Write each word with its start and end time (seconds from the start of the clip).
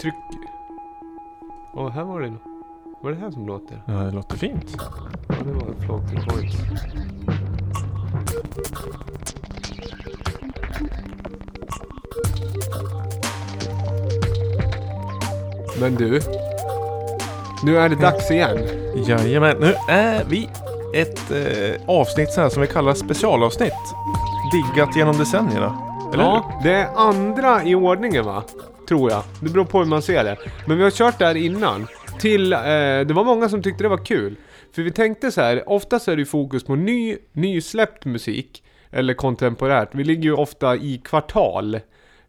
Tryck... 0.00 0.14
Åh, 1.74 1.90
här 1.90 2.04
var 2.04 2.20
det 2.20 2.30
nå- 2.30 2.38
Var 3.00 3.10
det 3.10 3.16
här 3.16 3.30
som 3.30 3.46
låter? 3.46 3.82
Ja, 3.86 3.92
det 3.92 4.10
låter 4.10 4.36
fint. 4.36 4.76
Ja, 5.28 5.34
det 5.44 5.52
var 5.52 5.66
en 5.68 5.80
floating 5.80 6.20
point. 6.28 6.54
Men 15.80 15.94
du. 15.94 16.20
Nu 17.64 17.78
är 17.78 17.88
det 17.88 17.94
dags 17.96 18.30
igen. 18.30 18.58
Jajamän, 18.94 19.56
nu 19.60 19.74
är 19.88 20.24
vi 20.24 20.48
ett 20.94 21.30
eh, 21.30 21.80
avsnitt 21.88 22.30
så 22.32 22.40
här 22.40 22.48
som 22.48 22.62
vi 22.62 22.68
kallar 22.68 22.94
specialavsnitt. 22.94 23.72
Diggat 24.52 24.96
genom 24.96 25.16
decennierna. 25.18 25.78
Eller 26.12 26.24
hur? 26.24 26.30
Ja, 26.30 26.60
det 26.62 26.72
är 26.74 26.88
andra 26.96 27.64
i 27.64 27.74
ordningen 27.74 28.24
va? 28.24 28.42
Tror 28.86 29.10
jag. 29.10 29.22
Det 29.40 29.50
beror 29.50 29.64
på 29.64 29.78
hur 29.78 29.86
man 29.86 30.02
ser 30.02 30.24
det. 30.24 30.36
Men 30.66 30.76
vi 30.76 30.82
har 30.82 30.90
kört 30.90 31.18
det 31.18 31.26
här 31.26 31.34
innan. 31.34 31.86
Till, 32.20 32.52
eh, 32.52 32.58
det 32.58 33.12
var 33.12 33.24
många 33.24 33.48
som 33.48 33.62
tyckte 33.62 33.84
det 33.84 33.88
var 33.88 34.04
kul. 34.04 34.36
För 34.72 34.82
vi 34.82 34.90
tänkte 34.90 35.32
så 35.32 35.40
här, 35.40 35.68
oftast 35.68 36.08
är 36.08 36.16
det 36.16 36.20
ju 36.20 36.26
fokus 36.26 36.64
på 36.64 36.74
ny, 36.74 37.16
nysläppt 37.32 38.04
musik. 38.04 38.62
Eller 38.90 39.14
kontemporärt. 39.14 39.88
Vi 39.92 40.04
ligger 40.04 40.22
ju 40.22 40.32
ofta 40.32 40.76
i 40.76 41.00
kvartal. 41.04 41.80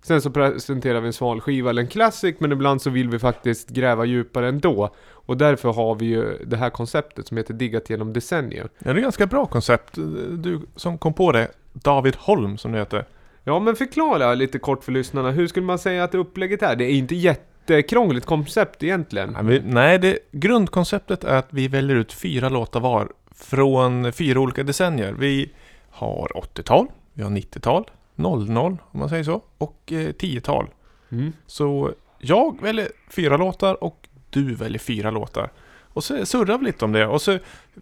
Sen 0.01 0.21
så 0.21 0.29
presenterar 0.29 1.01
vi 1.01 1.07
en 1.07 1.13
sval 1.13 1.41
skiva 1.41 1.69
eller 1.69 1.81
en 1.81 1.87
classic, 1.87 2.35
men 2.39 2.51
ibland 2.51 2.81
så 2.81 2.89
vill 2.89 3.09
vi 3.09 3.19
faktiskt 3.19 3.69
gräva 3.69 4.05
djupare 4.05 4.47
ändå. 4.47 4.89
Och 5.09 5.37
därför 5.37 5.73
har 5.73 5.95
vi 5.95 6.05
ju 6.05 6.37
det 6.45 6.57
här 6.57 6.69
konceptet 6.69 7.27
som 7.27 7.37
heter 7.37 7.53
Diggat 7.53 7.89
genom 7.89 8.13
decennier. 8.13 8.69
Ja, 8.79 8.83
det 8.83 8.89
är 8.89 8.95
ett 8.95 9.01
ganska 9.01 9.25
bra 9.25 9.45
koncept. 9.45 9.93
Du 10.31 10.61
som 10.75 10.97
kom 10.97 11.13
på 11.13 11.31
det, 11.31 11.47
David 11.73 12.15
Holm 12.15 12.57
som 12.57 12.71
det 12.71 12.79
heter. 12.79 13.05
Ja, 13.47 13.59
men 13.59 13.75
förklara 13.75 14.33
lite 14.33 14.59
kort 14.59 14.83
för 14.83 14.91
lyssnarna. 14.91 15.31
Hur 15.31 15.47
skulle 15.47 15.65
man 15.65 15.79
säga 15.79 16.03
att 16.03 16.15
upplägget 16.15 16.61
är? 16.61 16.75
Det 16.75 16.85
är 16.85 16.91
inte 16.91 17.15
jättekrångligt 17.15 18.25
koncept 18.25 18.83
egentligen. 18.83 19.61
Nej, 19.65 19.99
det, 19.99 20.19
grundkonceptet 20.31 21.23
är 21.23 21.35
att 21.35 21.47
vi 21.49 21.67
väljer 21.67 21.95
ut 21.95 22.13
fyra 22.13 22.49
låtar 22.49 22.79
var 22.79 23.11
från 23.35 24.13
fyra 24.13 24.39
olika 24.39 24.63
decennier. 24.63 25.13
Vi 25.13 25.51
har 25.89 26.31
80-tal, 26.35 26.87
vi 27.13 27.23
har 27.23 27.29
90-tal, 27.29 27.89
00 28.15 28.77
om 28.91 28.99
man 28.99 29.09
säger 29.09 29.23
så, 29.23 29.41
och 29.57 29.91
eh, 29.91 29.95
10-tal. 29.95 30.67
Mm. 31.09 31.33
Så 31.45 31.91
jag 32.19 32.61
väljer 32.61 32.87
fyra 33.09 33.37
låtar 33.37 33.83
och 33.83 34.07
du 34.29 34.55
väljer 34.55 34.79
fyra 34.79 35.11
låtar. 35.11 35.49
Och 35.81 36.03
så 36.03 36.25
surrar 36.25 36.57
vi 36.57 36.65
lite 36.65 36.85
om 36.85 36.91
det 36.91 37.07
och 37.07 37.21
så 37.21 37.37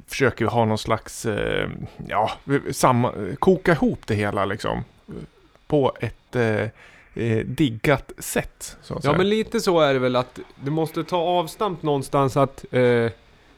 försöker 0.07 0.45
vi 0.45 0.52
ha 0.52 0.66
någon 0.66 0.77
slags, 0.77 1.25
eh, 1.25 1.69
ja, 2.07 2.31
samma, 2.72 3.13
koka 3.39 3.72
ihop 3.72 4.07
det 4.07 4.16
hela 4.16 4.45
liksom. 4.45 4.83
På 5.67 5.94
ett 5.99 6.35
eh, 6.35 6.61
eh, 7.25 7.45
diggat 7.45 8.11
sätt. 8.17 8.77
Så 8.81 8.94
att 8.94 9.03
Ja 9.03 9.09
säga. 9.09 9.17
men 9.17 9.30
lite 9.30 9.59
så 9.59 9.80
är 9.80 9.94
det 9.94 9.99
väl 9.99 10.16
att 10.16 10.39
det 10.63 10.72
måste 10.72 11.03
ta 11.03 11.17
avstamp 11.17 11.83
någonstans 11.83 12.38
att 12.38 12.66
eh, 12.72 13.11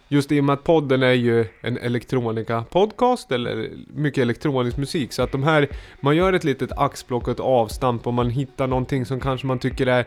Just 0.09 0.31
i 0.31 0.39
och 0.39 0.43
med 0.43 0.53
att 0.53 0.63
podden 0.63 1.03
är 1.03 1.13
ju 1.13 1.45
en 1.61 1.77
elektronika 1.77 2.63
podcast 2.69 3.31
eller 3.31 3.69
mycket 3.95 4.21
elektronisk 4.21 4.77
musik 4.77 5.13
så 5.13 5.23
att 5.23 5.31
de 5.31 5.43
här 5.43 5.67
Man 6.01 6.15
gör 6.15 6.33
ett 6.33 6.43
litet 6.43 6.71
axplock 6.71 7.27
och 7.27 7.33
ett 7.33 7.39
avstamp 7.39 8.07
och 8.07 8.13
man 8.13 8.29
hittar 8.29 8.67
någonting 8.67 9.05
som 9.05 9.19
kanske 9.19 9.47
man 9.47 9.59
tycker 9.59 9.87
är 9.87 10.05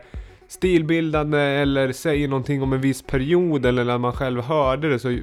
Stilbildande 0.49 1.39
eller 1.39 1.93
säger 1.93 2.29
någonting 2.29 2.63
om 2.63 2.73
en 2.73 2.81
viss 2.81 3.03
period 3.03 3.67
eller 3.67 3.85
när 3.85 3.99
man 3.99 4.13
själv 4.13 4.41
hörde 4.41 4.91
det 4.91 4.99
så 4.99 5.19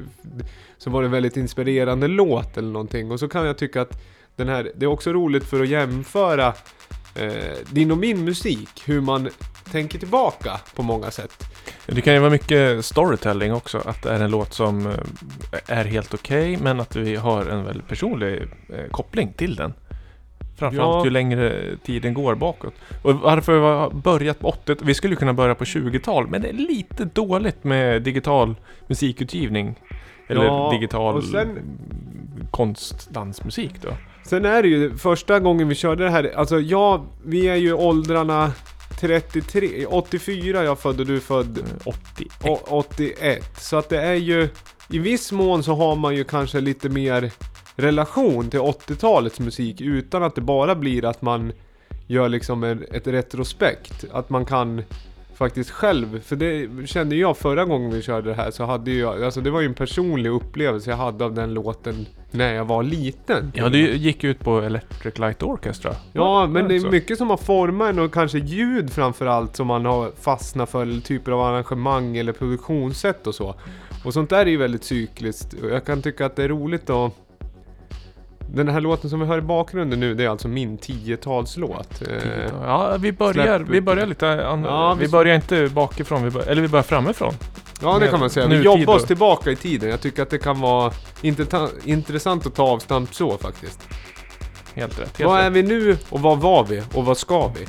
Så 0.78 0.90
var 0.90 1.02
det 1.02 1.08
en 1.08 1.12
väldigt 1.12 1.38
inspirerande 1.38 2.08
låt 2.08 2.58
eller 2.58 2.70
någonting 2.70 3.12
och 3.12 3.20
så 3.20 3.28
kan 3.28 3.46
jag 3.46 3.58
tycka 3.58 3.82
att 3.82 4.02
den 4.38 4.50
här, 4.50 4.72
det 4.76 4.86
är 4.86 4.90
också 4.90 5.14
roligt 5.14 5.44
för 5.44 5.62
att 5.62 5.68
jämföra 5.68 6.54
eh, 7.16 7.32
din 7.72 7.92
och 7.92 7.98
min 7.98 8.26
musik, 8.26 8.70
hur 8.86 9.02
man 9.02 9.30
tänker 9.72 10.00
tillbaka 10.00 10.60
på 10.76 10.84
många 10.84 11.12
sätt. 11.12 11.44
Det 11.86 12.02
kan 12.02 12.14
ju 12.14 12.20
vara 12.20 12.30
mycket 12.32 12.86
storytelling 12.86 13.54
också. 13.54 13.78
Att 13.86 14.04
det 14.04 14.10
är 14.12 14.20
en 14.20 14.32
låt 14.32 14.54
som 14.54 14.88
eh, 14.88 14.94
är 15.68 15.86
helt 15.86 16.14
okej 16.14 16.58
men 16.58 16.80
att 16.80 16.96
vi 16.96 17.16
har 17.16 17.46
en 17.46 17.64
väldigt 17.66 17.88
personlig 17.88 18.42
eh, 18.70 18.90
koppling 18.92 19.34
till 19.34 19.56
den. 19.56 19.74
Framförallt 20.60 20.96
Ja. 20.96 21.04
ju 21.06 21.10
längre 21.10 21.76
tiden 21.84 22.14
går 22.14 22.36
bakåt. 22.36 22.74
Och 23.04 23.14
varför 23.16 23.54
vi 23.54 23.60
har 23.60 23.90
börjat 23.90 24.40
på 24.40 24.48
80 24.48 24.76
Vi 24.82 24.94
skulle 24.94 25.16
kunna 25.16 25.34
börja 25.34 25.56
på 25.56 25.64
20-tal 25.64 26.28
men 26.28 26.42
det 26.42 26.50
är 26.50 26.54
lite 26.54 27.06
dåligt 27.06 27.64
med 27.64 28.02
digital 28.02 28.56
musikutgivning. 28.88 29.76
Eller 30.28 30.46
Ja, 30.46 30.70
digital 30.74 31.24
sen- 31.24 31.60
konstdansmusik 32.52 33.72
då. 33.82 33.90
Sen 34.28 34.46
är 34.46 34.62
det 34.64 34.70
ju 34.70 34.98
första 34.98 35.40
gången 35.40 35.68
vi 35.68 35.76
körde 35.76 36.04
det 36.04 36.10
här, 36.10 36.32
alltså 36.36 36.60
ja, 36.60 37.06
vi 37.26 37.48
är 37.48 37.56
ju 37.56 37.74
åldrarna 37.74 38.52
33, 39.00 39.86
84 39.86 40.64
jag 40.64 40.80
född 40.80 41.00
och 41.00 41.06
du 41.06 41.16
är 41.16 41.20
född 41.20 41.60
80. 41.86 42.28
å- 42.44 42.60
81. 42.68 43.60
Så 43.62 43.78
att 43.78 43.90
det 43.90 44.02
är 44.02 44.14
ju, 44.14 44.50
i 44.90 45.00
viss 45.00 45.32
mån 45.32 45.64
så 45.64 45.74
har 45.76 45.96
man 45.96 46.16
ju 46.16 46.24
kanske 46.24 46.60
lite 46.62 46.90
mer 46.90 47.32
relation 47.76 48.50
till 48.50 48.60
80-talets 48.60 49.40
musik 49.40 49.82
utan 49.82 50.24
att 50.24 50.36
det 50.36 50.42
bara 50.42 50.76
blir 50.76 51.06
att 51.06 51.22
man 51.22 51.52
gör 52.08 52.30
liksom 52.30 52.64
en, 52.64 52.86
ett 52.92 53.08
retrospekt. 53.08 54.06
Att 54.12 54.30
man 54.30 54.46
kan 54.46 54.84
faktiskt 55.38 55.70
själv, 55.70 56.22
för 56.22 56.36
det 56.36 56.88
kände 56.88 57.16
jag 57.16 57.38
förra 57.38 57.66
gången 57.66 57.92
vi 57.92 58.02
körde 58.02 58.30
det 58.30 58.36
här 58.36 58.52
så 58.52 58.64
hade 58.66 58.92
jag, 58.92 59.24
alltså 59.24 59.42
det 59.42 59.50
var 59.50 59.62
ju 59.62 59.66
en 59.66 59.74
personlig 59.74 60.30
upplevelse 60.30 60.90
jag 60.90 60.98
hade 60.98 61.26
av 61.26 61.34
den 61.34 61.54
låten 61.54 62.06
när 62.32 62.54
jag 62.54 62.66
var 62.66 62.84
liten. 62.84 63.52
Ja, 63.56 63.70
det 63.70 63.80
gick 63.80 64.24
ut 64.24 64.40
på 64.40 64.62
Electric 64.62 65.20
Light 65.20 65.44
Orchestra. 65.44 65.96
Ja, 66.14 66.48
men 66.48 66.68
det 66.68 66.76
är 66.76 66.80
så. 66.80 66.90
mycket 66.90 67.18
som 67.18 67.30
har 67.30 67.38
format 67.38 67.90
en 67.90 68.00
och 68.00 68.14
kanske 68.14 68.38
ljud 68.38 68.90
framförallt 68.90 69.56
som 69.56 69.68
man 69.68 69.86
har 69.86 70.12
fastnat 70.22 70.70
för, 70.70 70.82
eller 70.82 71.02
typer 71.02 71.32
av 71.32 71.42
arrangemang 71.42 72.18
eller 72.18 72.34
produktionssätt 72.34 73.28
och 73.28 73.36
så. 73.36 73.56
Och 74.06 74.14
sånt 74.14 74.30
där 74.30 74.46
är 74.46 74.46
ju 74.46 74.58
väldigt 74.58 74.84
cykliskt. 74.84 75.56
Jag 75.72 75.86
kan 75.86 76.02
tycka 76.02 76.26
att 76.26 76.36
det 76.36 76.44
är 76.44 76.50
roligt 76.50 76.90
att... 76.90 77.14
Den 78.54 78.68
här 78.68 78.82
låten 78.82 79.10
som 79.10 79.20
vi 79.20 79.26
hör 79.26 79.38
i 79.38 79.42
bakgrunden 79.42 80.00
nu, 80.00 80.14
det 80.16 80.24
är 80.26 80.30
alltså 80.30 80.48
min 80.48 80.78
10-talslåt. 80.78 82.02
Eh, 82.02 82.08
Ja, 82.64 82.98
vi 83.00 83.12
börjar, 83.12 83.60
Släpp- 83.60 83.70
vi 83.70 83.82
börjar 83.82 84.06
lite 84.06 84.48
an- 84.48 84.64
Ja, 84.64 84.94
vi 84.94 85.06
vi- 85.06 85.12
börjar 85.12 85.36
inte 85.36 85.70
bakifrån, 85.70 86.24
vi 86.24 86.30
bör, 86.30 86.48
eller 86.48 86.62
vi 86.62 86.68
börjar 86.68 86.84
framifrån. 86.84 87.34
ja, 87.82 87.98
det 88.00 88.08
kan 88.08 88.20
man 88.20 88.30
säga. 88.30 88.48
Vi 88.48 88.62
jobbar 88.62 88.96
oss 88.96 89.06
tillbaka 89.06 89.52
i 89.52 89.56
tiden. 89.56 89.90
Jag 89.90 90.02
tycker 90.02 90.24
att 90.24 90.30
det 90.30 90.38
kan 90.38 90.62
vara 90.62 90.92
intressant 91.84 92.46
att 92.46 92.56
ta 92.56 92.64
avstamp 92.64 93.14
så 93.14 93.38
faktiskt. 93.38 93.80
Helt 94.74 95.00
rätt. 95.00 95.18
Helt 95.18 95.30
Vad 95.30 95.40
är 95.40 95.44
rätt. 95.44 95.54
vi 95.54 95.64
nu 95.64 95.98
och 96.10 96.20
vad 96.22 96.38
var 96.40 96.64
vi 96.64 96.84
och 96.94 97.06
vad 97.06 97.18
ska 97.18 97.48
vi? 97.48 97.66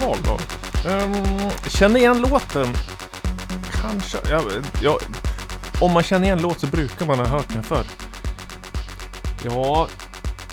Intressant 0.00 0.26
val 0.26 0.38
då. 0.84 0.90
Um, 0.90 1.50
känner 1.68 2.00
igen 2.00 2.20
låten? 2.20 2.66
Kanske. 3.82 4.18
Ja, 4.30 4.42
ja, 4.82 4.98
om 5.80 5.92
man 5.92 6.02
känner 6.02 6.26
igen 6.26 6.42
låt 6.42 6.60
så 6.60 6.66
brukar 6.66 7.06
man 7.06 7.18
ha 7.18 7.26
hört 7.26 7.48
den 7.48 7.62
förr. 7.62 7.84
Ja, 9.44 9.88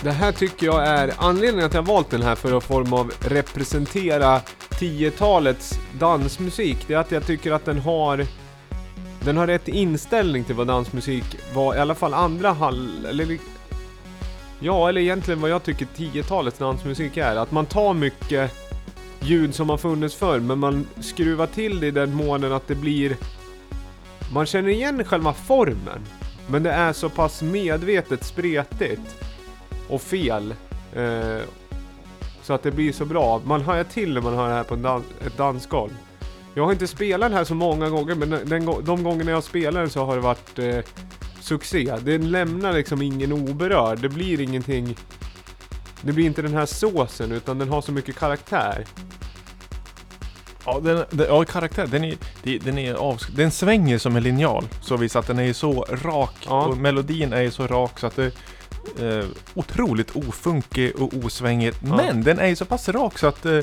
det 0.04 0.12
här 0.12 0.32
tycker 0.32 0.66
jag 0.66 0.88
är 0.88 1.14
anledningen 1.18 1.66
att 1.66 1.74
jag 1.74 1.82
valt 1.82 2.10
den 2.10 2.22
här 2.22 2.36
för 2.36 2.58
att 2.58 2.64
form 2.64 2.94
av 2.94 3.12
representera 3.20 4.42
10-talets 4.70 5.80
dansmusik. 6.00 6.78
Det 6.88 6.94
är 6.94 6.98
att 6.98 7.12
jag 7.12 7.26
tycker 7.26 7.52
att 7.52 7.66
den 7.66 7.80
har 7.80 8.26
den 9.20 9.38
har 9.38 9.48
rätt 9.48 9.68
inställning 9.68 10.44
till 10.44 10.56
vad 10.56 10.68
dansmusik 10.68 11.24
var, 11.54 11.76
i 11.76 11.80
alla 11.80 11.96
fall 11.96 12.14
andra 12.14 12.52
hall... 12.52 13.06
Eller, 13.06 13.38
ja, 14.60 14.90
eller 14.90 15.02
egentligen 15.02 15.42
vad 15.42 15.50
jag 15.50 15.64
tycker 15.64 15.88
10-talets 15.98 16.58
dansmusik 16.58 17.18
är. 17.18 17.36
Att 17.36 17.52
man 17.52 17.66
tar 17.66 17.94
mycket 17.94 18.67
ljud 19.28 19.56
som 19.56 19.70
har 19.70 19.78
funnits 19.78 20.16
förr, 20.16 20.40
men 20.40 20.60
man 20.60 20.88
skruvar 21.00 21.48
till 21.48 21.80
det 21.80 21.88
i 21.88 21.92
den 21.92 22.14
månen 22.14 22.54
att 22.54 22.68
det 22.68 22.76
blir... 22.76 23.18
Man 24.34 24.46
känner 24.46 24.70
igen 24.70 25.04
själva 25.04 25.34
formen, 25.34 26.00
men 26.48 26.64
det 26.64 26.72
är 26.72 26.94
så 26.94 27.10
pass 27.10 27.42
medvetet 27.42 28.24
spretigt 28.24 29.16
och 29.90 30.02
fel. 30.02 30.54
Eh, 30.96 31.42
så 32.44 32.54
att 32.54 32.64
det 32.64 32.72
blir 32.72 32.94
så 32.94 33.06
bra. 33.06 33.42
Man 33.46 33.62
hajar 33.62 33.84
till 33.84 34.14
när 34.14 34.22
man 34.22 34.36
hör 34.36 34.50
det 34.50 34.56
här 34.56 34.64
på 34.64 34.74
en 34.74 34.82
dan 34.82 35.04
ett 35.26 35.38
dansgolv. 35.38 35.92
Jag 36.54 36.66
har 36.66 36.72
inte 36.72 36.88
spelat 36.88 37.30
den 37.30 37.38
här 37.38 37.44
så 37.44 37.56
många 37.56 37.90
gånger, 37.90 38.16
men 38.16 38.30
den, 38.30 38.66
de 38.86 39.04
gångerna 39.04 39.32
jag 39.32 39.44
spelar 39.44 39.82
den 39.82 39.90
så 39.90 40.06
har 40.06 40.16
det 40.16 40.22
varit 40.22 40.60
eh, 40.60 40.80
succé. 41.40 41.94
Den 42.04 42.32
lämnar 42.32 42.74
liksom 42.74 43.02
ingen 43.02 43.32
oberörd. 43.32 44.00
Det 44.00 44.10
blir 44.10 44.42
ingenting... 44.42 44.96
Det 46.02 46.14
blir 46.14 46.26
inte 46.26 46.42
den 46.42 46.54
här 46.54 46.66
såsen, 46.66 47.32
utan 47.32 47.58
den 47.58 47.70
har 47.70 47.82
så 47.82 47.92
mycket 47.92 48.16
karaktär. 48.16 48.86
Ja, 50.66 50.80
den, 50.80 51.06
den, 51.10 51.28
ja 51.28 51.46
karaktär. 51.46 51.88
Den, 51.88 52.04
är, 52.04 52.18
den, 52.60 52.78
är 52.78 52.94
av, 52.94 53.22
den 53.36 53.52
svänger 53.52 53.98
som 53.98 54.16
en 54.16 54.24
linjal. 54.24 54.68
Så 54.82 54.98
vis 54.98 55.16
att 55.16 55.28
den 55.28 55.40
är 55.40 55.54
så 55.54 55.86
rak 55.90 56.46
ja. 56.46 56.66
och 56.66 56.78
melodin 56.78 57.34
är 57.34 57.50
så 57.50 57.68
rak 57.68 58.00
så 58.00 58.08
att 58.08 58.16
det 58.16 58.32
eh, 59.00 59.26
otroligt 59.54 60.16
ofunkig 60.16 60.96
och 60.96 61.14
osvängig. 61.14 61.74
Ja. 61.84 61.96
Men 61.96 62.24
den 62.24 62.40
är 62.40 62.48
ju 62.48 62.56
så 62.56 62.66
pass 62.66 62.90
rak 62.90 63.20
så 63.20 63.28
att 63.28 63.46
eh, 63.46 63.60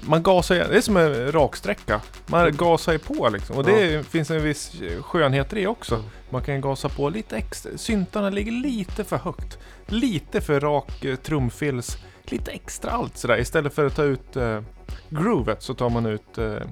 man 0.00 0.22
gasar, 0.22 0.54
det 0.54 0.76
är 0.76 0.80
som 0.80 0.96
en 0.96 1.32
raksträcka. 1.32 2.00
Man 2.26 2.56
gasar 2.56 2.98
på 2.98 3.28
liksom. 3.28 3.56
Och 3.56 3.64
det 3.64 3.90
ja. 3.90 4.02
finns 4.02 4.30
en 4.30 4.42
viss 4.42 4.72
skönhet 5.00 5.52
i 5.52 5.56
det 5.56 5.66
också. 5.66 6.04
Man 6.30 6.42
kan 6.42 6.60
gasa 6.60 6.88
på 6.88 7.08
lite 7.08 7.36
extra. 7.36 7.78
Syntarna 7.78 8.30
ligger 8.30 8.52
lite 8.52 9.04
för 9.04 9.16
högt. 9.16 9.58
Lite 9.86 10.40
för 10.40 10.60
rak 10.60 11.04
eh, 11.04 11.16
trumfills. 11.16 11.98
Lite 12.24 12.50
extra 12.50 12.90
allt 12.90 13.16
sådär. 13.16 13.38
Istället 13.38 13.74
för 13.74 13.86
att 13.86 13.96
ta 13.96 14.02
ut 14.02 14.36
eh, 14.36 14.60
groovet 15.08 15.62
så 15.62 15.74
tar 15.74 15.90
man 15.90 16.06
ut 16.06 16.38
eh, 16.38 16.44
mm, 16.44 16.64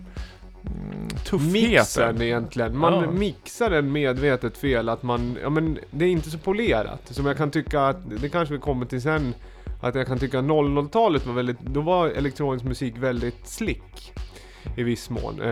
tuffheten. 1.25 1.53
Mixen 1.53 2.23
egentligen. 2.23 2.79
Man 2.79 2.93
ja. 2.93 3.11
mixar 3.11 3.71
den 3.71 3.93
medvetet 3.93 4.57
fel. 4.57 4.89
Att 4.89 5.03
man, 5.03 5.39
ja 5.43 5.51
men 5.51 5.79
det 5.91 6.05
är 6.05 6.09
inte 6.09 6.31
så 6.31 6.39
polerat. 6.39 7.01
Som 7.05 7.27
jag 7.27 7.37
kan 7.37 7.51
tycka 7.51 7.87
att, 7.87 8.21
det 8.21 8.29
kanske 8.29 8.55
vi 8.55 8.61
kommer 8.61 8.87
till 8.87 9.03
sen 9.03 9.35
att 9.83 9.95
jag 9.95 10.07
kan 10.07 10.19
tycka 10.19 10.41
00-talet 10.41 11.27
var 11.27 11.35
väldigt, 11.35 11.61
då 11.61 11.81
var 11.81 12.09
elektronisk 12.09 12.65
musik 12.65 12.95
väldigt 12.99 13.49
slick. 13.49 14.13
I 14.77 14.83
viss 14.83 15.11
mån. 15.11 15.41
Eh, 15.41 15.49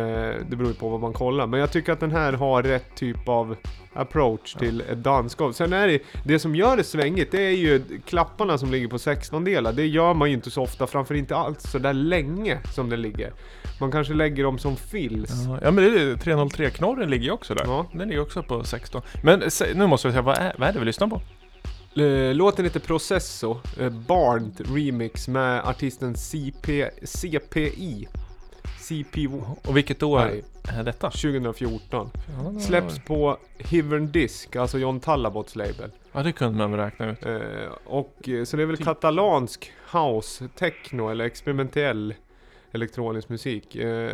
det 0.49 0.57
beror 0.57 0.69
ju 0.69 0.75
på 0.75 0.89
vad 0.89 1.01
man 1.01 1.13
kollar. 1.13 1.47
Men 1.47 1.61
jag 1.61 1.73
tycker 1.73 1.93
att 1.93 2.01
den 2.01 2.11
här 2.11 2.33
har 2.33 2.63
rätt 2.63 2.95
typ 2.95 3.29
av 3.29 3.57
approach 3.93 4.55
till 4.55 4.81
ett 4.81 4.99
dansgolv. 4.99 5.53
Sen 5.53 5.73
är 5.73 5.89
det, 5.89 6.03
det 6.25 6.39
som 6.39 6.55
gör 6.55 6.77
det 6.77 6.85
svängigt, 6.85 7.33
det 7.33 7.43
är 7.43 7.57
ju 7.57 7.83
klapparna 8.07 8.59
som 8.59 8.71
ligger 8.71 8.89
på 8.89 8.99
16 8.99 9.45
delar. 9.45 9.73
Det 9.73 9.87
gör 9.87 10.15
man 10.15 10.29
ju 10.29 10.35
inte 10.35 10.51
så 10.51 10.63
ofta, 10.63 10.87
framför 10.87 11.15
inte 11.15 11.37
alls 11.37 11.63
så 11.63 11.79
där 11.79 11.93
länge 11.93 12.59
som 12.75 12.91
den 12.91 13.03
ligger. 13.03 13.33
Man 13.81 13.93
kanske 13.93 14.15
lägger 14.15 14.45
dem 14.45 14.59
som 14.59 14.77
fills. 14.77 15.31
Ja, 15.63 15.71
men 15.71 15.77
det 15.77 16.01
är 16.01 16.15
303-knorren 16.15 17.11
ligger 17.11 17.25
ju 17.25 17.31
också 17.31 17.55
där. 17.55 17.65
Ja. 17.65 17.87
Den 17.93 18.09
ligger 18.09 18.23
också 18.23 18.43
på 18.43 18.65
16. 18.65 19.03
Men 19.23 19.43
nu 19.75 19.87
måste 19.87 20.09
jag 20.09 20.13
säga, 20.13 20.23
vad 20.23 20.39
är, 20.39 20.55
vad 20.59 20.69
är 20.69 20.73
det 20.73 20.79
vi 20.79 20.85
lyssnar 20.85 21.09
på? 21.09 21.21
Eh, 21.97 22.35
låten 22.35 22.65
heter 22.65 22.81
Processo, 22.81 23.59
uh, 23.81 23.89
Barned 23.89 24.61
Remix 24.75 25.29
med 25.29 25.61
artisten 25.61 26.17
CP, 26.17 26.91
CPI. 27.05 28.09
CP... 28.91 29.29
Och 29.65 29.77
vilket 29.77 30.03
år 30.03 30.19
Nej. 30.19 30.45
är 30.69 30.83
detta? 30.85 31.11
2014. 31.11 32.11
Ja, 32.15 32.61
Släpps 32.61 32.99
på 32.99 33.39
Hivern 33.59 34.13
Disc, 34.13 34.57
alltså 34.57 34.79
John 34.79 35.01
Tallabots 35.01 35.57
label. 35.57 35.91
Ja, 36.13 36.23
det 36.23 36.33
kunde 36.33 36.59
man 36.59 36.71
väl 36.71 36.81
räkna 36.81 37.11
ut. 37.11 37.27
Uh, 37.27 37.41
och, 37.85 38.15
så 38.45 38.57
det 38.57 38.63
är 38.63 38.67
väl 38.67 38.77
typ. 38.77 38.87
katalansk 38.87 39.73
house, 39.93 40.49
techno 40.59 41.09
eller 41.09 41.25
experimentell 41.25 42.15
elektronisk 42.73 43.29
musik. 43.29 43.77
Uh, 43.77 44.11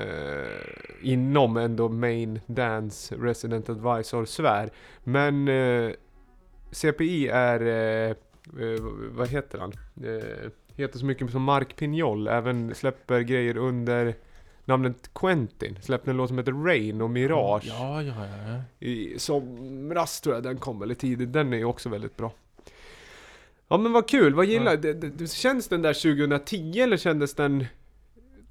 inom 1.03 1.57
ändå 1.57 1.89
main 1.89 2.41
dance 2.47 3.15
resident 3.15 3.69
advisor 3.69 4.25
svär. 4.25 4.71
Men 5.05 5.49
uh, 5.49 5.93
CPI 6.71 7.29
är, 7.29 7.61
eh, 7.61 8.11
eh, 8.11 8.83
vad 9.11 9.29
heter 9.29 9.59
han? 9.59 9.73
Eh, 10.05 10.51
heter 10.77 10.99
så 10.99 11.07
mycket 11.07 11.31
som 11.31 11.43
Mark 11.43 11.77
Pignol, 11.77 12.29
även 12.29 12.75
släpper 12.75 13.21
grejer 13.21 13.57
under 13.57 14.15
namnet 14.67 15.11
Quentin. 15.15 15.79
Släppte 15.83 16.11
en 16.11 16.17
låt 16.17 16.29
som 16.29 16.39
heter 16.39 16.53
Rain 16.53 17.01
och 17.01 17.11
Mirage. 17.11 17.67
Ja, 17.67 18.03
ja, 18.03 18.15
ja. 18.27 18.87
I 18.87 19.19
somras 19.19 20.21
tror 20.21 20.35
jag 20.35 20.45
den 20.45 20.57
kom, 20.57 20.83
eller 20.83 20.95
tidigt. 20.95 21.33
Den 21.33 21.53
är 21.53 21.57
ju 21.57 21.65
också 21.65 21.89
väldigt 21.89 22.17
bra. 22.17 22.33
Ja 23.69 23.77
men 23.77 23.93
vad 23.93 24.09
kul, 24.09 24.35
vad 24.35 24.47
gillar 24.47 24.71
ja. 24.71 24.77
det, 24.77 24.93
det, 24.93 25.31
Känns 25.31 25.69
den 25.69 25.83
där 25.83 25.93
2010 25.93 26.81
eller 26.81 26.97
kändes 26.97 27.35
den 27.35 27.67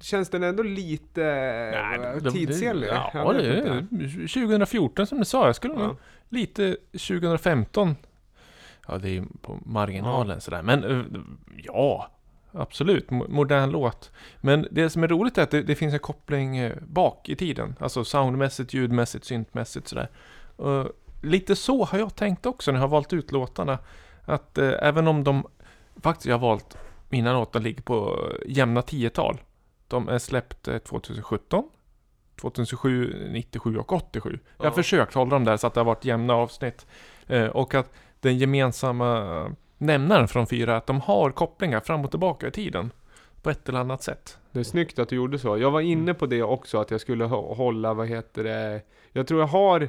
Känns 0.00 0.28
den 0.28 0.42
ändå 0.42 0.62
lite 0.62 1.22
Nej, 2.00 2.32
tidsenlig? 2.32 2.88
Ja, 2.88 3.32
det 3.32 3.46
är 3.46 3.80
2014 4.28 5.06
som 5.06 5.18
du 5.18 5.24
sa. 5.24 5.46
Jag 5.46 5.56
skulle 5.56 5.74
ja. 5.74 5.86
nog 5.86 5.96
lite 6.28 6.76
2015 6.92 7.94
Ja, 8.88 8.98
det 8.98 9.08
är 9.08 9.12
ju 9.12 9.24
på 9.42 9.58
marginalen 9.64 10.36
ja. 10.36 10.40
sådär. 10.40 10.62
Men 10.62 10.84
eh, 10.84 11.20
ja, 11.56 12.10
absolut. 12.56 13.10
Modern 13.10 13.70
låt. 13.70 14.10
Men 14.40 14.68
det 14.70 14.90
som 14.90 15.02
är 15.04 15.08
roligt 15.08 15.38
är 15.38 15.42
att 15.42 15.50
det, 15.50 15.62
det 15.62 15.74
finns 15.74 15.94
en 15.94 16.00
koppling 16.00 16.56
eh, 16.56 16.76
bak 16.82 17.28
i 17.28 17.36
tiden. 17.36 17.76
Alltså 17.80 18.04
soundmässigt, 18.04 18.74
ljudmässigt, 18.74 19.24
syntmässigt 19.24 19.88
sådär. 19.88 20.08
Och 20.56 20.92
lite 21.22 21.56
så 21.56 21.84
har 21.84 21.98
jag 21.98 22.14
tänkt 22.16 22.46
också 22.46 22.72
när 22.72 22.78
jag 22.78 22.82
har 22.82 22.88
valt 22.88 23.12
ut 23.12 23.32
låtarna. 23.32 23.78
Att 24.24 24.58
eh, 24.58 24.72
även 24.82 25.08
om 25.08 25.24
de 25.24 25.46
faktiskt 26.02 26.26
jag 26.26 26.34
har 26.38 26.48
valt 26.48 26.78
mina 27.08 27.32
låtar 27.32 27.60
ligger 27.60 27.82
på 27.82 28.28
jämna 28.46 28.82
tiotal. 28.82 29.40
De 29.88 30.08
är 30.08 30.18
släppt 30.18 30.68
2017, 30.84 31.64
2007, 32.40 33.28
97 33.32 33.78
och 33.78 33.92
87. 33.92 34.38
Jag 34.56 34.64
har 34.64 34.70
ja. 34.70 34.74
försökt 34.74 35.14
hålla 35.14 35.30
dem 35.30 35.44
där 35.44 35.56
så 35.56 35.66
att 35.66 35.74
det 35.74 35.80
har 35.80 35.84
varit 35.84 36.04
jämna 36.04 36.34
avsnitt. 36.34 36.86
och 37.52 37.74
att 37.74 37.92
den 38.20 38.38
gemensamma 38.38 39.56
nämnaren 39.78 40.28
från 40.28 40.46
fyra 40.46 40.72
är 40.72 40.76
att 40.76 40.86
de 40.86 41.00
har 41.00 41.30
kopplingar 41.30 41.80
fram 41.80 42.04
och 42.04 42.10
tillbaka 42.10 42.48
i 42.48 42.50
tiden. 42.50 42.90
På 43.42 43.50
ett 43.50 43.68
eller 43.68 43.78
annat 43.78 44.02
sätt. 44.02 44.38
Det 44.52 44.60
är 44.60 44.64
snyggt 44.64 44.98
att 44.98 45.08
du 45.08 45.16
gjorde 45.16 45.38
så. 45.38 45.58
Jag 45.58 45.70
var 45.70 45.80
inne 45.80 46.14
på 46.14 46.26
det 46.26 46.42
också, 46.42 46.78
att 46.78 46.90
jag 46.90 47.00
skulle 47.00 47.24
hålla, 47.24 47.94
vad 47.94 48.08
heter 48.08 48.44
det, 48.44 48.80
jag 49.12 49.26
tror 49.26 49.40
jag 49.40 49.46
har 49.46 49.80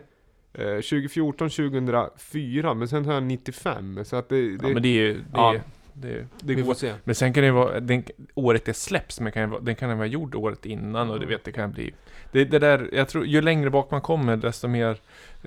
eh, 0.53 0.75
2014, 0.75 1.49
2004, 1.49 2.73
men 2.73 2.87
sen 2.87 3.05
har 3.05 3.13
jag 3.13 3.23
95. 3.23 4.05
Så 4.05 4.15
att 4.15 4.29
det, 4.29 4.57
det 4.57 4.67
ja, 4.67 4.73
men 4.73 4.83
det 4.83 4.89
är, 4.89 5.13
det 5.13 5.23
ja. 5.33 5.53
är 5.53 5.61
det, 6.01 6.27
det 6.39 6.55
vi 6.55 6.55
går. 6.55 6.63
får 6.63 6.73
se. 6.73 6.93
Men 7.03 7.15
sen 7.15 7.33
kan 7.33 7.43
det 7.43 7.51
vara, 7.51 7.79
den, 7.79 8.03
året 8.33 8.65
det 8.65 8.73
släpps, 8.73 9.19
men 9.19 9.31
kan, 9.31 9.57
den 9.61 9.75
kan 9.75 9.97
vara 9.97 10.07
gjord 10.07 10.35
året 10.35 10.65
innan 10.65 11.09
och 11.09 11.19
du 11.19 11.25
vet, 11.25 11.43
det 11.43 11.51
kan 11.51 11.71
bli... 11.71 11.93
Det, 12.31 12.45
det 12.45 12.59
där, 12.59 12.89
jag 12.93 13.09
tror, 13.09 13.25
ju 13.25 13.41
längre 13.41 13.69
bak 13.69 13.91
man 13.91 14.01
kommer, 14.01 14.37
desto 14.37 14.67
mer 14.67 14.97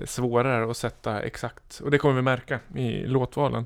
svårare 0.05 0.71
att 0.71 0.77
sätta 0.77 1.21
exakt. 1.21 1.79
Och 1.83 1.91
det 1.91 1.97
kommer 1.97 2.15
vi 2.15 2.21
märka 2.21 2.59
i 2.75 3.05
låtvalen. 3.05 3.65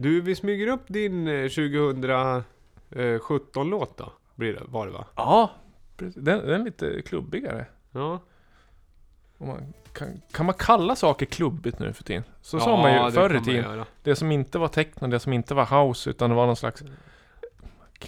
Du, 0.00 0.20
vi 0.20 0.34
smyger 0.34 0.66
upp 0.66 0.84
din 0.86 1.28
2017-låt 1.28 3.96
då? 3.96 4.12
Blir 4.34 4.52
det, 4.52 4.62
var 4.66 4.86
det 4.86 4.92
va? 4.92 5.06
Ja, 5.16 5.50
den, 5.96 6.12
den 6.16 6.60
är 6.60 6.64
lite 6.64 7.02
klubbigare. 7.02 7.66
Ja. 7.92 8.20
Man, 9.38 9.74
kan, 9.92 10.20
kan, 10.32 10.46
man 10.46 10.54
kalla 10.54 10.96
saker 10.96 11.26
klubbigt 11.26 11.78
nu 11.78 11.92
för 11.92 12.04
tiden? 12.04 12.22
Så 12.40 12.56
ja, 12.56 12.60
sa 12.60 12.76
man 12.76 13.06
ju 13.06 13.10
förr 13.10 13.36
i 13.36 13.40
tiden. 13.40 13.84
Det 14.02 14.16
som 14.16 14.32
inte 14.32 14.58
var 14.58 14.68
techno, 14.68 15.06
det 15.06 15.20
som 15.20 15.32
inte 15.32 15.54
var 15.54 15.84
house, 15.84 16.10
utan 16.10 16.30
det 16.30 16.36
var 16.36 16.46
någon 16.46 16.56
slags 16.56 16.82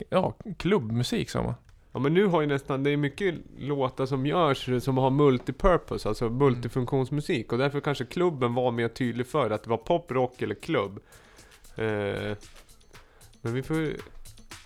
ja, 0.08 0.34
klubbmusik 0.58 1.30
sa 1.30 1.42
man. 1.42 1.54
Ja 1.92 1.98
men 1.98 2.14
nu 2.14 2.26
har 2.26 2.40
ju 2.40 2.46
nästan, 2.46 2.82
det 2.82 2.90
är 2.90 2.96
mycket 2.96 3.34
låtar 3.58 4.06
som 4.06 4.26
görs 4.26 4.84
som 4.84 4.98
har 4.98 5.10
multipurpose, 5.10 6.08
alltså 6.08 6.26
mm. 6.26 6.38
multifunktionsmusik. 6.38 7.52
Och 7.52 7.58
därför 7.58 7.80
kanske 7.80 8.04
klubben 8.04 8.54
var 8.54 8.70
mer 8.70 8.88
tydlig 8.88 9.26
för 9.26 9.50
att 9.50 9.62
det 9.62 9.70
var 9.70 9.76
pop, 9.76 10.10
rock 10.10 10.42
eller 10.42 10.54
klubb. 10.54 11.00
Eh, 11.80 12.36
men 13.42 13.54
vi 13.54 13.62
får 13.62 13.76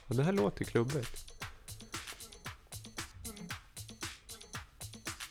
ja, 0.06 0.14
det 0.16 0.22
här 0.22 0.32
låter 0.32 0.64
klubbigt. 0.64 1.34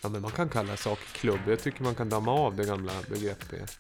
Ja 0.02 0.10
men 0.10 0.22
man 0.22 0.32
kan 0.32 0.50
kalla 0.50 0.78
saker 0.78 1.06
klubb. 1.06 1.40
Jag 1.48 1.60
tycker 1.60 1.84
man 1.84 1.96
kan 1.96 2.10
damma 2.10 2.32
av 2.32 2.56
det 2.56 2.66
gamla 2.66 2.94
begreppet. 3.10 3.78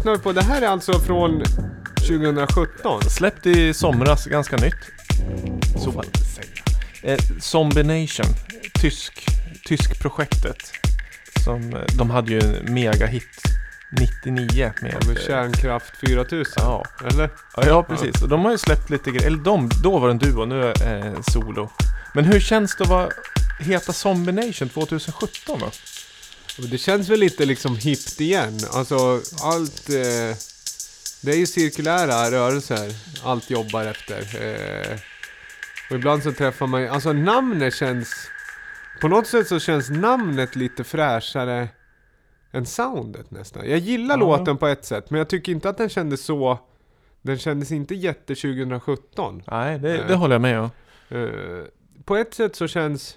Lyssnar 0.00 0.12
vi 0.12 0.18
på? 0.18 0.32
Det 0.32 0.42
här 0.42 0.62
är 0.62 0.66
alltså 0.66 1.00
från 1.00 1.42
2017. 1.96 3.02
Släppt 3.10 3.46
i 3.46 3.74
somras, 3.74 4.26
ganska 4.26 4.56
nytt. 4.56 4.74
Så. 5.84 6.04
Eh, 7.02 7.18
Zombination, 7.40 8.26
tysk, 8.80 9.26
tysk 9.64 10.02
projektet. 10.02 10.72
Som, 11.44 11.74
eh, 11.74 11.82
de 11.98 12.10
hade 12.10 12.30
ju 12.30 12.40
en 12.40 12.74
megahit 12.74 13.42
99 14.24 14.72
med... 14.82 15.06
Med 15.06 15.16
eh, 15.16 15.22
Kärnkraft 15.26 15.96
4000. 15.96 16.52
Ja. 16.56 16.84
Eller? 17.10 17.30
Ja, 17.56 17.62
ja, 17.66 17.82
precis. 17.82 18.22
Och 18.22 18.28
de 18.28 18.44
har 18.44 18.50
ju 18.50 18.58
släppt 18.58 18.90
lite 18.90 19.10
grejer. 19.10 19.26
Eller 19.26 19.44
de, 19.44 19.70
då 19.82 19.98
var 19.98 20.08
det 20.08 20.12
en 20.12 20.18
duo, 20.18 20.44
nu 20.44 20.62
är 20.62 20.74
det 20.74 21.06
eh, 21.06 21.20
solo. 21.32 21.70
Men 22.14 22.24
hur 22.24 22.40
känns 22.40 22.76
det 22.76 22.84
att 22.84 22.90
vara, 22.90 23.08
heta 23.60 23.92
Zombination 23.92 24.68
2017 24.68 25.58
då? 25.60 25.70
Det 26.58 26.78
känns 26.78 27.08
väl 27.08 27.20
lite 27.20 27.44
liksom 27.44 27.76
hippt 27.76 28.20
igen. 28.20 28.58
Alltså 28.72 29.20
allt... 29.42 29.88
Eh, 29.90 30.36
det 31.22 31.30
är 31.32 31.36
ju 31.36 31.46
cirkulära 31.46 32.30
rörelser. 32.30 32.92
Allt 33.24 33.50
jobbar 33.50 33.84
efter. 33.84 34.18
Eh, 34.44 34.98
och 35.90 35.96
ibland 35.96 36.22
så 36.22 36.32
träffar 36.32 36.66
man 36.66 36.82
ju... 36.82 36.88
Alltså 36.88 37.12
namnet 37.12 37.74
känns... 37.74 38.14
På 39.00 39.08
något 39.08 39.26
sätt 39.26 39.48
så 39.48 39.60
känns 39.60 39.90
namnet 39.90 40.56
lite 40.56 40.84
fräschare 40.84 41.68
än 42.52 42.66
soundet 42.66 43.30
nästan. 43.30 43.68
Jag 43.70 43.78
gillar 43.78 44.14
Ja. 44.14 44.20
låten 44.20 44.56
på 44.58 44.66
ett 44.66 44.84
sätt, 44.84 45.10
men 45.10 45.18
jag 45.18 45.28
tycker 45.28 45.52
inte 45.52 45.68
att 45.68 45.78
den 45.78 45.88
kändes 45.88 46.24
så... 46.24 46.58
Den 47.22 47.38
kändes 47.38 47.72
inte 47.72 47.94
jätte 47.94 48.34
2017. 48.34 49.42
Nej, 49.46 49.78
det, 49.78 49.88
Nej. 49.88 50.02
det 50.08 50.14
håller 50.14 50.34
jag 50.34 50.42
med 50.42 50.60
om. 50.60 50.70
Eh, 51.08 51.64
på 52.04 52.16
ett 52.16 52.34
sätt 52.34 52.56
så 52.56 52.68
känns 52.68 53.16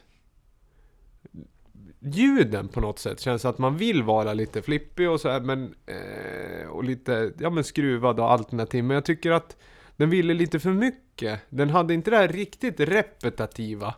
ljuden 2.03 2.67
på 2.67 2.81
något 2.81 2.99
sätt 2.99 3.19
känns 3.19 3.45
att 3.45 3.57
man 3.57 3.77
vill 3.77 4.03
vara 4.03 4.33
lite 4.33 4.61
flippig 4.61 5.09
och 5.09 5.21
så 5.21 5.29
här, 5.29 5.39
men 5.41 5.75
eh, 5.85 6.67
och 6.69 6.83
lite, 6.83 7.31
ja 7.39 7.49
men 7.49 7.63
skruvad 7.63 8.19
och 8.19 8.31
alternativ. 8.31 8.83
Men 8.83 8.95
jag 8.95 9.05
tycker 9.05 9.31
att 9.31 9.57
den 9.97 10.09
ville 10.09 10.33
lite 10.33 10.59
för 10.59 10.69
mycket. 10.69 11.39
Den 11.49 11.69
hade 11.69 11.93
inte 11.93 12.11
det 12.11 12.17
här 12.17 12.27
riktigt 12.27 12.79
repetitiva. 12.79 13.93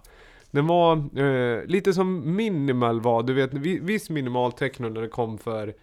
Den 0.51 0.67
var 0.67 1.19
eh, 1.19 1.65
lite 1.65 1.93
som 1.93 2.35
minimal 2.35 3.01
var, 3.01 3.23
du 3.23 3.33
vet 3.33 3.53
vi- 3.53 3.79
viss 3.79 4.09
minimal 4.09 4.51
techno 4.51 4.89
när 4.89 5.01
det 5.01 5.07
kom 5.07 5.37
för 5.37 5.73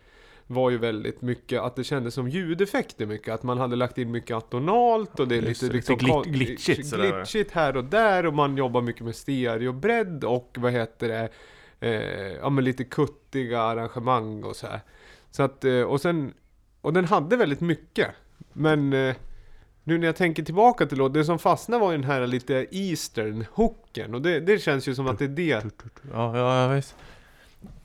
var 0.46 0.70
ju 0.70 0.78
väldigt 0.78 1.22
mycket 1.22 1.60
att 1.60 1.76
det 1.76 1.84
kändes 1.84 2.14
som 2.14 2.28
ljudeffekter 2.28 3.06
mycket. 3.06 3.34
Att 3.34 3.42
man 3.42 3.58
hade 3.58 3.76
lagt 3.76 3.98
in 3.98 4.10
mycket 4.10 4.36
atonalt 4.36 5.20
och 5.20 5.28
det 5.28 5.36
är 5.36 5.42
Just 5.42 5.62
lite 5.62 5.74
liksom 5.74 5.94
lite 5.98 6.06
glit- 6.06 6.24
glitchigt 6.32 6.92
glitchigt 6.94 7.50
här 7.50 7.76
och 7.76 7.84
där 7.84 8.26
och 8.26 8.34
man 8.34 8.56
jobbar 8.56 8.80
mycket 8.80 9.02
med 9.04 9.14
stereobredd 9.16 10.24
och 10.24 10.56
vad 10.58 10.72
heter 10.72 11.08
det 11.08 11.28
eh, 11.82 12.32
Ja 12.42 12.50
men 12.50 12.64
lite 12.64 12.84
kuttiga 12.84 13.60
arrangemang 13.60 14.44
och 14.44 14.56
så 14.56 14.66
här. 14.66 14.80
Så 15.30 15.42
att, 15.42 15.64
eh, 15.64 15.80
och 15.82 16.00
sen 16.00 16.34
Och 16.80 16.92
den 16.92 17.04
hade 17.04 17.36
väldigt 17.36 17.60
mycket 17.60 18.08
Men 18.52 18.92
eh, 18.92 19.14
Nu 19.84 19.98
när 19.98 20.06
jag 20.06 20.16
tänker 20.16 20.42
tillbaka 20.42 20.86
till 20.86 20.98
låten, 20.98 21.12
det 21.12 21.24
som 21.24 21.38
fastnade 21.38 21.80
var 21.80 21.90
ju 21.92 21.98
den 21.98 22.06
här 22.06 22.26
lite 22.26 22.66
eastern 22.70 23.44
hooken 23.52 24.14
och 24.14 24.22
det, 24.22 24.40
det 24.40 24.58
känns 24.58 24.88
ju 24.88 24.94
som 24.94 25.06
att 25.06 25.18
det 25.18 25.24
är 25.24 25.28
det 25.28 25.64
Ja, 26.12 26.38
ja, 26.38 26.62
ja 26.62 26.68
visst. 26.68 26.94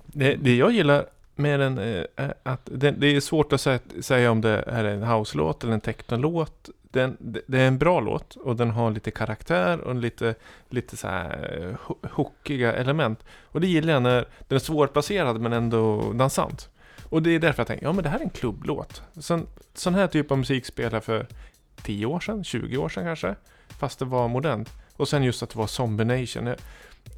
Det, 0.06 0.36
det 0.36 0.56
jag 0.56 0.72
gillar 0.72 1.06
med 1.36 1.60
den 1.60 1.78
eh, 1.78 2.04
är 2.16 2.34
att 2.44 2.62
det, 2.66 2.92
det 2.92 3.08
är 3.08 3.20
svårt 3.20 3.54
att 3.54 3.62
säga, 3.62 3.80
säga 4.02 4.32
om 4.32 4.42
det 4.42 4.64
är 4.68 4.84
en 4.84 5.04
house-låt 5.04 5.64
eller 5.64 5.74
en 5.74 5.82
techno-låt. 5.82 6.70
Den, 6.98 7.18
det, 7.48 7.60
är 7.60 7.68
en 7.68 7.78
bra 7.78 8.00
låt 8.00 8.36
och 8.36 8.56
den 8.56 8.72
har 8.72 8.92
lite 8.92 9.12
karaktär 9.12 9.80
och 9.80 9.96
lite, 9.96 10.36
lite 10.70 10.98
så 10.98 11.08
här 11.08 11.60
eh, 12.04 12.10
hookiga 12.12 12.74
element. 12.74 13.24
Och 13.44 13.62
det 13.62 13.68
gillar 13.68 13.94
jag 13.94 14.04
när 14.04 14.26
den 14.48 14.56
är 14.56 14.60
svårplacerad 14.60 15.42
men 15.42 15.54
ändå 15.54 16.14
dansant. 16.14 16.70
Och 17.10 17.24
det 17.24 17.30
är 17.36 17.40
därför 17.40 17.60
jag 17.60 17.68
tänker, 17.68 17.86
ja 17.86 17.94
men 17.94 18.04
det 18.04 18.10
här 18.10 18.20
är 18.20 18.24
en 18.24 18.30
klubblåt. 18.30 19.02
Sån, 19.20 19.48
sån 19.74 19.96
här 19.96 20.08
typ 20.08 20.32
av 20.32 20.38
musik 20.38 20.66
spelade 20.66 20.96
jag 20.96 21.04
för 21.04 21.28
10 21.82 22.06
år 22.06 22.20
sedan, 22.20 22.44
20 22.44 22.78
år 22.78 22.90
sedan 22.90 23.04
kanske. 23.04 23.36
Fast 23.80 24.00
det 24.00 24.06
var 24.06 24.28
modernt. 24.28 24.70
Och 24.96 25.08
sen 25.08 25.24
just 25.24 25.44
att 25.44 25.50
det 25.50 25.60
var 25.60 25.68
Zombination. 25.68 26.46
Jag- 26.48 26.58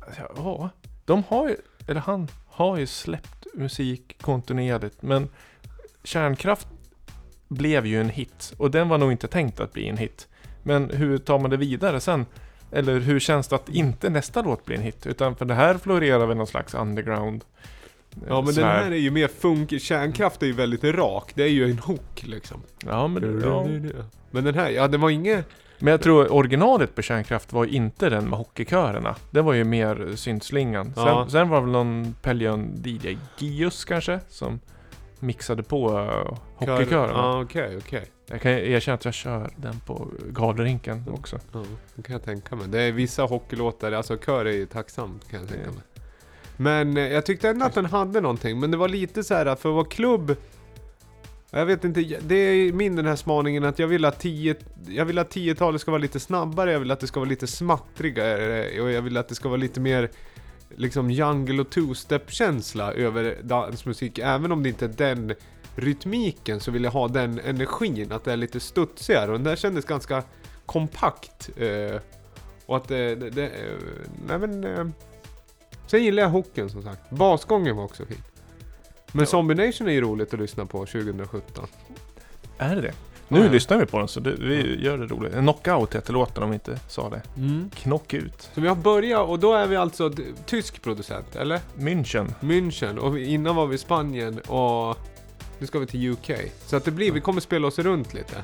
alltså, 0.08 0.22
Ja, 0.36 0.70
de 1.06 1.24
har 1.28 1.50
ju, 1.50 1.56
eller 1.88 2.02
han 2.02 2.28
har 2.48 2.78
ju 2.78 2.88
släppt 2.88 3.48
musik 3.54 4.18
kontinuerligt. 4.22 5.02
Men 5.02 5.30
Kärnkraft 6.04 6.68
blev 7.50 7.86
ju 7.86 8.02
en 8.02 8.10
hit. 8.10 8.54
Och 8.58 8.72
den 8.72 8.90
var 8.90 8.98
nog 8.98 9.12
inte 9.12 9.28
tänkt 9.28 9.60
att 9.60 9.74
bli 9.74 9.88
en 9.90 9.98
hit. 9.98 10.28
Men 10.64 10.90
hur 10.90 11.18
tar 11.18 11.40
man 11.40 11.50
det 11.50 11.58
vidare 11.58 12.00
sen? 12.00 12.26
Eller 12.72 13.00
hur 13.00 13.20
känns 13.20 13.48
det 13.48 13.56
att 13.56 13.70
inte 13.70 14.10
nästa 14.10 14.42
låt 14.42 14.66
blir 14.66 14.76
en 14.78 14.82
hit? 14.84 15.08
Utan 15.08 15.36
för 15.36 15.46
det 15.46 15.54
här 15.54 15.78
florerar 15.78 16.26
väl 16.26 16.38
någon 16.38 16.48
slags 16.48 16.74
underground. 16.74 17.44
eh, 18.12 18.18
Ja 18.28 18.36
men 18.36 18.46
den 18.46 18.54
sfär. 18.54 18.64
här 18.84 18.92
är 18.92 18.96
ju 18.96 19.12
mer 19.12 19.28
funk, 19.28 19.82
kärnkraft 19.82 20.44
är 20.44 20.48
ju 20.48 20.54
väldigt 20.54 20.84
rak, 20.84 21.32
det 21.36 21.44
är 21.44 21.48
ju 21.48 21.72
en 21.72 21.80
hook 21.80 22.24
liksom. 22.24 22.62
Ja, 22.86 23.08
men, 23.08 23.42
ja. 23.46 23.68
Men 24.32 24.44
den 24.44 24.56
här, 24.56 24.70
ja 24.70 24.88
det 24.88 24.98
var 24.98 25.10
inget... 25.10 25.46
men 25.80 25.92
jag 25.92 26.02
tror 26.02 26.34
originalet 26.34 26.96
på 26.96 27.02
Kärnkraft 27.02 27.54
var 27.54 27.66
ju 27.66 27.72
inte 27.72 28.10
den 28.10 28.30
med 28.30 28.40
hockeykörerna. 28.40 29.16
Det 29.32 29.42
var 29.42 29.54
ju 29.54 29.64
mer 29.64 30.12
syntslingan. 30.16 30.94
Sen, 30.94 31.04
Ja. 31.06 31.28
sen 31.30 31.50
var 31.50 31.58
det 31.58 31.62
väl 31.62 31.72
någon 31.72 32.16
Pellion 32.22 32.82
DJ 32.86 33.18
Gius 33.38 33.86
kanske 33.86 34.20
som 34.30 34.60
mixade 35.20 35.64
på 35.64 35.90
uh, 35.90 36.38
hockeykörerna. 36.56 37.14
Ja 37.14 37.42
okej, 37.42 37.78
okej. 37.78 38.06
Jag 38.26 38.42
kan 38.42 38.52
erkänna 38.52 38.96
att 38.96 39.06
jag 39.06 39.14
kör 39.14 39.50
den 39.56 39.80
på 39.80 40.08
galerinken 40.30 41.06
också. 41.12 41.40
Ja, 41.52 41.64
det 41.96 42.02
kan 42.02 42.14
jag 42.14 42.24
tänka 42.24 42.56
mig. 42.56 42.68
Det 42.68 42.82
är 42.82 42.92
vissa 42.92 43.24
hockeylåtar, 43.24 43.92
alltså 43.92 44.18
kör 44.18 44.46
är 44.46 44.52
ju 44.52 44.66
tacksamt 44.66 45.30
kan 45.32 45.40
jag 45.40 45.50
tänka 45.50 45.72
mig. 45.72 45.82
Men 46.58 46.98
eh, 46.98 47.04
jag 47.04 47.26
tyckte 47.26 47.50
ändå 47.50 47.66
att 47.66 47.74
den 47.74 47.86
hade 47.86 48.22
någonting, 48.22 48.60
men 48.60 48.72
det 48.72 48.78
var 48.78 48.88
lite 48.88 49.24
så 49.24 49.34
här 49.34 49.46
för 49.46 49.70
att 49.70 49.76
vara 49.76 49.86
klubb 49.86 50.36
jag 51.52 51.66
vet 51.66 51.84
inte, 51.84 52.02
det 52.22 52.36
är 52.36 52.74
min 52.74 52.96
den 52.96 53.06
här 53.06 53.16
spaningen 53.16 53.64
att 53.64 53.80
jag 53.80 53.88
vill 53.88 54.06
att 54.06 54.20
10 54.20 54.56
Jag 54.88 55.06
vill 55.06 55.18
att 55.18 55.36
10-talet 55.36 55.82
ska 55.82 55.92
vara 55.92 56.02
lite 56.02 56.20
snabbare, 56.20 56.72
jag 56.72 56.80
vill 56.80 56.92
att 56.92 57.00
det 57.00 57.08
ska 57.08 57.20
vara 57.20 57.30
lite 57.30 57.48
smattrigare 57.48 58.82
och 58.82 58.92
jag 58.92 59.02
vill 59.02 59.18
att 59.18 59.30
det 59.30 59.36
ska 59.36 59.50
vara 59.50 59.58
lite 59.58 59.80
mer 59.80 60.10
Liksom 60.76 61.12
jungle 61.12 61.62
och 61.62 61.70
two-step 61.70 62.22
känsla 62.28 62.94
över 62.94 63.38
dansmusik, 63.44 64.20
även 64.20 64.52
om 64.52 64.64
det 64.64 64.70
inte 64.70 64.86
är 64.86 64.90
den 64.90 65.36
rytmiken 65.76 66.60
så 66.60 66.72
vill 66.72 66.84
jag 66.84 66.92
ha 66.92 67.08
den 67.08 67.40
energin, 67.40 68.12
att 68.12 68.24
det 68.24 68.34
är 68.34 68.38
lite 68.38 68.60
studsigare 68.60 69.32
och 69.32 69.38
den 69.38 69.44
där 69.44 69.56
kändes 69.56 69.86
ganska 69.86 70.24
kompakt. 70.66 71.50
Eh, 71.58 72.02
och 72.66 72.78
att 72.78 72.88
det, 72.88 73.16
det, 73.16 73.44
eh, 73.44 73.78
nej 74.28 74.40
men... 74.40 74.64
Eh, 74.64 74.88
sen 75.88 76.04
gillar 76.04 76.24
jag 76.24 76.30
hooken 76.30 76.70
som 76.70 76.84
sagt. 76.84 77.10
Basgången 77.10 77.76
var 77.76 77.84
också 77.84 78.06
fin. 78.06 78.24
Men 79.12 79.20
Ja. 79.20 79.26
Zombination 79.26 79.88
är 79.88 79.92
ju 79.92 80.02
roligt 80.02 80.34
att 80.34 80.40
lyssna 80.40 80.66
på 80.66 80.86
2017. 80.86 81.68
Är 82.58 82.76
det 82.76 82.82
det? 82.82 82.94
Nu 83.32 83.44
ja. 83.44 83.52
lyssnar 83.52 83.78
vi 83.78 83.86
på 83.86 84.00
den 84.00 84.08
så 84.08 84.20
det, 84.20 84.32
vi 84.32 84.84
gör 84.84 84.98
det 84.98 85.06
roligt. 85.06 85.34
Knockout 85.34 85.96
heter 85.96 86.14
låten 86.14 86.44
om 86.44 86.50
vi 86.50 86.54
inte 86.54 86.80
sa 86.88 87.10
det. 87.10 87.22
Mm. 87.38 87.70
Knock 87.76 88.14
ut. 88.14 88.50
Så 88.54 88.62
vi 88.62 88.68
har 88.68 88.76
börjat 88.76 89.30
och 89.30 89.40
då 89.40 89.54
är 89.54 89.68
vi 89.68 89.76
alltså 89.76 90.12
tysk 90.46 90.82
producent, 90.82 91.36
eller? 91.36 91.60
München. 91.76 92.28
München 92.40 92.98
och 92.98 93.20
innan 93.20 93.56
var 93.56 93.68
vi 93.68 93.76
i 93.76 93.78
Spanien 93.78 94.40
och 94.40 94.98
nu 95.60 95.68
ska 95.68 95.80
vi 95.80 95.88
till 95.88 96.10
UK. 96.12 96.32
Så 96.66 96.76
att 96.76 96.86
det 96.86 96.92
blir, 96.92 97.12
vi 97.12 97.22
kommer 97.22 97.42
spela 97.42 97.68
oss 97.68 97.80
runt 97.80 98.14
lite. 98.14 98.44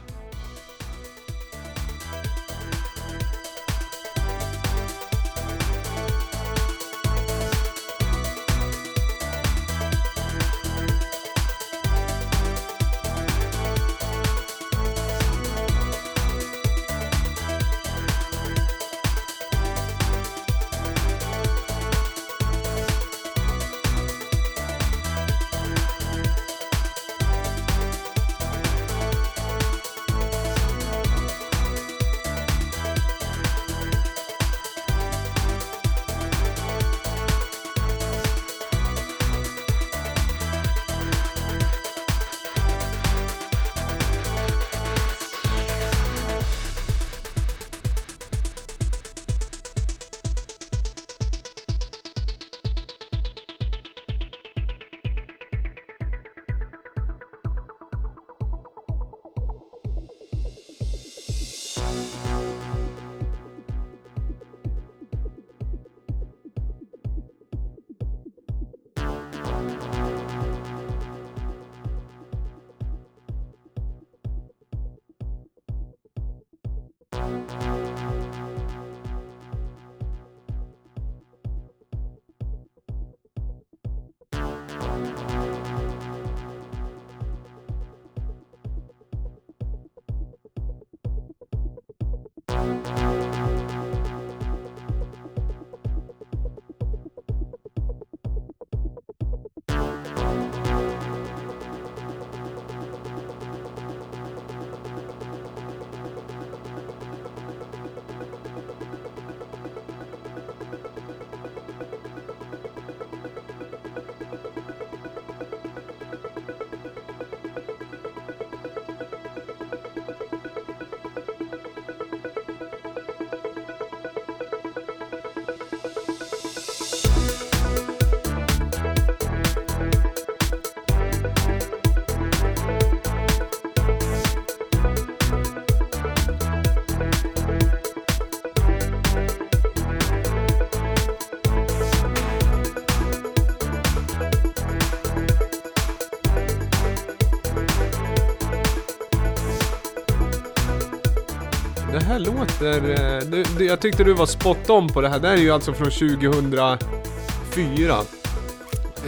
Här 152.68 152.82
låter... 152.82 153.16
eh, 153.18 153.24
Du, 153.24 153.44
du, 153.58 153.66
jag 153.66 153.80
tyckte 153.80 154.04
du 154.04 154.14
var 154.14 154.26
spot 154.26 154.70
on 154.70 154.88
på 154.88 155.02
det 155.02 155.10
här. 155.10 155.20
Det 155.20 155.28
här 155.28 155.36
är 155.36 155.42
ju 155.42 155.52
alltså 155.52 155.74
från 155.74 155.92
2004. 155.92 156.78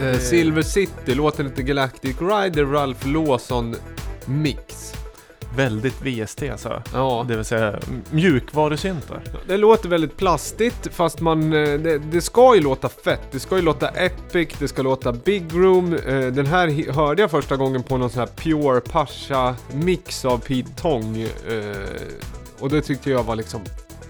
Eh, 0.02 0.18
Silver 0.18 0.62
City, 0.62 1.14
låten 1.14 1.46
heter 1.46 1.62
Galactic 1.62 2.16
Rider, 2.20 2.64
Ralph 2.64 3.08
Lawson 3.08 3.76
Mix. 4.26 4.92
Väldigt 5.56 6.02
VST 6.02 6.42
alltså. 6.42 6.82
Ja, 6.94 7.24
Det 7.28 7.36
vill 7.36 7.44
säga 7.44 7.78
mjukvarusyntar. 8.10 9.22
det 9.46 9.56
låter 9.56 9.88
väldigt 9.88 10.16
plastigt 10.16 10.88
fast 10.92 11.20
man... 11.20 11.42
eh, 11.52 11.78
Det, 11.78 11.98
det 11.98 12.20
ska 12.20 12.54
ju 12.54 12.60
låta 12.60 12.88
fett. 12.88 13.20
Det 13.30 13.40
ska 13.40 13.56
ju 13.56 13.62
låta 13.62 13.88
epic, 13.88 14.48
det 14.58 14.68
ska 14.68 14.82
låta 14.82 15.12
big 15.12 15.44
room. 15.54 15.94
Eh, 15.94 16.26
Den 16.26 16.46
här 16.46 16.92
hörde 16.92 17.22
jag 17.22 17.30
första 17.30 17.56
gången 17.56 17.82
på 17.82 17.96
någon 17.96 18.10
sån 18.10 18.20
här 18.20 18.26
Pure 18.36 18.80
Pasha 18.80 19.56
mix 19.72 20.24
av 20.24 20.38
Pete 20.38 20.70
Tong. 20.80 21.26
Och 22.60 22.68
det 22.70 22.82
tyckte 22.82 23.10
jag 23.10 23.22
var 23.24 23.36
liksom... 23.36 23.60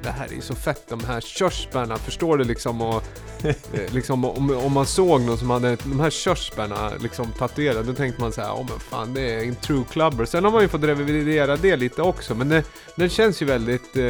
Det 0.03 0.11
här 0.11 0.29
är 0.39 0.41
så 0.41 0.55
fett, 0.55 0.83
de 0.89 1.05
här 1.05 1.21
körsbärna, 1.21 1.97
förstår 1.99 2.37
du 2.39 2.45
liksom? 2.45 2.83
Och, 2.83 3.03
eh, 3.45 3.55
liksom 3.91 4.25
om, 4.25 4.51
om 4.57 4.73
man 4.73 4.87
såg 4.87 5.21
någon 5.21 5.39
som 5.39 5.51
hade 5.51 5.77
de 5.85 6.01
här 6.01 6.11
körsbärna 6.11 6.93
liksom 7.01 7.33
tatuerade, 7.39 7.83
då 7.83 7.93
tänkte 7.95 8.21
man 8.23 8.33
så 8.33 8.41
här, 8.41 8.53
åh 8.53 8.67
men 8.71 8.81
fan 8.81 9.15
det 9.15 9.21
är 9.35 9.45
en 9.45 9.55
true 9.55 9.85
clubber. 9.91 10.25
Sen 10.25 10.45
har 10.45 10.51
man 10.51 10.63
ju 10.63 10.69
fått 10.69 10.83
revidera 10.85 11.57
det 11.57 11.77
lite 11.77 12.03
också, 12.03 12.35
men 12.35 12.49
det, 12.49 12.63
den 12.97 13.09
känns 13.09 13.43
ju 13.43 13.47
väldigt... 13.47 13.97
Eh, 13.97 14.03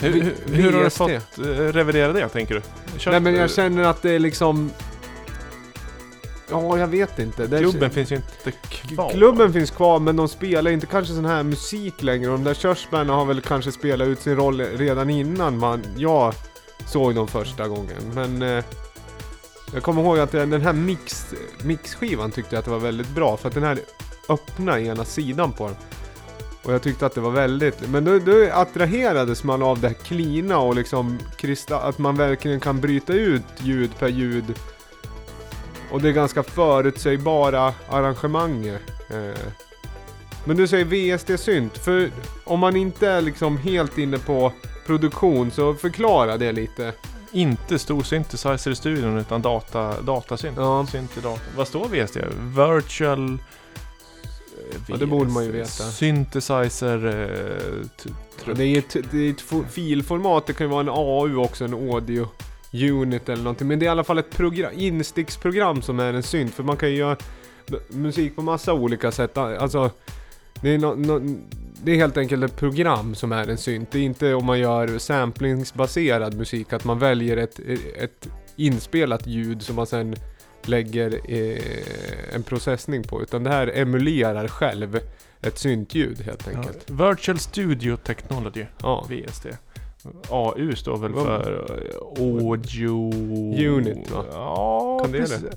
Hur, 0.00 0.12
hur, 0.12 0.34
hur 0.52 0.72
har 0.72 0.84
du 0.84 0.90
fått 0.90 1.10
eh, 1.10 1.44
revidera 1.72 2.12
det 2.12 2.28
tänker 2.28 2.54
du? 2.54 2.62
Kör- 2.98 3.10
Nej 3.10 3.20
men 3.20 3.34
jag 3.34 3.50
känner 3.50 3.82
att 3.82 4.02
det 4.02 4.10
är 4.10 4.18
liksom... 4.18 4.70
Ja, 6.50 6.78
jag 6.78 6.86
vet 6.86 7.18
inte. 7.18 7.46
Det 7.46 7.58
Klubben 7.58 7.90
finns 7.90 8.12
ju 8.12 8.16
inte 8.16 8.50
kvar. 8.50 9.10
Klubben 9.10 9.52
finns 9.52 9.70
kvar 9.70 9.98
men 10.00 10.16
de 10.16 10.28
spelar 10.28 10.70
inte 10.70 10.86
kanske 10.86 11.14
sån 11.14 11.24
här 11.24 11.42
musik 11.42 12.02
längre. 12.02 12.30
De 12.30 12.44
där 12.44 12.54
körsbärna 12.54 13.12
har 13.12 13.24
väl 13.24 13.40
kanske 13.40 13.72
spelat 13.72 14.08
ut 14.08 14.20
sin 14.20 14.36
roll 14.36 14.60
redan 14.60 15.10
innan 15.10 15.58
man, 15.58 15.84
jag 15.96 16.34
såg 16.86 17.14
dem 17.14 17.28
första 17.28 17.68
gången. 17.68 18.12
Men 18.14 18.42
eh, 18.42 18.64
jag 19.74 19.82
kommer 19.82 20.02
ihåg 20.02 20.18
att 20.18 20.32
den 20.32 20.62
här 20.62 20.72
mix, 20.72 21.34
mixskivan 21.62 22.30
tyckte 22.30 22.54
jag 22.54 22.58
att 22.58 22.64
det 22.64 22.70
var 22.70 22.78
väldigt 22.78 23.08
bra. 23.08 23.36
För 23.36 23.48
att 23.48 23.54
den 23.54 23.64
här 23.64 23.78
öppna 24.28 24.80
ena 24.80 25.04
sidan 25.04 25.52
på 25.52 25.66
den. 25.66 25.76
Och 26.62 26.72
jag 26.72 26.82
tyckte 26.82 27.06
att 27.06 27.14
det 27.14 27.20
var 27.20 27.30
väldigt, 27.30 27.88
men 27.88 28.04
då, 28.04 28.18
då 28.18 28.48
attraherades 28.52 29.44
man 29.44 29.62
av 29.62 29.80
det 29.80 29.88
här 29.88 29.94
cleana 29.94 30.58
och 30.58 30.74
liksom 30.74 31.18
krista, 31.36 31.80
att 31.80 31.98
man 31.98 32.16
verkligen 32.16 32.60
kan 32.60 32.80
bryta 32.80 33.12
ut 33.12 33.44
ljud 33.58 33.90
per 33.98 34.08
ljud. 34.08 34.44
Och 35.90 36.02
det 36.02 36.08
är 36.08 36.12
ganska 36.12 36.42
förutsägbara 36.42 37.74
arrangemang. 37.88 38.66
Eh. 38.66 38.78
Men 40.44 40.56
du 40.56 40.68
säger 40.68 40.84
VST-synt, 40.84 41.78
för 41.78 42.10
om 42.44 42.60
man 42.60 42.76
inte 42.76 43.08
är 43.08 43.20
liksom 43.20 43.56
helt 43.56 43.98
inne 43.98 44.18
på 44.18 44.52
produktion 44.86 45.50
så 45.50 45.74
förklara 45.74 46.36
det 46.36 46.52
lite. 46.52 46.92
Inte 47.32 47.78
stor 47.78 48.02
synthesizer 48.02 48.70
i 48.70 48.76
studion 48.76 49.18
utan 49.18 49.42
data, 49.42 50.00
datasynt. 50.00 50.56
Ja. 50.56 50.86
Synt 50.92 51.16
i 51.18 51.20
data. 51.20 51.40
Vad 51.56 51.68
står 51.68 51.88
VST? 51.88 52.16
Virtual... 52.56 53.32
eh, 53.32 53.38
Ja, 54.88 54.96
det 54.96 55.06
borde 55.06 55.30
man 55.30 55.44
ju 55.44 55.50
veta. 55.50 55.66
Synthesizer... 55.84 57.06
Eh, 57.06 58.50
Och 58.50 58.56
Det 58.56 58.64
är 58.64 58.78
ett, 58.78 58.96
det 59.10 59.18
är 59.26 59.30
ett 59.30 59.42
fo- 59.42 59.68
filformat, 59.68 60.46
det 60.46 60.52
kan 60.52 60.66
ju 60.66 60.70
vara 60.70 60.80
en 60.80 60.88
AU 60.88 61.36
också, 61.44 61.64
en 61.64 61.74
audio 61.74 62.28
unit 62.72 63.28
eller 63.28 63.42
någonting. 63.42 63.68
Men 63.68 63.78
det 63.78 63.84
är 63.84 63.86
i 63.86 63.90
alla 63.90 64.04
fall 64.04 64.18
ett 64.18 64.30
program, 64.30 64.72
insticksprogram 64.76 65.82
som 65.82 66.00
är 66.00 66.14
en 66.14 66.22
synt. 66.22 66.54
För 66.54 66.62
man 66.62 66.76
kan 66.76 66.90
ju 66.90 66.96
göra 66.96 67.16
musik 67.88 68.36
på 68.36 68.42
massa 68.42 68.72
olika 68.72 69.12
sätt. 69.12 69.38
Alltså, 69.38 69.90
det 70.60 70.74
är, 70.74 70.78
no, 70.78 70.94
no, 70.94 71.38
det 71.82 71.92
är 71.92 71.96
helt 71.96 72.16
enkelt 72.16 72.44
ett 72.44 72.56
program 72.56 73.14
som 73.14 73.32
är 73.32 73.48
en 73.48 73.58
synt. 73.58 73.90
Det 73.90 73.98
är 73.98 74.02
inte 74.02 74.34
om 74.34 74.44
man 74.44 74.58
gör 74.58 74.98
samplingsbaserad 74.98 76.34
musik, 76.34 76.72
att 76.72 76.84
man 76.84 76.98
väljer 76.98 77.36
ett, 77.36 77.60
ett 77.98 78.28
inspelat 78.56 79.26
ljud 79.26 79.62
som 79.62 79.76
man 79.76 79.86
sen 79.86 80.16
lägger 80.62 81.20
eh, 81.28 82.34
en 82.34 82.42
processning 82.42 83.02
på. 83.02 83.22
Utan 83.22 83.44
det 83.44 83.50
här 83.50 83.72
emulerar 83.74 84.48
själv 84.48 85.00
ett 85.40 85.58
syntljud 85.58 86.20
helt 86.20 86.48
ja, 86.52 86.58
enkelt. 86.58 86.90
Virtual 86.90 87.38
Studio 87.38 87.96
Technology. 87.96 88.66
Ja. 88.82 89.06
VST. 89.08 89.46
AU 90.30 90.74
står 90.76 90.96
väl 90.96 91.12
Vad- 91.12 91.24
för 91.26 91.80
eh, 92.18 92.24
Audio... 92.24 93.10
Unit, 93.76 94.10
va? 94.10 94.24
Ja, 94.32 94.98
Kan 95.02 95.12
det 95.12 95.18
precis. 95.18 95.40
det? 95.40 95.56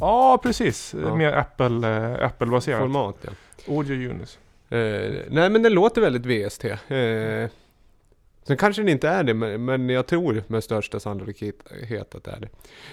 Ja, 0.00 0.38
precis. 0.42 0.94
Ja. 1.02 1.14
Mer 1.14 1.32
Apple, 1.32 1.88
eh, 1.88 2.26
Apple-baserat. 2.26 2.80
Format 2.80 3.16
ja. 3.22 3.30
Audio 3.74 4.10
Unit. 4.10 4.38
Eh, 4.70 4.78
nej 5.30 5.50
men 5.50 5.62
den 5.62 5.72
låter 5.72 6.00
väldigt 6.00 6.26
VST. 6.26 6.64
Eh, 6.64 7.50
sen 8.46 8.56
kanske 8.56 8.82
den 8.82 8.88
inte 8.88 9.08
är 9.08 9.22
det, 9.24 9.34
men, 9.34 9.64
men 9.64 9.88
jag 9.88 10.06
tror 10.06 10.42
med 10.46 10.64
största 10.64 11.00
sannolikhet 11.00 11.54
att 12.14 12.24
det 12.24 12.30
är 12.30 12.40
det. 12.40 12.48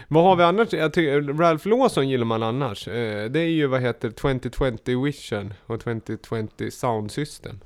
Vad 0.08 0.23
har 0.23 0.36
vi 0.36 0.43
annars? 0.43 0.73
Jag 0.73 0.93
tycker, 0.93 1.21
Ralph 1.21 1.67
Lawson 1.67 2.10
gillar 2.10 2.25
man 2.25 2.43
annars. 2.43 2.88
Eh, 2.88 3.30
det 3.30 3.39
är 3.39 3.49
ju 3.49 3.67
vad 3.67 3.82
heter 3.82 4.10
2020 4.10 5.04
Vision 5.04 5.54
och 5.65 5.80
2020 5.80 6.69
Sound 6.71 7.12
System. 7.12 7.60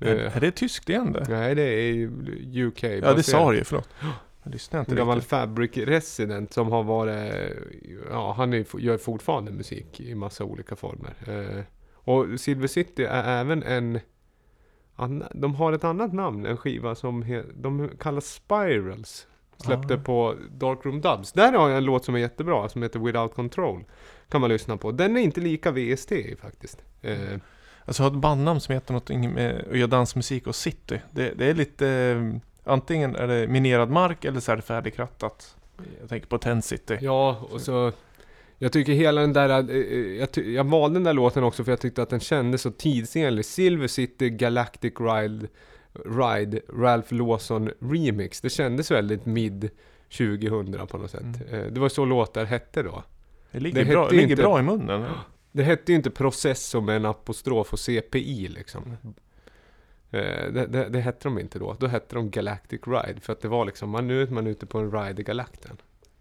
Eh, 0.00 0.36
Är 0.36 0.40
det 0.40 0.50
tyskt 0.50 0.88
igen 0.88 1.12
det? 1.12 1.26
nej 1.28 1.54
det 1.54 1.62
är 1.62 2.06
UK. 2.66 2.82
Ja, 2.84 3.14
det 3.14 3.22
sa 3.22 3.50
du 3.52 3.58
ju. 3.58 3.64
Förlåt. 3.64 3.88
Jag 4.42 4.52
lyssnade 4.52 4.80
En 4.80 4.84
inte 4.84 4.94
gammal 4.96 5.14
riktigt. 5.14 5.30
Fabric 5.30 5.76
Resident 5.76 6.52
som 6.52 6.68
har 6.68 6.82
varit, 6.82 7.32
ja 8.10 8.32
han 8.36 8.52
är, 8.52 8.80
gör 8.80 8.98
fortfarande 8.98 9.50
musik 9.52 10.00
i 10.00 10.14
massa 10.14 10.44
olika 10.44 10.76
former. 10.76 11.14
Eh, 11.26 11.62
och 11.94 12.40
Silver 12.40 12.66
City 12.66 13.04
är 13.04 13.40
även 13.40 13.62
en, 13.62 14.00
de 15.32 15.54
har 15.54 15.72
ett 15.72 15.84
annat 15.84 16.12
namn, 16.12 16.46
en 16.46 16.56
skiva 16.56 16.94
som 16.94 17.42
de 17.54 17.88
kallas 18.00 18.26
Spirals. 18.34 19.26
Släppte 19.64 19.94
Ah. 19.94 19.98
på 19.98 20.34
Darkroom 20.50 21.00
Dubs. 21.00 21.32
Där 21.32 21.52
har 21.52 21.68
jag 21.68 21.78
en 21.78 21.84
låt 21.84 22.04
som 22.04 22.14
är 22.14 22.18
jättebra, 22.18 22.68
som 22.68 22.82
heter 22.82 22.98
Without 23.00 23.34
Control. 23.34 23.84
Kan 24.28 24.40
man 24.40 24.50
lyssna 24.50 24.76
på. 24.76 24.92
Den 24.92 25.16
är 25.16 25.20
inte 25.20 25.40
lika 25.40 25.70
VST 25.70 26.12
faktiskt. 26.40 26.82
Eh, 27.02 27.16
Alltså 27.86 28.02
har 28.02 28.10
ett 28.10 28.16
bandnamn 28.16 28.60
som 28.60 28.72
heter 28.74 28.92
något 28.94 29.08
med 29.08 29.64
att 29.70 29.78
göra 29.78 29.86
dansmusik 29.86 30.46
och 30.46 30.54
city. 30.54 31.00
Det, 31.10 31.32
det 31.38 31.46
är 31.46 31.54
lite... 31.54 31.88
eh, 31.88 32.36
Antingen 32.72 33.16
är 33.16 33.26
det 33.26 33.46
minerad 33.48 33.90
mark 33.90 34.24
eller 34.24 34.40
så 34.40 34.52
är 34.52 34.56
det 34.56 34.62
färdigkrattat. 34.62 35.56
Jag 36.00 36.08
tänker 36.08 36.26
på 36.28 36.38
Ten 36.38 36.62
City. 36.62 36.98
Ja, 37.00 37.46
och 37.50 37.60
så... 37.60 37.92
Jag 38.58 38.72
tycker 38.72 38.92
hela 38.92 39.20
den 39.20 39.32
där... 39.32 39.48
eh, 39.48 39.76
eh, 39.76 39.98
Jag, 39.98 40.46
jag 40.46 40.64
valde 40.64 40.96
den 40.96 41.04
där 41.04 41.12
låten 41.12 41.44
också 41.44 41.64
för 41.64 41.72
jag 41.72 41.80
tyckte 41.80 42.02
att 42.02 42.10
den 42.10 42.20
kändes 42.20 42.62
så 42.62 42.70
tidsenlig. 42.70 43.44
Silver 43.44 43.86
City 43.88 44.30
Galactic 44.30 44.92
Ride, 45.00 45.46
Ride 46.04 46.60
Ralph 46.78 47.14
Lawson 47.14 47.70
Remix. 47.80 48.40
Det 48.40 48.50
kändes 48.50 48.90
väldigt 48.90 49.26
mid 49.26 49.70
2000 50.18 50.86
på 50.86 50.98
något 50.98 51.10
sätt. 51.10 51.22
Mm. 51.22 51.54
Eh, 51.60 51.72
Det 51.72 51.80
var 51.80 51.88
så 51.88 52.04
låtar 52.04 52.44
hette 52.44 52.82
då. 52.82 53.02
Det 53.52 53.60
ligger, 53.60 53.84
Det 53.84 53.90
bra, 53.90 54.10
ju 54.12 54.16
ligger 54.16 54.30
inte- 54.30 54.42
bra 54.42 54.58
i 54.58 54.62
munnen. 54.62 55.04
Det 55.56 55.62
hette 55.62 55.92
ju 55.92 55.96
inte 55.96 56.10
processor 56.10 56.80
med 56.80 56.96
en 56.96 57.04
apostrof 57.04 57.72
och 57.72 57.78
CPI 57.78 58.48
liksom. 58.48 58.96
Eh, 60.10 60.52
det, 60.52 60.66
det, 60.66 60.88
det 60.88 61.00
hette 61.00 61.28
de 61.28 61.38
inte 61.38 61.58
då. 61.58 61.76
Då 61.78 61.86
hette 61.86 62.14
de 62.14 62.30
Galactic 62.30 62.80
Ride. 62.86 63.20
För 63.20 63.32
att 63.32 63.40
det 63.40 63.48
var 63.48 63.64
liksom, 63.64 63.90
man, 63.90 64.08
nu 64.08 64.22
är 64.22 64.26
man 64.26 64.46
ute 64.46 64.66
på 64.66 64.78
en 64.78 64.92
ride 64.92 65.22
i 65.22 65.24
galakten. 65.24 65.76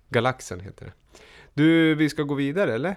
Galaxen 0.09 0.59
heter 0.59 0.85
det. 0.85 1.19
Du, 1.53 1.95
vi 1.95 2.09
ska 2.09 2.23
gå 2.23 2.33
vidare 2.35 2.73
eller? 2.73 2.95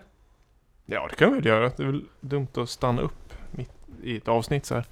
Ja, 0.87 1.09
det 1.11 1.17
kan 1.17 1.31
vi 1.31 1.35
väl 1.37 1.47
göra. 1.47 1.73
Det 1.77 1.83
är 1.83 1.87
väl 1.87 2.05
dumt 2.21 2.49
att 2.55 2.71
stanna 2.71 3.03
upp 3.03 3.33
mitt 3.51 3.73
i 4.03 4.17
ett 4.17 4.29
avsnitt 4.29 4.67
så 4.67 4.75
här. 4.75 4.85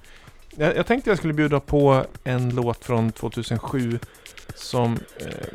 Jag, 0.55 0.75
jag 0.75 0.85
tänkte 0.85 1.09
jag 1.09 1.17
skulle 1.17 1.33
bjuda 1.33 1.59
på 1.59 2.05
en 2.23 2.49
låt 2.49 2.85
från 2.85 3.11
2007 3.11 3.99
som 4.55 4.93
eh, 5.19 5.47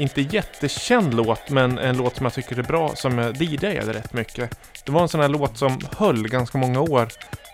inte 0.00 0.20
jättekänd 0.20 1.14
låt, 1.14 1.50
men 1.50 1.78
en 1.78 1.96
låt 1.96 2.16
som 2.16 2.26
jag 2.26 2.34
tycker 2.34 2.58
är 2.58 2.62
bra, 2.62 2.94
som 2.94 3.18
jag 3.18 3.36
DJade 3.36 3.92
rätt 3.92 4.12
mycket. 4.12 4.58
Det 4.84 4.92
var 4.92 5.02
en 5.02 5.08
sån 5.08 5.20
här 5.20 5.28
låt 5.28 5.58
som 5.58 5.80
höll 5.96 6.28
ganska 6.28 6.58
många 6.58 6.80
år, 6.80 7.08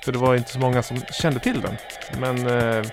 för 0.05 0.13
det 0.13 0.19
var 0.19 0.35
inte 0.35 0.53
så 0.53 0.59
många 0.59 0.83
som 0.83 1.01
kände 1.01 1.41
till 1.41 1.61
den. 1.61 1.77
Men 2.21 2.47
eh, 2.47 2.85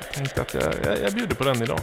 jag 0.00 0.12
tänkte 0.14 0.42
att 0.42 0.54
jag, 0.54 0.74
jag, 0.84 1.02
jag 1.04 1.12
bjuder 1.12 1.34
på 1.34 1.44
den 1.44 1.62
idag. 1.62 1.80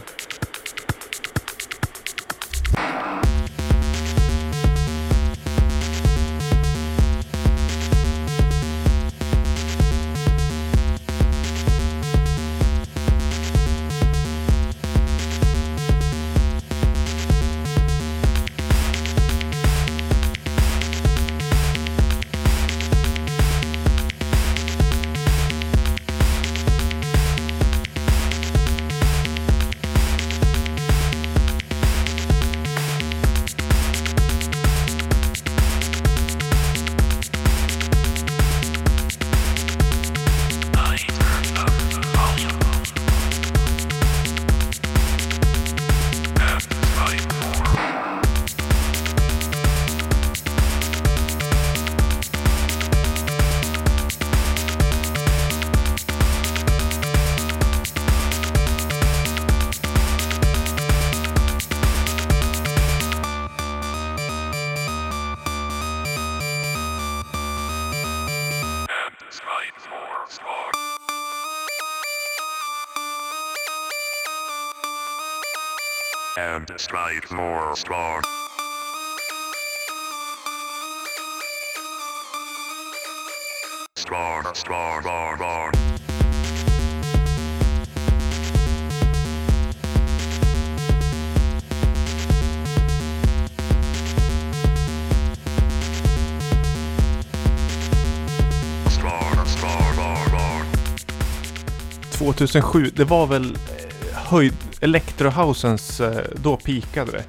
And 76.70 76.80
strike 76.80 77.30
more 77.32 77.76
strong. 77.76 78.22
Strong, 83.96 84.44
strong, 84.54 85.00
strong, 85.00 85.36
strong. 85.36 85.72
Strong, 98.88 99.46
strong, 99.46 100.16
strong, 100.26 100.64
2007, 102.18 102.90
det 102.94 103.04
var 103.04 103.26
väl 103.26 103.54
eh, 103.54 104.18
höjd... 104.18 104.54
Electrohousens, 104.80 106.00
eh, 106.00 106.16
då 106.34 106.56
pikade 106.56 107.12
det. 107.12 107.24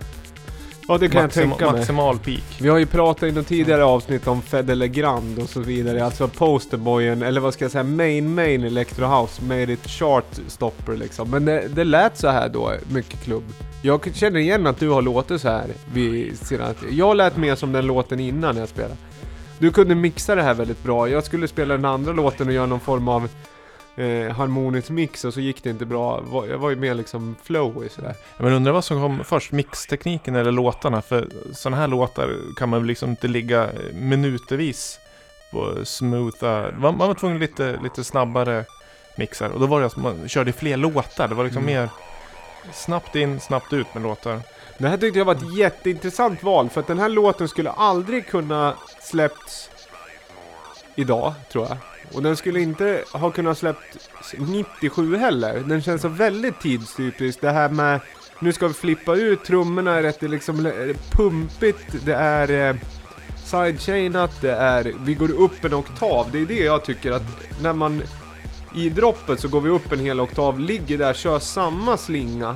Ja 0.87 0.97
det 0.97 1.07
kan 1.09 1.21
jag 1.21 1.27
Maxima- 1.29 1.49
tänka 1.55 1.65
mig. 1.71 1.79
Maximal 1.79 2.19
peak. 2.19 2.57
Vi 2.61 2.69
har 2.69 2.77
ju 2.77 2.85
pratat 2.85 3.23
i 3.23 3.31
något 3.31 3.47
tidigare 3.47 3.83
avsnitt 3.83 4.27
om 4.27 4.41
Fede 4.41 4.75
Legrand 4.75 5.39
och 5.39 5.49
så 5.49 5.59
vidare. 5.59 6.05
Alltså 6.05 6.27
posterboyen, 6.27 7.21
eller 7.21 7.41
vad 7.41 7.53
ska 7.53 7.65
jag 7.65 7.71
säga, 7.71 7.83
main 7.83 8.35
main 8.35 8.63
Electro 8.63 9.05
House 9.05 9.43
made 9.43 9.73
it 9.73 9.87
chart 9.87 10.25
stopper 10.47 10.97
liksom. 10.97 11.29
Men 11.29 11.45
det, 11.45 11.67
det 11.67 11.83
lät 11.83 12.17
så 12.17 12.27
här 12.27 12.49
då, 12.49 12.73
mycket 12.91 13.23
klubb. 13.23 13.43
Jag 13.81 14.15
känner 14.15 14.39
igen 14.39 14.67
att 14.67 14.79
du 14.79 14.89
har 14.89 15.01
låtit 15.01 15.41
så 15.41 15.49
här 15.49 15.67
vid 15.93 16.37
senaste... 16.39 16.85
Jag 16.89 17.17
lät 17.17 17.37
mer 17.37 17.55
som 17.55 17.71
den 17.71 17.85
låten 17.85 18.19
innan 18.19 18.57
jag 18.57 18.69
spelade. 18.69 18.95
Du 19.59 19.71
kunde 19.71 19.95
mixa 19.95 20.35
det 20.35 20.43
här 20.43 20.53
väldigt 20.53 20.83
bra. 20.83 21.09
Jag 21.09 21.23
skulle 21.23 21.47
spela 21.47 21.73
den 21.75 21.85
andra 21.85 22.13
låten 22.13 22.47
och 22.47 22.53
göra 22.53 22.65
någon 22.65 22.79
form 22.79 23.07
av 23.07 23.29
eh, 24.01 24.31
harmonisk 24.35 24.89
mix 24.89 25.25
och 25.25 25.33
så 25.33 25.39
gick 25.39 25.63
det 25.63 25.69
inte 25.69 25.85
bra. 25.85 26.23
Jag 26.49 26.57
var 26.57 26.69
ju 26.69 26.75
mer 26.75 26.93
liksom 26.93 27.35
flow 27.43 27.85
i 27.85 27.89
sådär. 27.89 28.15
Men 28.37 28.53
undrar 28.53 28.71
vad 28.73 28.83
som 28.83 29.01
kom 29.01 29.23
först, 29.23 29.51
mixtekniken 29.51 30.35
eller 30.35 30.51
låtarna? 30.51 31.01
För 31.01 31.27
sådana 31.53 31.77
här 31.77 31.87
låtar 31.87 32.35
kan 32.57 32.69
man 32.69 32.79
väl 32.79 32.87
liksom 32.87 33.09
inte 33.09 33.27
ligga 33.27 33.69
minutervis 33.93 34.99
på 35.51 35.85
smootha. 35.85 36.71
Man, 36.77 36.97
man 36.97 37.07
var 37.07 37.13
tvungen 37.15 37.39
lite, 37.39 37.79
lite 37.83 38.03
snabbare 38.03 38.65
mixar. 39.17 39.49
Och 39.49 39.59
då 39.59 39.65
var 39.65 39.79
det 39.79 39.85
att 39.85 39.97
man 39.97 40.29
körde 40.29 40.53
fler 40.53 40.77
låtar. 40.77 41.27
Det 41.27 41.35
var 41.35 41.43
liksom 41.43 41.63
Mm. 41.63 41.75
mer 41.81 41.89
snabbt 42.73 43.15
in, 43.15 43.39
snabbt 43.39 43.73
ut 43.73 43.93
med 43.93 44.03
låtar. 44.03 44.41
Det 44.77 44.87
här 44.87 44.97
tyckte 44.97 45.19
jag 45.19 45.25
var 45.25 45.35
ett 45.35 45.57
jätteintressant 45.57 46.43
val 46.43 46.69
för 46.69 46.81
att 46.81 46.87
den 46.87 46.99
här 46.99 47.09
låten 47.09 47.47
skulle 47.47 47.69
aldrig 47.71 48.27
kunna 48.27 48.73
släppts 49.01 49.69
idag, 50.95 51.33
tror 51.51 51.67
jag. 51.69 51.77
Och 52.13 52.23
den 52.23 52.37
skulle 52.37 52.59
inte 52.59 53.03
ha 53.11 53.31
kunnat 53.31 53.57
släppt 53.57 54.09
97 54.37 55.15
heller. 55.15 55.63
Den 55.65 55.81
känns 55.81 56.01
så 56.01 56.07
väldigt 56.07 56.59
tidstypisk. 56.59 57.41
Det 57.41 57.51
här 57.51 57.69
med 57.69 57.99
nu 58.39 58.53
ska 58.53 58.67
vi 58.67 58.73
flippa 58.73 59.15
ut 59.15 59.43
trummorna 59.43 59.95
är 59.95 60.03
rätt 60.03 60.19
det 60.19 60.25
är 60.25 60.29
liksom 60.29 60.65
eh, 60.65 60.73
pumpigt. 61.11 62.05
Det 62.05 62.15
är 62.15 62.69
eh, 62.69 62.75
sidechainat. 63.45 64.41
Det 64.41 64.51
är 64.51 64.93
vi 65.03 65.13
går 65.13 65.31
upp 65.31 65.65
en 65.65 65.73
oktav. 65.73 66.27
Det 66.31 66.39
är 66.39 66.45
det 66.45 66.63
jag 66.63 66.85
tycker 66.85 67.11
att 67.11 67.23
när 67.61 67.73
man 67.73 68.03
i 68.75 68.89
droppet 68.89 69.39
så 69.39 69.47
går 69.47 69.61
vi 69.61 69.69
upp 69.69 69.91
en 69.91 69.99
hel 69.99 70.19
oktav, 70.19 70.59
ligger 70.59 70.97
där, 70.97 71.13
kör 71.13 71.39
samma 71.39 71.97
slinga 71.97 72.55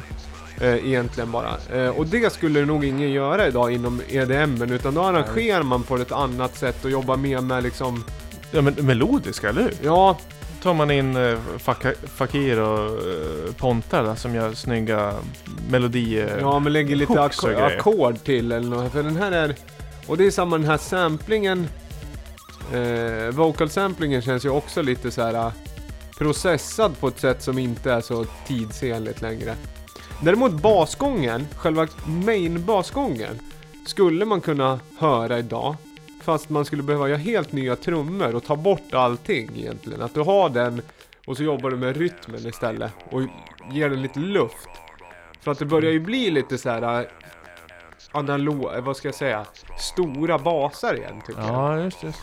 eh, 0.62 0.88
egentligen 0.88 1.32
bara. 1.32 1.58
Eh, 1.74 1.90
och 1.90 2.08
det 2.08 2.34
skulle 2.34 2.66
nog 2.66 2.86
ingen 2.86 3.12
göra 3.12 3.48
idag 3.48 3.72
inom 3.72 4.02
EDM, 4.08 4.62
utan 4.62 4.94
då 4.94 5.02
arrangerar 5.02 5.64
man 5.64 5.84
på 5.84 5.96
ett 5.96 6.12
annat 6.12 6.58
sätt 6.58 6.86
och 6.86 6.92
jobbar 6.92 7.18
mer 7.18 7.42
med 7.42 7.64
liksom, 7.64 8.04
Ja 8.52 8.62
men 8.62 8.74
melodiska, 8.74 9.50
eller 9.50 9.62
hur? 9.62 9.74
ja, 9.84 10.18
tar 10.64 10.74
man 10.74 10.92
in 10.92 11.16
eh, 11.16 11.38
Faka- 11.58 12.08
Fakir 12.16 12.60
och 12.60 12.90
eh, 12.90 13.54
Ponta 13.58 14.04
där, 14.04 14.16
som 14.16 14.36
gör 14.36 14.54
snygga 14.54 15.14
melodier. 15.70 16.38
ja 16.42 16.60
men 16.60 16.74
lägger 16.74 16.96
lite 16.96 17.14
hooks 17.14 17.44
och 17.44 17.50
acko- 17.50 17.54
grejer. 17.54 17.78
ackord 17.78 18.24
till 18.24 18.52
eller 18.52 18.70
något. 18.70 18.92
För 18.92 19.04
den 19.04 19.16
här 19.16 19.32
är, 19.32 19.56
och 20.08 20.18
det 20.18 20.26
är 20.26 20.32
samma 20.32 20.58
den 20.58 20.68
här 20.68 20.78
samplingen, 20.78 21.68
eh, 22.74 23.36
vocal 23.36 23.70
samplingen 23.70 24.22
känns 24.22 24.46
ju 24.46 24.50
också 24.50 24.82
lite 24.82 25.12
så 25.12 25.22
här 25.22 25.34
eh, 25.34 25.52
processad 26.18 27.00
på 27.00 27.08
ett 27.08 27.20
sätt 27.20 27.44
som 27.44 27.58
inte 27.60 27.92
är 27.92 28.02
så 28.02 28.26
tidsenligt 28.48 29.22
längre. 29.22 29.56
Däremot 30.22 30.52
basgången, 30.52 31.48
själva 31.56 31.88
main 32.26 32.66
basgången, 32.66 33.40
skulle 33.88 34.26
man 34.26 34.42
kunna 34.42 34.80
höra 35.00 35.40
idag. 35.40 35.76
Fast 36.26 36.50
man 36.50 36.66
skulle 36.66 36.84
behöva 36.84 37.10
göra 37.10 37.18
helt 37.18 37.52
nya 37.52 37.76
trummor 37.76 38.36
och 38.36 38.44
ta 38.44 38.56
bort 38.56 38.94
allting 38.94 39.50
egentligen. 39.56 40.02
Att 40.02 40.14
du 40.14 40.20
har 40.20 40.50
den 40.50 40.82
och 41.26 41.38
så 41.38 41.44
jobbar 41.44 41.70
du 41.70 41.78
med 41.78 41.98
rytmen 41.98 42.48
istället 42.48 42.92
och 43.10 43.22
ger 43.72 43.90
den 43.90 44.02
lite 44.02 44.20
luft. 44.20 44.70
För 45.42 45.52
att 45.52 45.60
det 45.60 45.66
börjar 45.66 45.92
ju 45.92 46.00
bli 46.00 46.32
lite 46.32 46.58
så 46.58 46.70
här 46.70 47.02
äh, 47.02 47.08
analoga, 48.12 48.34
analog, 48.34 48.78
äh, 48.78 48.84
vad 48.84 48.98
ska 48.98 49.08
jag 49.08 49.16
säga, 49.16 49.46
stora 49.80 50.38
basar 50.38 50.96
igen 50.96 51.22
tycker 51.28 51.42
jag. 51.42 51.50
Ja, 51.50 51.80
just 51.80 52.02
det. 52.02 52.14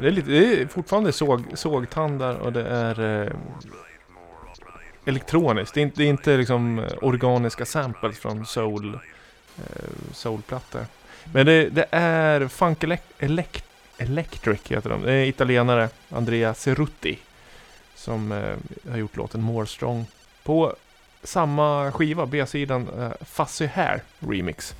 Det 0.00 0.06
är, 0.06 0.10
lite, 0.10 0.30
det 0.30 0.62
är 0.62 0.66
fortfarande 0.66 1.12
såg, 1.12 1.44
sågtandar 1.54 2.34
och 2.34 2.52
det 2.52 2.66
är 2.66 3.24
eh, 3.24 3.32
elektroniskt. 5.04 5.74
Det 5.74 5.80
är 5.80 5.82
inte, 5.82 5.96
det 5.96 6.04
är 6.04 6.08
inte 6.10 6.36
liksom 6.36 6.78
eh, 6.78 6.92
organiska 7.02 7.64
samples 7.64 8.18
från 8.18 8.46
soul, 8.46 8.94
eh, 9.56 9.84
soulplattor. 10.12 10.84
Men 11.32 11.46
det, 11.46 11.68
det 11.68 11.86
är 11.90 12.48
Funk 12.48 12.84
Elec 12.84 13.00
Elec 13.18 13.46
Electric 13.98 14.60
heter 14.70 14.90
de. 14.90 15.02
Det 15.02 15.12
är 15.12 15.24
italienare, 15.26 15.88
Andrea 16.08 16.54
Cerutti. 16.54 17.18
Som 17.94 18.32
eh, 18.32 18.90
har 18.90 18.98
gjort 18.98 19.16
låten 19.16 19.42
More 19.42 19.66
Strong. 19.66 20.04
På 20.44 20.74
samma 21.22 21.92
skiva, 21.92 22.26
B-sidan, 22.26 22.88
eh, 22.98 23.10
Fuzzy 23.26 23.66
Hair 23.66 24.02
Remix. 24.18 24.74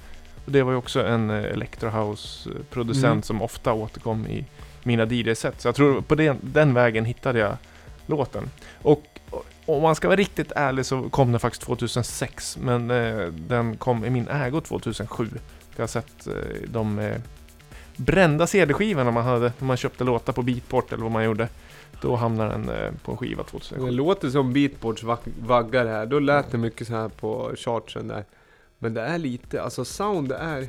Och 0.45 0.53
det 0.53 0.63
var 0.63 0.73
ju 0.73 0.79
också 0.79 1.07
en 1.07 1.31
eh, 1.31 1.45
Electro 1.45 1.89
House-producent 1.91 3.05
Mm. 3.13 3.23
som 3.23 3.43
ofta 3.43 3.73
återkom 3.73 4.27
i 4.27 4.45
mina 4.83 5.05
DJ-set. 5.07 5.61
Så 5.61 5.69
jag 5.69 5.75
tror 5.75 6.01
på 6.01 6.15
den, 6.15 6.39
den 6.43 6.75
vägen 6.75 7.05
hittade 7.05 7.39
jag 7.39 7.57
låten. 8.07 8.51
Och 8.83 9.07
och 9.67 9.77
om 9.77 9.83
man 9.83 9.95
ska 9.95 10.09
vara 10.09 10.17
riktigt 10.17 10.53
ärlig 10.57 10.87
så 10.87 11.09
kom 11.11 11.33
den 11.33 11.41
faktiskt 11.41 11.63
2006. 11.63 12.59
Men 12.61 12.91
eh, 12.91 13.27
den 13.27 13.77
kom 13.77 14.05
i 14.05 14.11
min 14.11 14.29
ägo 14.29 14.61
2007. 14.61 15.29
Jag 15.76 15.83
har 15.83 15.87
sett 15.88 16.26
eh, 16.26 16.35
de 16.68 16.98
eh, 16.98 17.16
brända 17.96 18.46
CD-skivorna 18.46 19.11
man 19.11 19.24
hade 19.24 19.52
när 19.59 19.66
man 19.66 19.76
köpte 19.76 20.04
låtar 20.04 20.33
på 20.33 20.42
Beatport 20.42 20.92
eller 20.92 21.02
vad 21.02 21.12
man 21.12 21.24
gjorde. 21.24 21.48
Då 22.02 22.16
hamnade 22.16 22.50
den 22.50 22.68
eh, 22.68 22.92
på 23.04 23.12
en 23.12 23.16
skiva 23.18 23.44
Det 23.76 23.90
låter 23.90 24.30
som 24.30 24.52
Beatports 24.52 25.02
vaggar 25.40 25.87
här. 25.87 26.06
Då 26.06 26.18
lät 26.18 26.50
det 26.50 26.59
mycket 26.59 26.87
så 26.87 26.92
här 26.94 27.09
på 27.09 27.52
chartsen 27.56 28.09
där. 28.09 28.24
Men 28.78 28.94
det 28.94 29.00
är 29.00 29.18
lite, 29.18 29.62
alltså 29.62 29.85
sound 29.85 30.33
är... 30.33 30.68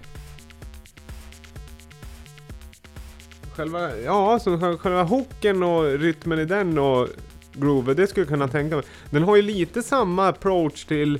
Själva, 3.55 3.97
ja, 3.97 4.33
alltså 4.33 4.57
själva- 4.77 5.03
hooken 5.03 5.63
och 5.63 5.83
rytmen 5.83 6.39
i 6.39 6.45
den 6.45 6.77
och 6.77 7.07
groove, 7.53 7.93
det 7.93 8.07
skulle 8.07 8.21
jag 8.23 8.29
kunna 8.29 8.47
tänka 8.47 8.75
mig. 8.75 8.85
Den 9.09 9.23
har 9.23 9.35
ju 9.35 9.41
lite 9.41 9.83
samma 9.83 10.27
approach 10.27 10.85
till 10.85 11.19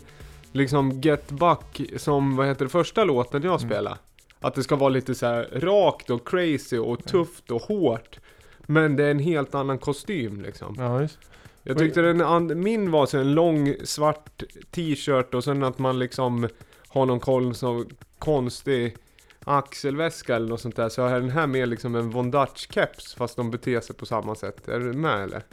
liksom 0.52 1.02
Get 1.02 1.30
Back 1.32 1.82
som, 1.98 2.36
vad 2.36 2.48
heter 2.48 2.66
det, 2.66 2.70
första 2.70 3.04
låten 3.04 3.44
jag 3.44 3.62
Mm. 3.62 3.70
spelade. 3.70 3.98
Att 4.40 4.56
det 4.56 4.64
ska 4.64 4.76
vara 4.76 4.90
lite 4.90 5.16
så 5.16 5.26
här 5.26 5.48
rakt 5.54 6.10
och 6.10 6.28
crazy 6.28 6.78
och 6.78 7.06
tufft 7.06 7.52
och 7.52 7.62
hårt. 7.62 8.20
Men 8.60 8.96
det 8.96 9.04
är 9.06 9.12
en 9.12 9.20
helt 9.20 9.56
annan 9.56 9.78
kostym 9.78 10.42
liksom. 10.42 10.76
Ja, 10.80 11.02
just. 11.02 11.20
Jag 11.64 11.78
tyckte 11.78 12.02
den 12.02 12.22
and- 12.22 12.56
min 12.58 12.92
var 12.92 13.06
så 13.06 13.18
en 13.18 13.34
lång 13.36 13.76
svart 13.84 14.44
t-shirt 14.72 15.34
och 15.34 15.44
sen 15.44 15.64
att 15.64 15.80
man 15.80 16.00
liksom 16.00 16.48
har 16.88 17.06
någon 17.06 17.20
koll 17.20 17.56
som 17.56 17.88
konstig 18.20 18.96
axelväska 19.44 20.36
eller 20.36 20.48
något 20.48 20.62
sånt 20.62 20.76
där. 20.76 20.90
Så 20.90 21.06
är 21.06 21.20
den 21.20 21.30
här 21.30 21.48
mer 21.48 21.66
liksom 21.66 21.96
en 21.96 22.10
Von 22.10 22.32
Dutch 22.32 22.68
keps 22.70 23.16
fast 23.16 23.36
de 23.36 23.52
beter 23.52 23.80
sig 23.80 23.96
på 23.96 24.06
samma 24.06 24.36
sätt. 24.36 24.68
Är 24.68 24.80
du 24.80 24.94
med 24.94 25.24
eller? 25.24 25.44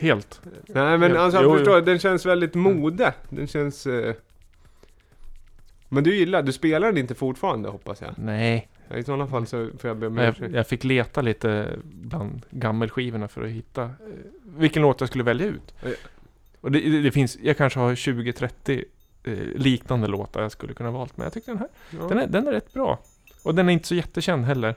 Helt. 0.00 0.40
Nej 0.66 0.98
men 0.98 1.14
Ja, 1.14 1.20
alltså 1.20 1.38
jo, 1.42 1.44
jag 1.48 1.52
jo. 1.52 1.58
förstår, 1.58 1.80
den 1.80 1.98
känns 1.98 2.26
väldigt 2.26 2.54
mode. 2.54 3.14
Den 3.28 3.46
känns... 3.46 3.86
Eh... 3.86 4.14
Men 5.88 6.04
du 6.04 6.16
gillar, 6.16 6.42
du 6.42 6.52
spelar 6.52 6.86
den 6.88 6.98
inte 6.98 7.14
fortfarande 7.14 7.68
hoppas 7.68 8.00
jag? 8.00 8.14
Nej, 8.18 8.68
Ja, 8.88 8.96
I 8.96 9.04
sådana 9.04 9.26
fall 9.26 9.46
så 9.46 9.70
får 9.78 9.88
jag 9.88 9.96
be 9.96 10.06
om 10.06 10.14
Men 10.14 10.24
jag, 10.24 10.32
ursäkt. 10.34 10.54
jag 10.54 10.66
fick 10.66 10.84
leta 10.84 11.20
lite 11.22 11.68
bland 11.84 12.46
gammelskivorna 12.50 13.28
för 13.28 13.42
att 13.42 13.50
hitta 13.50 13.82
eh, 13.84 13.90
vilken 14.44 14.82
låt 14.82 15.00
jag 15.00 15.08
skulle 15.08 15.24
välja 15.24 15.46
ut. 15.46 15.74
Ja. 15.82 15.90
Och 16.60 16.72
det, 16.72 16.80
det, 16.80 17.02
det 17.02 17.10
finns, 17.10 17.38
jag 17.42 17.56
kanske 17.56 17.78
har 17.80 17.94
20-30 17.94 18.84
eh, 19.24 19.32
liknande 19.54 20.06
låtar 20.06 20.42
jag 20.42 20.52
skulle 20.52 20.74
kunna 20.74 20.90
valt. 20.90 21.16
Men 21.16 21.24
jag 21.24 21.32
tycker 21.32 21.52
den 21.52 21.58
här, 21.58 21.68
Ja. 22.00 22.08
den, 22.08 22.18
är, 22.18 22.26
den 22.26 22.48
är 22.48 22.52
rätt 22.52 22.72
bra. 22.72 22.98
Och 23.42 23.54
den 23.54 23.68
är 23.68 23.72
inte 23.72 23.88
så 23.88 23.94
jättekänd 23.94 24.44
heller. 24.44 24.74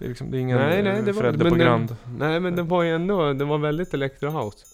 Det 0.00 0.06
är 0.06 0.08
liksom, 0.08 0.30
det 0.30 0.38
är 0.38 0.40
ingen 0.40 0.58
Nej, 0.58 0.82
nej, 0.82 1.02
det 1.02 1.12
var, 1.12 1.22
Fredde 1.22 1.38
men 1.44 1.52
på 1.52 1.56
den, 1.56 1.66
Grand. 1.66 1.96
nej 2.18 2.40
men 2.40 2.56
den 2.56 2.68
var 2.68 2.82
ju 2.82 2.94
ändå, 2.94 3.32
den 3.32 3.48
var 3.48 3.58
väldigt 3.58 3.94
Electro 3.94 4.30
House. 4.30 4.66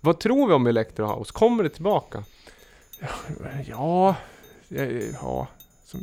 Vad 0.00 0.20
tror 0.20 0.46
vi 0.46 0.54
om 0.54 0.66
Electro 0.66 1.06
House? 1.06 1.32
Kommer 1.32 1.62
det 1.62 1.68
tillbaka? 1.68 2.24
Ja, 3.66 4.16
ja, 4.68 4.84
ja, 5.22 5.46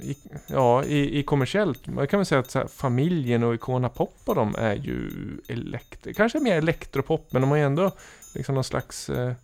i, 0.01 0.17
ja 0.47 0.83
i, 0.83 1.19
i 1.19 1.23
kommersiellt. 1.23 1.87
Man 1.87 2.07
kan 2.07 2.19
väl 2.19 2.25
säga 2.25 2.39
att 2.39 2.53
här, 2.53 2.67
familjen 2.67 3.43
och 3.43 3.55
Icona 3.55 3.89
Pop 3.89 4.17
och 4.25 4.35
de 4.35 4.55
är 4.55 4.75
ju 4.75 5.11
elektro, 5.47 6.13
kanske 6.13 6.39
mer 6.39 6.55
elektropop, 6.55 7.27
men 7.31 7.41
de 7.41 7.49
har 7.51 7.57
ju 7.57 7.63
ändå 7.63 7.91
liksom 8.35 8.55
någon 8.55 8.63
slags 8.63 9.09
eh, 9.09 9.27
eh, 9.27 9.35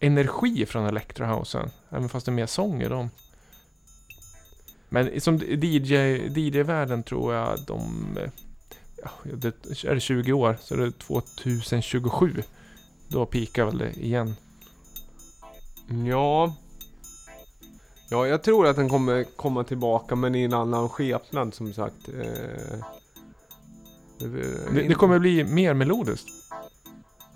energi 0.00 0.66
från 0.66 0.86
Electrohousen. 0.86 1.70
Även 1.90 2.08
fast 2.08 2.26
det 2.26 2.30
är 2.30 2.34
mer 2.34 2.46
sång 2.46 2.82
i 2.82 2.88
dem. 2.88 3.10
Men 4.88 5.20
som 5.20 5.36
DJ, 5.38 5.94
DJ-världen 6.38 7.02
tror 7.02 7.34
jag 7.34 7.58
de... 7.66 7.82
Ja, 9.02 9.10
det, 9.34 9.48
är 9.84 9.94
det 9.94 10.00
20 10.00 10.32
år 10.32 10.56
så 10.60 10.74
är 10.74 10.78
det 10.78 10.92
2027. 10.98 12.42
Då 13.08 13.26
pikar 13.26 13.64
väl 13.64 13.78
det 13.78 13.92
igen. 13.92 14.36
Ja. 16.06 16.54
Ja, 18.10 18.26
jag 18.26 18.42
tror 18.42 18.66
att 18.66 18.76
den 18.76 18.88
kommer 18.88 19.24
komma 19.36 19.64
tillbaka 19.64 20.14
men 20.16 20.34
i 20.34 20.42
en 20.42 20.52
annan 20.54 20.88
skepnad 20.88 21.54
som 21.54 21.72
sagt. 21.72 22.08
Eh, 22.08 22.78
Det, 24.18 24.82
det 24.88 24.94
kommer 24.94 25.18
bli 25.18 25.44
mer 25.44 25.74
melodiskt. 25.74 26.28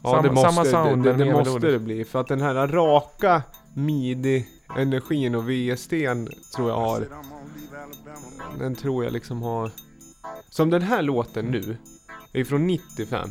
Ja, 0.02 0.10
Samma- 0.10 0.22
det 0.22 0.30
måste, 0.32 0.52
samma 0.52 0.64
sound, 0.64 1.04
det, 1.04 1.12
det, 1.12 1.24
det 1.24 1.32
måste 1.32 1.58
det 1.70 1.78
bli. 1.78 2.04
För 2.04 2.20
att 2.20 2.28
den 2.28 2.40
här 2.40 2.68
raka 2.68 3.42
midi-energin 3.74 5.34
och 5.34 5.50
VSDn 5.50 6.28
tror 6.56 6.70
jag 6.70 6.76
har... 6.76 7.08
Den 8.58 8.74
tror 8.74 9.04
jag 9.04 9.12
liksom 9.12 9.42
har... 9.42 9.70
Som 10.48 10.70
den 10.70 10.82
här 10.82 11.02
låten 11.02 11.44
nu. 11.46 11.76
Är 12.32 12.44
från 12.44 12.66
95. 12.66 13.30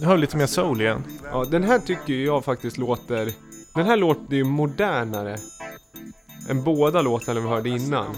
Det 0.00 0.06
har 0.06 0.16
lite 0.16 0.36
mer 0.36 0.46
soul 0.46 0.80
igen. 0.80 1.04
Ja, 1.32 1.44
den 1.44 1.64
här 1.64 1.78
tycker 1.78 2.14
jag 2.14 2.44
faktiskt 2.44 2.78
låter... 2.78 3.32
Den 3.74 3.86
här 3.86 3.96
låter 3.96 4.36
ju 4.36 4.44
modernare. 4.44 5.38
Än 6.48 6.62
båda 6.64 7.02
låtarna 7.02 7.40
vi 7.40 7.48
hörde 7.48 7.68
innan. 7.68 8.16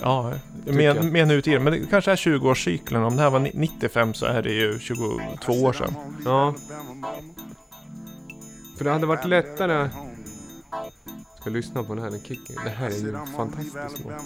Ja, 0.00 0.32
nu 0.64 1.38
i 1.38 1.42
tiden. 1.42 1.64
Men 1.64 1.72
det 1.72 1.86
kanske 1.90 2.12
är 2.12 2.16
20-årscykeln. 2.16 3.06
Om 3.06 3.16
det 3.16 3.22
här 3.22 3.30
var 3.30 3.38
ni- 3.38 3.52
95 3.54 4.14
så 4.14 4.26
är 4.26 4.42
det 4.42 4.52
ju 4.52 4.78
22 4.78 5.52
år 5.52 5.72
sedan. 5.72 5.94
Ja. 6.24 6.54
För 8.76 8.84
det 8.84 8.90
hade 8.90 9.06
varit 9.06 9.24
lättare 9.24 9.88
ska 11.48 11.54
lyssna 11.54 11.84
på 11.84 11.94
den 11.94 12.04
här, 12.04 12.10
den 12.10 12.20
kicken. 12.20 12.56
Det 12.64 12.70
här 12.70 12.86
är 12.86 12.90
ju 12.98 13.12
fantastiskt 13.36 14.04
bra. 14.04 14.18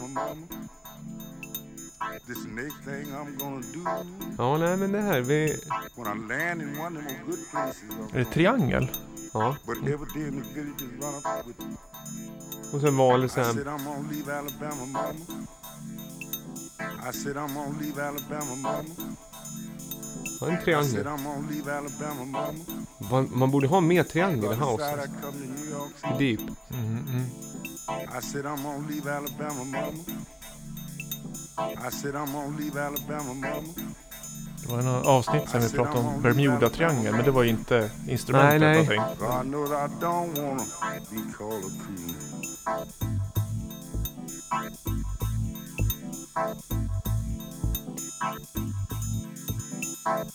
Ja, 4.38 4.58
nej 4.58 4.76
men 4.76 4.92
det 4.92 5.00
här, 5.00 5.20
vi... 5.20 5.50
Är 8.12 8.18
det 8.18 8.24
triangel? 8.24 8.90
Ja. 9.32 9.56
Mm. 9.76 10.00
Och 12.72 12.80
sen 12.80 12.96
vanlig 12.96 13.30
så 13.30 13.40
här... 13.40 13.50
I 13.50 13.54
said 17.12 17.36
I'm 17.36 17.54
gonna 17.54 17.78
leave 17.80 18.08
Alabama 18.08 18.54
mama 18.54 18.84
Ja, 20.42 20.48
en 20.48 20.64
triangel. 20.64 21.06
Man, 23.10 23.28
man 23.32 23.50
borde 23.50 23.68
ha 23.68 23.80
mer 23.80 24.02
triangel 24.02 24.44
i 24.44 24.48
alltså. 24.48 24.66
York 24.66 25.90
I 25.96 26.12
City. 26.12 26.36
deep. 26.36 26.50
Mm, 26.70 26.98
mm. 27.08 27.26
I 28.18 28.22
said 28.22 28.44
I'm 28.44 28.62
gonna 28.62 28.88
leave 28.88 29.16
Alabama, 29.16 29.64
mama. 29.64 29.92
I 31.88 31.90
said 31.90 32.14
I'm 32.14 32.32
gonna 32.32 32.58
leave 32.58 32.86
Alabama, 32.86 33.34
mama. 33.34 33.62
Det 34.62 34.72
var 34.72 34.78
en 34.78 34.86
avsnitt 34.86 35.48
sen 35.48 35.60
vi 35.60 35.68
pratade 35.70 35.98
om 35.98 36.22
Bermuda-triangeln. 36.22 37.16
Men 37.16 37.24
det 37.24 37.30
var 37.30 37.42
ju 37.42 37.48
inte 37.48 37.90
instrumentet 38.08 38.60
Nej, 38.60 38.86
nej. 38.86 38.96
någonting. 38.96 39.22
I 50.04 50.26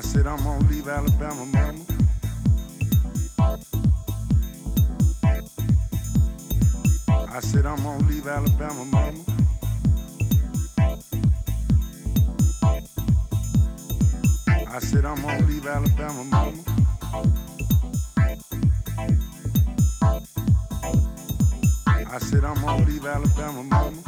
said 0.00 0.26
I'm 0.26 0.42
gonna 0.42 0.68
leave 0.68 0.88
Alabama, 0.88 1.46
mama. 1.46 1.84
I 7.28 7.40
said 7.40 7.66
I'm 7.66 7.76
gonna 7.82 8.08
leave 8.08 8.26
Alabama, 8.26 8.84
mama. 8.86 9.24
I 14.68 14.78
said 14.80 15.04
I'm 15.04 15.22
gonna 15.22 15.46
leave 15.46 15.66
Alabama, 15.66 16.24
mama. 16.24 17.45
I 22.16 22.18
said 22.18 22.44
I'm 22.46 22.54
gonna 22.62 22.82
leave 22.86 23.04
Alabama, 23.04 23.62
mama. 23.62 24.02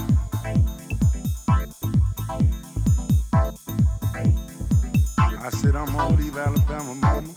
I 5.39 5.51
said 5.51 5.77
I'm 5.77 5.93
gonna 5.93 6.17
leave 6.17 6.39
Alabama, 6.39 6.95
mama. 6.95 7.35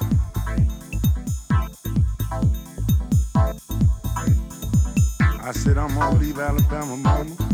I 5.43 5.51
said 5.51 5.77
I'm 5.77 5.93
gonna 5.93 6.17
leave 6.17 6.39
Alabama, 6.39 6.95
mama. 6.95 7.50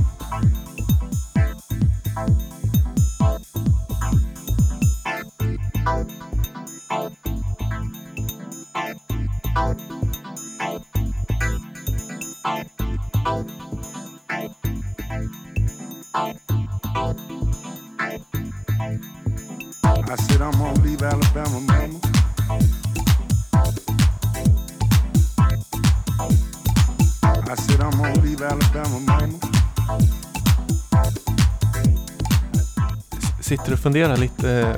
Funderar 33.88 34.18
lite 34.18 34.52
eh, 34.52 34.76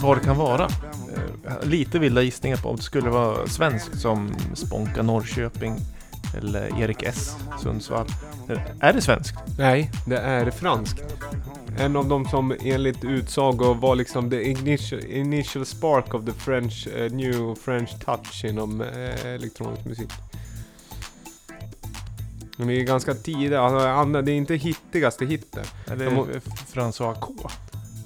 vad 0.00 0.16
det 0.16 0.24
kan 0.24 0.36
vara. 0.36 0.64
Eh, 0.64 1.68
Lite 1.68 1.98
vilda 1.98 2.22
gissningar 2.22 2.56
på 2.56 2.68
om 2.68 2.76
det 2.76 2.82
skulle 2.82 3.10
vara 3.10 3.46
svenskt 3.46 4.00
som 4.00 4.34
Spånka 4.54 5.02
Norrköping 5.02 5.76
eller 6.38 6.80
Erik 6.82 7.02
S 7.02 7.36
Sundsvall. 7.62 8.06
Eh, 8.48 8.58
Är 8.80 8.92
det 8.92 9.00
svenskt? 9.00 9.34
Nej, 9.58 9.90
det 10.06 10.18
är 10.18 10.50
franskt. 10.50 11.02
En 11.78 11.96
av 11.96 12.08
dem 12.08 12.24
som 12.28 12.54
enligt 12.64 13.04
utsago 13.04 13.74
var 13.74 13.94
liksom 13.94 14.30
the 14.30 14.42
initial, 14.50 15.00
initial 15.04 15.66
spark 15.66 16.14
of 16.14 16.24
the 16.24 16.32
French, 16.32 16.88
eh, 16.96 17.12
new 17.12 17.54
French 17.54 17.90
touch 18.04 18.44
inom 18.44 18.80
eh, 18.80 19.26
elektronisk 19.26 19.84
musik. 19.84 20.10
De 22.56 22.70
är 22.70 22.82
ganska 22.82 23.14
tidiga, 23.14 23.60
alltså, 23.60 24.22
det 24.22 24.32
är 24.32 24.36
inte 24.36 24.54
hittigaste 24.54 25.26
hitten. 25.26 25.64
Eller 25.90 26.04
De 26.04 26.26
François 26.72 27.20
K? 27.20 27.34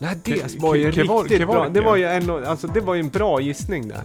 Nej, 0.02 0.16
det 0.24 0.60
var 0.60 0.74
ju 0.74 0.90
riktigt 0.90 1.46
bra. 1.48 1.68
Det 1.68 1.80
var 1.80 1.96
ju 1.96 2.04
en, 2.04 2.30
alltså, 2.46 2.66
det 2.66 2.80
var 2.80 2.94
ju 2.94 3.00
en 3.00 3.08
bra 3.08 3.40
gissning 3.40 3.88
där. 3.88 4.02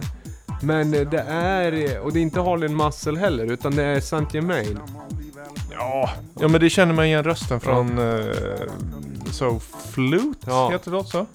Men 0.62 0.94
eh, 0.94 1.00
det 1.10 1.20
är, 1.28 2.00
och 2.00 2.12
det 2.12 2.18
är 2.18 2.22
inte 2.22 2.40
Harlin 2.40 2.76
Muscle 2.76 3.18
heller, 3.18 3.52
utan 3.52 3.76
det 3.76 3.82
är 3.82 4.00
Saint 4.00 4.34
Germain. 4.34 4.78
Ja, 5.72 6.10
ja 6.40 6.48
men 6.48 6.60
det 6.60 6.70
känner 6.70 6.94
man 6.94 7.04
igen 7.04 7.24
rösten 7.24 7.60
från 7.60 7.98
uh, 7.98 8.34
So 9.30 9.60
Flute, 9.90 10.38
Ja. 10.46 10.70
heter 10.70 10.90
det 10.90 10.96
också? 10.96 11.26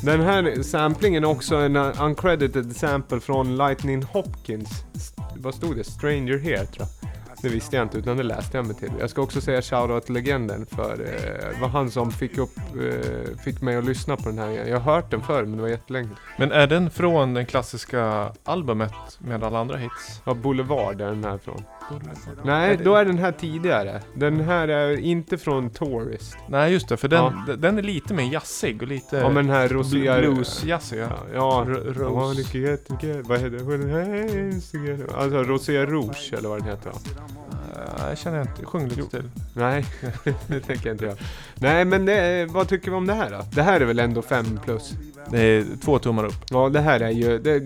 Den 0.00 0.20
här 0.20 0.62
samplingen 0.62 1.24
är 1.24 1.28
också 1.28 1.56
en 1.56 1.76
uh, 1.76 2.02
uncredited 2.02 2.76
sample 2.76 3.20
från 3.20 3.56
Lightning 3.56 4.02
Hopkins. 4.02 4.84
Vad 5.36 5.54
stod 5.54 5.76
det? 5.76 5.84
Stranger 5.84 6.38
Here 6.38 6.66
tror 6.66 6.86
jag. 7.00 7.01
Det 7.42 7.48
visste 7.48 7.76
jag 7.76 7.84
inte 7.84 7.98
utan 7.98 8.16
det 8.16 8.22
läste 8.22 8.56
jag 8.56 8.66
mig 8.66 8.76
till. 8.76 8.92
Jag 9.00 9.10
ska 9.10 9.22
också 9.22 9.40
säga 9.40 9.62
shoutout 9.62 10.04
till 10.04 10.14
legenden 10.14 10.66
för 10.66 10.92
eh, 10.92 11.54
det 11.54 11.60
var 11.60 11.68
han 11.68 11.90
som 11.90 12.10
fick, 12.10 12.38
upp, 12.38 12.56
eh, 12.58 13.36
fick 13.44 13.60
mig 13.60 13.76
att 13.76 13.84
lyssna 13.84 14.16
på 14.16 14.28
den 14.28 14.38
här 14.38 14.50
igen. 14.50 14.68
Jag 14.68 14.80
har 14.80 14.94
hört 14.94 15.10
den 15.10 15.22
förr 15.22 15.44
men 15.44 15.56
det 15.56 15.62
var 15.62 15.68
jättelänge. 15.68 16.08
Men 16.38 16.52
är 16.52 16.66
den 16.66 16.90
från 16.90 17.34
den 17.34 17.46
klassiska 17.46 18.32
albumet 18.44 19.18
med 19.18 19.44
alla 19.44 19.58
andra 19.58 19.76
hits? 19.76 20.22
Ja, 20.24 20.34
Boulevard 20.34 21.00
är 21.00 21.06
den 21.06 21.24
här 21.24 21.38
från. 21.38 21.62
Nej, 22.44 22.76
då 22.84 22.94
är 22.96 23.04
den 23.04 23.18
här 23.18 23.32
tidigare. 23.32 24.00
Den 24.14 24.40
här 24.40 24.68
är 24.68 24.96
inte 25.00 25.38
från 25.38 25.70
Tourist. 25.70 26.36
Nej 26.48 26.72
just 26.72 26.88
det, 26.88 26.96
för 26.96 27.08
den, 27.08 27.32
Ja. 27.48 27.56
den 27.56 27.78
är 27.78 27.82
lite 27.82 28.14
mer 28.14 28.32
jazzig 28.32 28.82
och 28.82 28.88
lite 28.88 29.16
Ja 29.16 29.28
men 29.28 29.46
den 29.46 29.54
här 29.56 29.68
Rosia... 29.68 30.18
blues-jazzig. 30.18 30.98
Ja, 30.98 31.08
Ja. 31.34 31.66
Rose. 31.66 32.08
Vad 33.24 33.40
heter 33.40 33.50
det? 34.96 35.14
Alltså 35.14 35.42
Rosé 35.42 35.86
Rouge 35.86 36.32
eller 36.38 36.48
vad 36.48 36.58
den 36.58 36.68
heter? 36.68 36.90
Uh, 36.90 38.08
jag 38.08 38.18
känner 38.18 38.40
inte, 38.40 38.64
sjung 38.64 38.88
lite 38.88 39.02
till. 39.10 39.30
Nej, 39.54 39.84
det 40.46 40.60
tänker 40.60 40.86
jag 40.86 40.94
inte 40.94 41.04
göra. 41.04 41.16
Nej 41.54 41.84
men 41.84 42.04
det, 42.06 42.46
vad 42.50 42.68
tycker 42.68 42.90
vi 42.90 42.96
om 42.96 43.06
det 43.06 43.14
här 43.14 43.30
då? 43.30 43.40
Det 43.54 43.62
här 43.62 43.80
är 43.80 43.84
väl 43.84 43.98
ändå 43.98 44.22
5 44.22 44.60
plus? 44.64 44.92
Det 45.30 45.40
är 45.42 45.64
två 45.84 45.98
tummar 45.98 46.24
upp. 46.24 46.44
Ja 46.50 46.68
det 46.68 46.80
här 46.80 47.00
är 47.00 47.10
ju... 47.10 47.38
Det, 47.38 47.62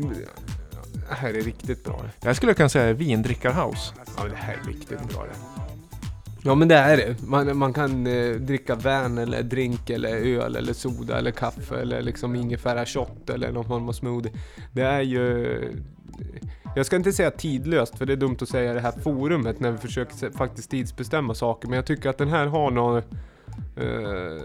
det 1.08 1.14
här 1.14 1.34
är 1.34 1.42
riktigt 1.42 1.84
bra. 1.84 2.02
Det 2.20 2.26
här 2.26 2.34
skulle 2.34 2.50
jag 2.50 2.56
kunna 2.56 2.68
säga 2.68 2.84
är 2.84 2.94
vindrickarhouse. 2.94 3.94
Ja 4.16 4.22
men 4.22 4.30
det 4.30 4.36
här 4.36 4.58
är 4.62 4.68
riktigt 4.68 5.08
bra 5.08 5.22
det. 5.22 5.66
Ja 6.46 6.54
men 6.54 6.68
det 6.68 6.74
är 6.74 6.96
det. 6.96 7.22
Man, 7.26 7.56
man 7.56 7.72
kan 7.72 8.06
eh, 8.06 8.34
dricka 8.34 8.74
vän 8.74 9.18
eller 9.18 9.42
drink 9.42 9.90
eller 9.90 10.08
öl 10.08 10.56
eller 10.56 10.72
soda 10.72 11.18
eller 11.18 11.30
kaffe 11.30 11.80
eller 11.80 12.02
liksom 12.02 12.36
ingefära 12.36 12.86
shot 12.86 13.30
eller 13.30 13.52
någon 13.52 13.64
form 13.64 13.88
av 13.88 13.92
smoothie. 13.92 14.32
Det 14.72 14.82
är 14.82 15.00
ju... 15.00 15.58
Jag 16.76 16.86
ska 16.86 16.96
inte 16.96 17.12
säga 17.12 17.30
tidlöst 17.30 17.98
för 17.98 18.06
det 18.06 18.12
är 18.12 18.16
dumt 18.16 18.36
att 18.40 18.48
säga 18.48 18.70
i 18.70 18.74
det 18.74 18.80
här 18.80 18.92
forumet 18.92 19.60
när 19.60 19.70
vi 19.70 19.78
försöker 19.78 20.30
faktiskt 20.30 20.70
tidsbestämma 20.70 21.34
saker. 21.34 21.68
Men 21.68 21.76
jag 21.76 21.86
tycker 21.86 22.10
att 22.10 22.18
den 22.18 22.28
här 22.28 22.46
har 22.46 22.70
någon... 22.70 23.02
Eh, 23.76 24.42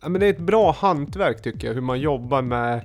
ja, 0.00 0.08
men 0.08 0.20
det 0.20 0.26
är 0.26 0.30
ett 0.30 0.38
bra 0.38 0.72
hantverk 0.72 1.42
tycker 1.42 1.66
jag. 1.66 1.74
Hur 1.74 1.80
man 1.80 2.00
jobbar 2.00 2.42
med 2.42 2.82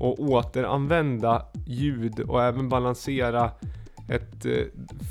att 0.00 0.18
återanvända 0.18 1.46
ljud 1.66 2.20
och 2.20 2.42
även 2.42 2.68
balansera 2.68 3.50
ett 4.08 4.46
eh, 4.46 4.52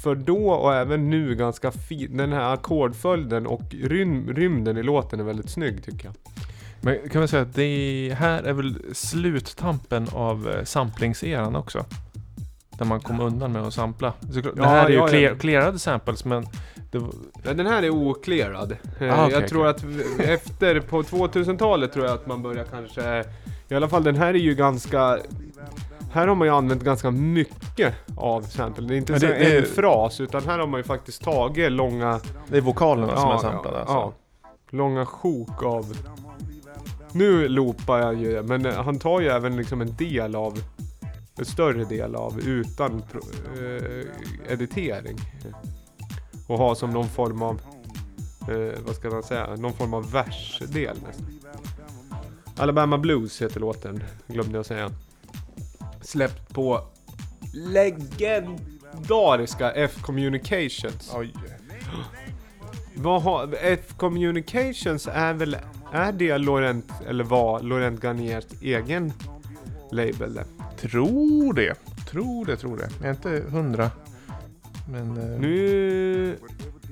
för 0.03 0.15
då 0.15 0.49
och 0.49 0.75
även 0.75 1.09
nu 1.09 1.35
ganska 1.35 1.71
fint. 1.71 2.17
Den 2.17 2.33
här 2.33 2.53
ackordföljden 2.53 3.47
och 3.47 3.63
rym, 3.71 4.33
rymden 4.33 4.77
i 4.77 4.83
låten 4.83 5.19
är 5.19 5.23
väldigt 5.23 5.49
snygg 5.49 5.83
tycker 5.83 6.05
jag. 6.05 6.15
Men 6.81 7.09
kan 7.09 7.21
man 7.21 7.27
säga 7.27 7.41
att 7.41 7.55
det 7.55 8.15
här 8.17 8.43
är 8.43 8.53
väl 8.53 8.81
sluttampen 8.93 10.07
av 10.13 10.49
eh, 10.49 10.63
samplingseran 10.63 11.55
också? 11.55 11.85
Där 12.69 12.85
man 12.85 12.99
kom 12.99 13.19
undan 13.19 13.51
med 13.51 13.61
att 13.61 13.73
sampla. 13.73 14.13
Det 14.55 14.65
här 14.65 14.85
är 14.85 14.89
ju 14.89 14.95
ja, 14.95 15.01
ja. 15.01 15.07
clear, 15.07 15.35
clearade 15.35 15.79
samples 15.79 16.25
men 16.25 16.45
var, 16.97 17.09
Ja, 17.43 17.53
den 17.53 17.67
här 17.67 17.83
är 17.83 17.89
oclearad. 17.89 18.71
Eh, 18.99 19.19
Ah, 19.19 19.25
okej, 19.25 19.39
jag 19.39 19.49
tror 19.49 19.67
att 19.67 19.83
v- 19.83 20.03
efter, 20.33 20.79
på 20.79 21.01
2000-talet 21.03 21.93
tror 21.93 22.05
jag 22.05 22.13
att 22.15 22.27
man 22.27 22.41
börjar 22.41 22.63
kanske... 22.63 23.23
I 23.69 23.75
alla 23.75 23.87
fall 23.89 24.03
den 24.03 24.15
här 24.15 24.27
är 24.27 24.33
ju 24.39 24.55
ganska... 24.55 25.19
Här 26.11 26.27
har 26.27 26.35
man 26.35 26.47
ju 26.47 26.53
använt 26.53 26.83
ganska 26.83 27.11
mycket 27.11 27.93
av 28.17 28.41
sample. 28.41 28.87
Det 28.87 28.95
är 28.95 28.97
inte 28.97 29.19
så 29.19 29.25
det- 29.25 29.33
en 29.35 29.39
det 29.51 29.57
är- 29.57 29.61
fras, 29.61 30.21
utan 30.21 30.43
här 30.45 30.59
har 30.59 30.67
man 30.67 30.79
ju 30.79 30.83
faktiskt 30.83 31.23
tagit 31.23 31.71
långa... 31.71 32.19
det 32.47 32.57
är 32.57 32.61
vokalerna 32.61 33.15
som 33.17 33.27
är 33.29 33.33
ja, 33.33 33.39
samplade 33.39 33.75
ja, 33.77 33.81
alltså. 33.81 33.93
ja, 33.93 34.13
långa 34.69 35.05
sjok 35.05 35.63
av... 35.63 35.93
Nu 37.11 37.47
loopar 37.47 37.99
jag 37.99 38.15
ju, 38.15 38.43
men 38.43 38.65
eh, 38.65 38.73
han 38.83 38.99
tar 38.99 39.19
ju 39.21 39.27
även 39.27 39.55
liksom 39.57 39.81
en 39.81 39.95
del 39.95 40.35
av... 40.35 40.59
En 41.37 41.45
större 41.45 41.85
del 41.85 42.15
av 42.15 42.39
utan 42.39 43.03
eh, 43.57 44.53
editering. 44.53 45.17
Och 46.49 46.57
ha 46.57 46.75
som 46.75 46.89
någon 46.89 47.09
form 47.09 47.41
av... 47.41 47.61
Eh, 48.49 48.79
vad 48.85 48.95
ska 48.95 49.09
man 49.09 49.23
säga? 49.23 49.55
Någon 49.55 49.73
form 49.73 49.93
av 49.93 50.11
versdel 50.11 50.97
nästan. 51.07 51.25
Alabama 52.57 52.97
Blues 52.97 53.41
heter 53.41 53.59
låten, 53.59 54.03
glömde 54.27 54.57
jag 54.57 54.65
säga. 54.65 54.91
Släppt 56.01 56.53
på 56.53 56.81
legendariska 57.53 59.71
F-Communications. 59.71 61.11
Oj. 61.15 61.33
Vad 62.95 63.21
har, 63.21 63.55
F 63.61 63.93
Communications 63.97 65.07
är 65.11 65.33
väl, 65.33 65.57
är 65.93 66.11
det 66.11 66.37
Laurent, 66.37 66.91
eller 67.07 67.23
var 67.23 67.59
Laurent 67.59 68.01
Garniers 68.01 68.45
egen 68.61 69.13
label? 69.91 70.39
Tror 70.77 71.53
det. 71.53 71.75
Tror 72.09 72.45
det, 72.45 72.57
tror 72.57 72.77
det. 72.77 72.89
Jag 72.99 73.05
är 73.05 73.11
inte 73.11 73.43
hundra. 73.49 73.91
Men... 74.91 75.17
eh, 75.33 75.39
Nu 75.39 76.37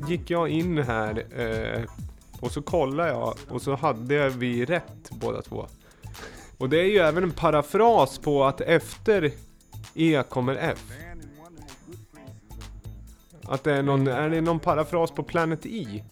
gick 0.07 0.29
jag 0.29 0.49
in 0.49 0.77
här 0.77 1.23
eh, 1.41 1.83
och 2.39 2.51
så 2.51 2.61
kollade 2.61 3.09
jag 3.09 3.35
och 3.49 3.61
så 3.61 3.75
hade 3.75 4.29
vi 4.29 4.65
rätt 4.65 5.09
båda 5.11 5.41
två. 5.41 5.67
Och 6.57 6.69
det 6.69 6.77
är 6.79 6.85
ju 6.85 6.97
även 6.97 7.23
en 7.23 7.31
parafras 7.31 8.17
på 8.19 8.45
att 8.45 8.61
efter 8.61 9.31
E 9.93 10.23
kommer 10.29 10.55
F. 10.55 10.83
Att 13.43 13.63
det 13.63 13.73
är 13.73 13.83
någon, 13.83 14.07
är 14.07 14.29
det 14.29 14.41
någon 14.41 14.59
parafras 14.59 15.11
på 15.11 15.23
Planet 15.23 15.65
E? 15.65 16.03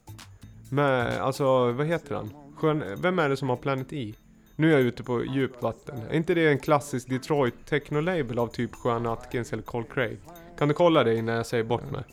Med, 0.69 1.17
alltså 1.17 1.71
vad 1.71 1.85
heter 1.87 2.15
han? 2.15 2.29
Skön, 2.55 2.83
vem 2.97 3.19
är 3.19 3.29
det 3.29 3.37
som 3.37 3.49
har 3.49 3.55
Planet 3.55 3.93
E? 3.93 4.13
Nu 4.55 4.67
är 4.69 4.71
jag 4.73 4.81
ute 4.81 5.03
på 5.03 5.23
djupt 5.25 5.63
vatten. 5.63 5.95
Är 6.09 6.15
inte 6.15 6.33
det 6.33 6.47
en 6.47 6.59
klassisk 6.59 7.09
Detroit 7.09 7.53
techno-label 7.69 8.39
av 8.39 8.47
typ 8.47 8.71
Sean 8.83 9.05
Atkins 9.05 9.53
eller 9.53 9.63
Cole 9.63 9.85
Craig? 9.93 10.17
Kan 10.57 10.67
du 10.67 10.73
kolla 10.73 11.03
det 11.03 11.15
innan 11.15 11.35
jag 11.35 11.45
säger 11.45 11.63
bort 11.63 11.91
mig? 11.91 12.03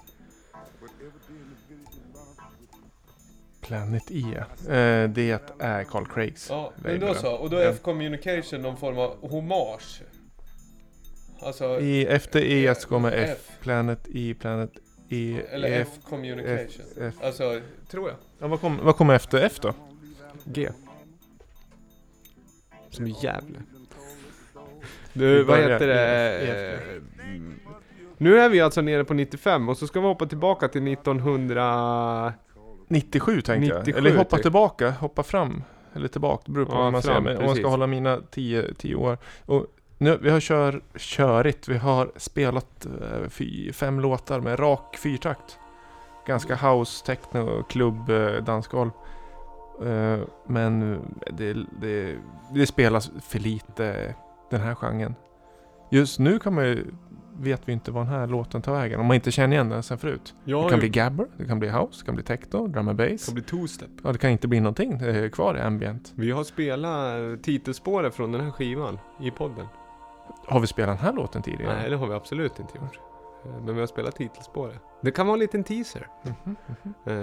Planet 3.61 4.11
E. 4.11 4.45
Eh, 4.69 5.11
det 5.11 5.41
är 5.59 5.85
Carl 5.85 6.07
Craigs. 6.07 6.47
Ja, 6.51 6.73
men 6.77 6.93
label. 6.95 7.09
då 7.09 7.15
så. 7.15 7.33
Och 7.33 7.51
då 7.51 7.57
är 7.57 7.71
F-communication 7.71 8.59
någon 8.59 8.77
form 8.77 8.99
av 8.99 9.31
hommage. 9.31 10.03
Alltså, 11.41 11.81
I, 11.81 12.07
efter 12.07 12.41
E 12.41 12.75
så 12.75 12.89
kommer 12.89 13.13
F. 13.13 13.31
F. 13.33 13.57
Planet 13.61 14.09
E, 14.15 14.35
Planet 14.41 14.71
E, 15.09 15.41
eller 15.51 15.69
F. 15.69 15.89
F-communication. 15.99 16.85
F. 17.01 17.15
Alltså, 17.23 17.61
tror 17.91 18.09
jag. 18.09 18.17
Ja, 18.39 18.47
vad, 18.47 18.61
kom, 18.61 18.79
vad 18.83 18.97
kommer 18.97 19.15
efter 19.15 19.39
F 19.39 19.61
då? 19.61 19.75
G. 20.45 20.69
Som 22.91 23.07
i 23.07 23.15
Gävle. 23.23 23.59
Du, 25.13 25.43
vad 25.43 25.59
heter 25.59 25.87
det? 25.87 27.01
Nu 28.23 28.39
är 28.39 28.49
vi 28.49 28.61
alltså 28.61 28.81
nere 28.81 29.05
på 29.05 29.15
95 29.15 29.69
och 29.69 29.77
så 29.77 29.87
ska 29.87 30.01
vi 30.01 30.07
hoppa 30.07 30.27
tillbaka 30.27 30.69
till 30.69 30.89
1900... 30.89 32.33
97 32.89 33.41
tänkte 33.41 33.69
jag. 33.69 33.79
97 33.79 33.99
Eller 33.99 34.17
hoppa 34.17 34.37
typ. 34.37 34.43
tilla 34.43 34.91
hoppa 34.91 35.23
fram. 35.23 35.63
Eller 35.95 36.09
tillbaka, 36.09 36.43
det 36.47 36.53
beror 36.53 36.65
på 36.65 36.73
Ja, 36.73 36.79
vad 36.79 36.93
man 36.93 37.03
fram, 37.03 37.25
säger. 37.25 37.37
Men 37.37 37.37
om 37.37 37.45
man 37.45 37.57
ska 37.57 37.69
hålla 37.69 37.87
mina 37.87 38.21
10 38.31 38.75
10 38.75 38.95
år. 38.95 39.19
Och 39.47 39.67
nu, 39.99 40.19
vi 40.23 40.31
har 40.31 40.41
kör, 40.41 40.83
körigt. 40.97 41.69
Vi 41.69 41.79
har 41.79 42.13
spelat 42.17 42.87
eh, 42.87 43.29
fy, 43.29 43.73
fem 43.73 44.01
låtar 44.01 44.41
med 44.41 44.61
rak 44.61 44.97
fyrtakt. 44.97 45.59
Ganska 46.27 46.55
house, 46.57 47.07
techno, 47.07 47.63
klubb, 47.63 48.11
eh, 48.11 48.33
dansgolv. 48.33 48.91
Eh, 49.85 50.19
men 50.47 51.01
det, 51.33 51.57
det, 51.81 52.17
det 52.55 52.67
spelas 52.67 53.11
för 53.23 53.39
lite 53.39 54.15
den 54.51 54.61
här 54.61 54.75
genren. 54.75 55.15
Just 55.91 56.19
nu 56.19 56.39
kan 56.39 56.55
man 56.55 56.65
ju, 56.65 56.87
vet 57.41 57.69
vi 57.69 57.73
inte 57.73 57.91
vad 57.91 58.07
den 58.07 58.13
här 58.15 58.27
låten 58.27 58.63
tar 58.63 58.73
vägen. 58.73 59.01
Om 59.01 59.07
man 59.07 59.15
inte 59.15 59.31
känner 59.31 59.55
igen 59.57 59.69
den 59.69 59.83
sen 59.83 59.99
förut. 59.99 60.35
Jag 60.45 60.65
Det 60.65 60.71
kan 60.71 60.79
bli 60.79 60.89
gabber, 60.89 61.27
det 61.37 61.45
kan 61.45 61.59
bli 61.59 61.69
house, 61.69 62.01
det 62.03 62.07
kan 62.07 62.15
bli 62.15 62.25
techno, 62.25 62.67
drum 62.67 62.89
and 62.89 62.99
bass. 62.99 63.25
kan 63.27 63.35
bli 63.35 63.43
two-step. 63.43 63.89
Ja, 64.05 64.13
det 64.13 64.19
kan 64.19 64.31
inte 64.31 64.49
bli 64.49 64.61
någonting 64.61 64.93
eh, 64.93 65.31
kvar 65.31 65.57
i 65.57 65.61
ambient. 65.61 66.13
Vi 66.15 66.31
har 66.31 66.45
spelat 66.45 67.43
titelspåret 67.43 68.15
från 68.15 68.33
den 68.33 68.41
här 68.41 68.51
skivan 68.51 68.99
i 69.21 69.31
podden. 69.31 69.67
Har 70.47 70.61
vi 70.61 70.67
spelat 70.67 70.99
den 70.99 71.07
här 71.07 71.13
låten 71.13 71.43
tidigare? 71.43 71.75
Nej, 71.77 71.91
det 71.91 71.97
har 71.97 72.07
vi 72.07 72.15
absolut 72.15 72.59
inte 72.59 72.79
gjort. 72.79 72.99
Eh, 73.45 73.65
Men 73.65 73.75
vi 73.75 73.81
har 73.81 73.87
spelat 73.87 74.17
titelspåret. 74.17 74.79
Det 75.03 75.11
kan 75.11 75.27
vara 75.27 75.35
en 75.35 75.41
liten 75.41 75.65
teaser. 75.65 76.09
Mhm. 76.23 76.57
Eh, 77.07 77.15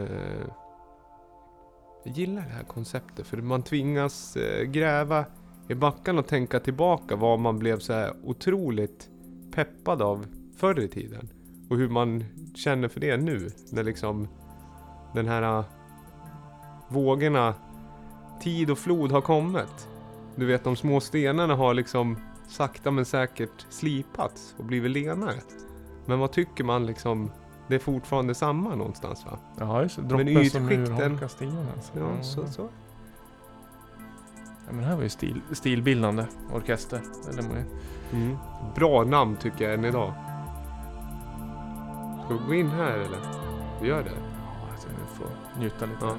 jag 2.03 2.13
gillar 2.17 2.41
det 2.41 2.53
här 2.53 2.63
konceptet 2.63 3.27
för 3.27 3.37
man 3.37 3.61
tvingas 3.63 4.35
eh, 4.37 4.63
gräva 4.63 5.25
i 5.67 5.75
backen 5.75 6.17
och 6.19 6.27
tänka 6.27 6.59
tillbaka 6.59 7.15
vad 7.15 7.39
man 7.39 7.59
blev 7.59 7.79
så 7.79 7.93
här 7.93 8.13
otroligt 8.23 9.08
peppad 9.51 10.01
av 10.01 10.25
förr 10.57 10.79
i 10.79 10.87
tiden. 10.87 11.29
Och 11.69 11.77
hur 11.77 11.89
man 11.89 12.23
känner 12.55 12.87
för 12.87 12.99
det 12.99 13.17
nu. 13.17 13.49
När 13.71 13.83
liksom 13.83 14.27
den 15.13 15.27
här 15.27 15.41
eh, 15.41 15.65
vågorna, 16.87 17.53
tid 18.41 18.71
och 18.71 18.77
flod 18.77 19.11
har 19.11 19.21
kommit. 19.21 19.87
Du 20.35 20.45
vet 20.45 20.63
de 20.63 20.75
små 20.75 20.99
stenarna 20.99 21.55
har 21.55 21.73
liksom 21.73 22.17
sakta 22.47 22.91
men 22.91 23.05
säkert 23.05 23.65
slipats 23.69 24.55
och 24.57 24.65
blivit 24.65 24.91
lenare. 24.91 25.39
Men 26.05 26.19
vad 26.19 26.31
tycker 26.31 26.63
man 26.63 26.85
liksom? 26.85 27.31
Det 27.67 27.75
är 27.75 27.79
fortfarande 27.79 28.35
samma 28.35 28.75
någonstans 28.75 29.25
va? 29.25 29.39
Ja, 29.59 29.81
just 29.81 29.95
det. 29.95 30.01
Men 30.01 30.09
Droppen 30.09 30.49
som 30.49 30.69
urholkar 30.69 31.27
stenen. 31.27 31.67
Alltså. 31.75 31.99
Ja, 31.99 32.23
så, 32.23 32.47
så. 32.47 32.69
Ja, 34.65 34.71
men 34.71 34.77
det 34.77 34.85
här 34.85 34.95
var 34.95 35.03
ju 35.03 35.09
stil, 35.09 35.41
stilbildande 35.51 36.25
orkester. 36.53 37.01
Ju. 37.31 37.63
Mm. 38.13 38.37
Bra 38.75 39.03
namn 39.03 39.35
tycker 39.35 39.65
jag 39.65 39.73
än 39.73 39.85
idag. 39.85 40.13
Ska 42.25 42.33
vi 42.33 42.47
gå 42.47 42.53
in 42.53 42.69
här 42.69 42.91
eller? 42.97 43.19
Vi 43.81 43.87
gör 43.87 44.03
det. 44.03 44.11
Ja, 44.11 44.71
alltså, 44.71 44.87
vi 44.87 45.17
får 45.17 45.59
njuta 45.59 45.85
lite. 45.85 46.05
Ja. 46.05 46.15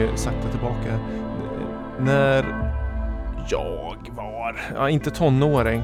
Smyger 0.00 0.16
sakta 0.16 0.48
tillbaka. 0.48 0.98
När 1.98 2.44
jag 3.48 3.96
var, 4.16 4.60
ja 4.74 4.90
inte 4.90 5.10
tonåring, 5.10 5.82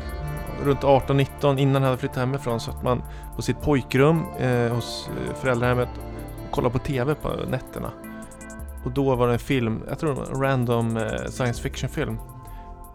runt 0.64 0.80
18-19 0.80 1.58
innan 1.58 1.82
jag 1.82 1.88
hade 1.88 1.96
flyttat 1.96 2.16
hemifrån 2.16 2.60
så 2.60 2.72
man 2.84 3.02
på 3.36 3.42
sitt 3.42 3.62
pojkrum 3.62 4.24
eh, 4.38 4.74
hos 4.74 5.08
eh, 5.08 5.34
föräldrahemmet 5.34 5.88
och 6.46 6.50
kollade 6.50 6.72
på 6.72 6.78
TV 6.78 7.14
på 7.14 7.28
nätterna. 7.28 7.90
Och 8.84 8.90
då 8.90 9.14
var 9.14 9.26
det 9.26 9.32
en 9.32 9.38
film, 9.38 9.82
jag 9.88 9.98
tror 9.98 10.10
det 10.14 10.20
var 10.20 10.26
en 10.26 10.42
random 10.42 10.96
eh, 10.96 11.26
science 11.26 11.62
fiction 11.62 11.88
film. 11.88 12.18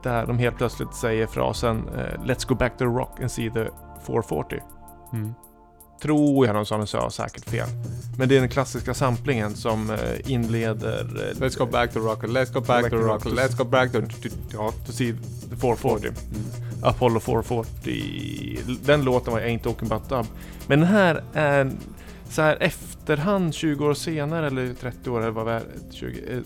Där 0.03 0.26
de 0.26 0.39
helt 0.39 0.57
plötsligt 0.57 0.93
säger 0.93 1.28
frasen 1.28 1.89
eh, 1.95 2.24
Let's 2.24 2.47
go 2.47 2.55
back 2.55 2.72
to 2.72 2.78
the 2.78 2.86
rock 2.86 3.19
and 3.19 3.32
see 3.32 3.49
the 3.49 3.67
440. 4.05 4.59
Mm. 5.13 5.34
Tror 6.02 6.45
jag 6.45 6.56
de 6.56 6.66
sa, 6.66 6.97
jag 6.97 7.14
säkert 7.14 7.49
fel. 7.49 7.68
Men 8.18 8.30
det 8.30 8.36
är 8.36 8.39
den 8.39 8.49
klassiska 8.49 8.93
samplingen 8.93 9.56
som 9.56 9.89
eh, 9.89 10.32
inleder 10.32 10.99
eh, 10.99 11.38
Let's 11.41 11.58
go 11.58 11.66
back 11.66 11.93
to 11.93 11.99
rock, 11.99 12.24
let's 12.24 12.54
go 12.54 12.62
back 12.62 12.89
to 12.89 12.95
rock, 12.95 13.26
let's 13.26 13.58
go 13.58 13.64
back 13.64 13.91
to... 13.91 14.02
Ja. 14.54 14.74
to 14.86 14.91
see 14.91 15.14
the 15.49 15.56
440. 15.56 16.08
Mm. 16.08 16.16
Apollo 16.84 17.20
440. 17.20 18.60
Den 18.84 19.04
låten 19.04 19.34
var 19.34 19.39
jag 19.39 19.49
inte 19.49 19.64
Talking 19.64 19.91
About 19.91 20.10
Dub. 20.10 20.26
Men 20.68 20.80
den 20.80 20.89
här 20.89 21.24
är 21.34 21.72
så 22.30 22.41
här 22.41 22.58
efterhand 22.60 23.54
20 23.54 23.86
år 23.86 23.93
senare 23.93 24.47
eller 24.47 24.74
30 24.74 25.10
år 25.10 25.22
eller 25.22 25.32
vad 25.32 25.47
det 25.47 25.54
är. 25.54 25.64
20, 25.91 26.34
eh, 26.34 26.39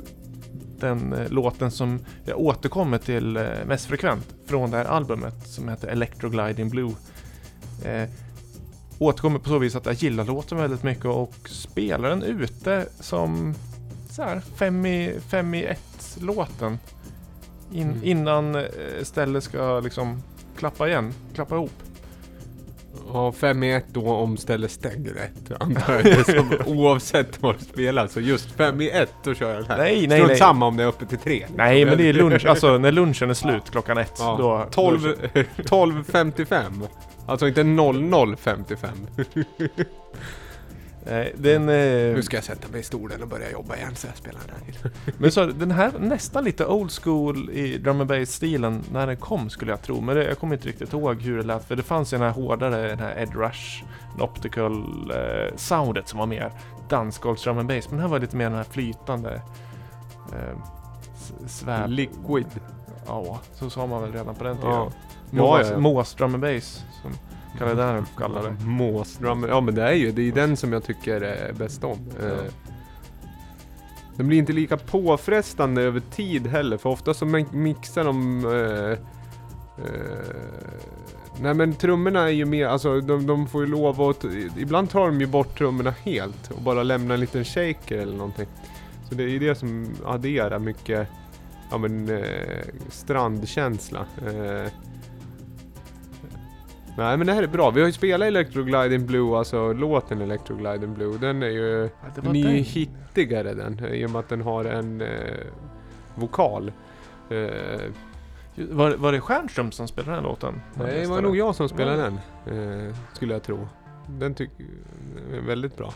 den 0.79 1.15
låten 1.29 1.71
som 1.71 1.99
jag 2.25 2.39
återkommer 2.39 2.97
till 2.97 3.47
mest 3.65 3.85
frekvent 3.85 4.35
från 4.47 4.71
det 4.71 4.77
här 4.77 4.85
albumet 4.85 5.47
som 5.47 5.69
heter 5.69 5.87
Electrogliding 5.87 6.69
Blue. 6.69 6.91
Återkommer 8.99 9.39
på 9.39 9.49
så 9.49 9.57
vis 9.59 9.75
att 9.75 9.85
jag 9.85 9.95
gillar 9.95 10.25
låten 10.25 10.57
väldigt 10.57 10.83
mycket 10.83 11.05
och 11.05 11.35
spelar 11.45 12.09
den 12.09 12.23
ute 12.23 12.87
som 12.99 13.53
så 14.09 14.23
här 14.23 14.41
fem 14.55 14.85
i, 14.85 15.19
fem 15.29 15.53
i 15.53 15.63
ett 15.63 16.17
låten. 16.21 16.79
In, 17.73 17.87
Mm. 17.91 18.03
Innan 18.03 18.55
eh, 18.55 18.63
stället 19.03 19.43
ska 19.43 19.79
liksom 19.79 20.21
klappa 20.57 20.87
igen, 20.87 21.13
klappa 21.33 21.55
ihop. 21.55 21.84
Ja, 23.15 23.31
5 23.31 23.63
i 23.63 23.73
1 23.73 23.85
då 23.87 24.09
om 24.09 24.37
stället 24.37 24.71
stänger 24.71 25.13
rätt. 25.13 25.51
Antar 25.61 25.93
jag. 25.93 26.03
Det 26.03 26.11
är 26.11 26.23
som, 26.23 26.53
oavsett 26.65 27.41
vad 27.41 27.55
du 27.59 27.65
spelar. 27.65 28.07
Så 28.07 28.19
just 28.19 28.51
5 28.51 28.81
i 28.81 28.89
1 28.89 29.13
då 29.23 29.33
kör 29.33 29.49
jag 29.49 29.57
den 29.57 29.65
här. 29.65 29.77
Nej, 29.77 30.07
nej, 30.07 30.23
nej. 30.27 30.35
samma 30.35 30.67
om 30.67 30.77
det 30.77 30.83
är 30.83 30.87
uppe 30.87 31.05
till 31.05 31.17
3. 31.17 31.45
Nej, 31.55 31.85
men 31.85 31.97
det 31.97 32.09
är 32.09 32.13
lunch, 32.13 32.45
alltså 32.49 32.77
när 32.77 32.91
lunchen 32.91 33.29
är 33.29 33.33
slut 33.33 33.71
klockan 33.71 33.97
ett. 33.97 34.15
Ja, 34.19 34.35
Då, 34.39 34.67
12, 34.71 35.01
Då, 35.33 35.41
12.55. 35.63 36.87
Alltså 37.25 37.47
inte 37.47 37.63
00.55. 37.63 38.87
eh, 41.05 41.25
den, 41.35 41.65
Nu 41.65 42.15
eh, 42.17 42.21
ska 42.21 42.37
jag 42.37 42.43
sätta 42.43 42.67
mig 42.67 42.79
i 42.79 42.83
stolen 42.83 43.21
och 43.21 43.27
börja 43.27 43.51
jobba 43.51 43.75
igen 43.75 43.95
så 43.95 44.07
jag 44.07 44.17
spelar 44.17 44.39
den 44.47 44.55
här. 44.83 44.91
men 45.17 45.31
så, 45.31 45.45
den 45.45 45.71
här 45.71 45.91
nästan 45.99 46.43
lite 46.43 46.65
old 46.65 46.91
school 46.91 47.49
i 47.49 47.77
drum 47.77 48.01
and 48.01 48.09
bass 48.09 48.29
stilen 48.29 48.83
när 48.91 49.07
den 49.07 49.17
kom 49.17 49.49
skulle 49.49 49.71
jag 49.71 49.81
tro. 49.81 50.01
Men 50.01 50.15
det, 50.15 50.23
jag 50.23 50.39
kommer 50.39 50.55
inte 50.55 50.67
riktigt 50.67 50.93
ihåg 50.93 51.21
hur 51.21 51.37
det 51.37 51.43
lät. 51.43 51.65
För 51.65 51.75
det 51.75 51.83
fanns 51.83 52.13
ju 52.13 52.17
den 52.17 52.25
här 52.27 52.33
hårdare, 52.33 52.87
den 52.87 52.99
här 52.99 53.17
Ed 53.21 53.35
Rush, 53.35 53.83
optical 54.19 55.11
eh, 55.11 55.55
soundet 55.55 56.07
som 56.07 56.19
var 56.19 56.25
mer 56.25 56.51
dansgolvs 56.89 57.43
drum 57.43 57.57
and 57.57 57.67
bass. 57.67 57.85
Men 57.89 57.91
den 57.97 58.01
här 58.01 58.07
var 58.09 58.19
lite 58.19 58.35
mer 58.37 58.45
den 58.45 58.57
här 58.57 58.63
flytande 58.63 59.41
eh, 60.33 60.57
s- 61.15 61.33
svärd. 61.59 61.89
Liquid. 61.89 62.45
Ja, 63.07 63.39
så 63.53 63.69
sa 63.69 63.85
man 63.87 64.01
väl 64.01 64.11
redan 64.11 64.35
på 64.35 64.43
den 64.43 64.55
tiden. 64.57 64.71
Ja. 64.71 64.91
Mås, 65.31 65.59
Ja, 65.61 65.71
ja. 65.71 65.79
Mås 65.79 66.13
drum 66.15 66.33
and 66.33 66.41
bass, 66.43 66.83
som 67.01 67.11
Kalle 67.57 67.73
Dernulf 67.73 68.15
kallar 68.17 68.43
det. 68.43 68.65
Måsdrum. 68.65 69.45
Ja 69.49 69.61
men 69.61 69.75
det 69.75 69.83
är 69.83 69.93
ju, 69.93 70.11
det 70.11 70.21
är 70.27 70.31
den 70.31 70.57
som 70.57 70.73
jag 70.73 70.83
tycker 70.83 71.21
är 71.21 71.53
bäst 71.53 71.83
om. 71.83 71.97
Eh, 72.23 72.51
Den 74.15 74.27
blir 74.27 74.37
inte 74.37 74.53
lika 74.53 74.77
påfrestande 74.77 75.81
över 75.81 75.99
tid 75.99 76.47
heller 76.47 76.77
för 76.77 76.89
ofta 76.89 77.13
så 77.13 77.25
mi- 77.25 77.53
mixar 77.55 78.03
de 78.03 78.45
eh, 78.45 78.91
eh, 79.85 80.35
Nej 81.41 81.53
men 81.53 81.73
trummorna 81.73 82.21
är 82.23 82.33
ju 82.33 82.45
mer, 82.45 82.67
alltså 82.67 83.01
de, 83.01 83.27
de 83.27 83.47
får 83.47 83.61
ju 83.61 83.67
lov 83.71 84.01
att, 84.01 84.25
ibland 84.57 84.89
tar 84.89 85.05
de 85.07 85.19
ju 85.21 85.27
bort 85.27 85.57
trummorna 85.57 85.91
helt 85.91 86.51
och 86.51 86.61
bara 86.61 86.83
lämnar 86.83 87.13
en 87.13 87.19
liten 87.21 87.43
shaker 87.45 87.97
eller 87.97 88.17
någonting. 88.17 88.47
Så 89.09 89.15
det 89.15 89.23
är 89.23 89.27
ju 89.27 89.39
det 89.39 89.55
som 89.55 89.95
adderar 90.05 90.59
mycket, 90.59 91.07
ja 91.71 91.77
men 91.77 92.09
eh, 92.09 92.23
strandkänsla. 92.89 93.99
Eh, 94.27 94.71
Nej 96.97 97.17
men 97.17 97.27
det 97.27 97.33
här 97.33 97.43
är 97.43 97.47
bra, 97.47 97.69
vi 97.69 97.79
har 97.81 97.87
ju 97.87 97.93
spelat 97.93 98.27
Electrogliding 98.27 99.05
Blue, 99.05 99.37
alltså 99.37 99.73
låten 99.73 100.21
Electrogliding 100.21 100.93
Blue, 100.93 101.17
den 101.17 101.43
är 101.43 101.49
ju, 101.49 101.89
Ja, 102.01 102.21
den 102.21 102.35
är 102.35 102.49
ju 102.51 102.61
hittigare 102.61 103.53
den, 103.53 103.85
i 103.85 104.05
och 104.05 104.09
med 104.09 104.19
att 104.19 104.29
den 104.29 104.41
har 104.41 104.65
en 104.65 105.01
eh, 105.01 105.07
vokal. 106.15 106.71
Eh, 107.29 107.81
Var, 108.55 108.95
var 108.95 109.11
det 109.11 109.21
Stjernström 109.21 109.71
som 109.71 109.87
spelade 109.87 110.11
den 110.11 110.23
här 110.23 110.29
låten? 110.29 110.61
Nej, 110.73 110.99
det 111.01 111.07
var 111.07 111.21
nog 111.21 111.37
jag 111.37 111.55
som 111.55 111.69
spelade 111.69 112.01
den. 112.01 112.19
Eh, 112.87 112.95
skulle 113.13 113.33
jag 113.33 113.43
tro. 113.43 113.67
Den 114.07 114.33
tycker 114.33 114.65
är 115.33 115.41
väldigt 115.41 115.77
bra. 115.77 115.93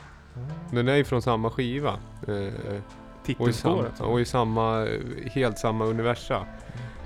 Den 0.71 0.87
är 0.87 0.95
ju 0.95 1.03
från 1.03 1.21
samma 1.21 1.49
skiva. 1.49 1.93
Eh, 2.27 2.33
och, 2.33 2.37
i 2.37 2.43
samma, 2.43 2.83
Titelspåret. 3.25 3.99
och 3.99 4.21
i 4.21 4.25
samma, 4.25 4.87
helt 5.31 5.57
samma 5.57 5.85
universa. 5.85 6.45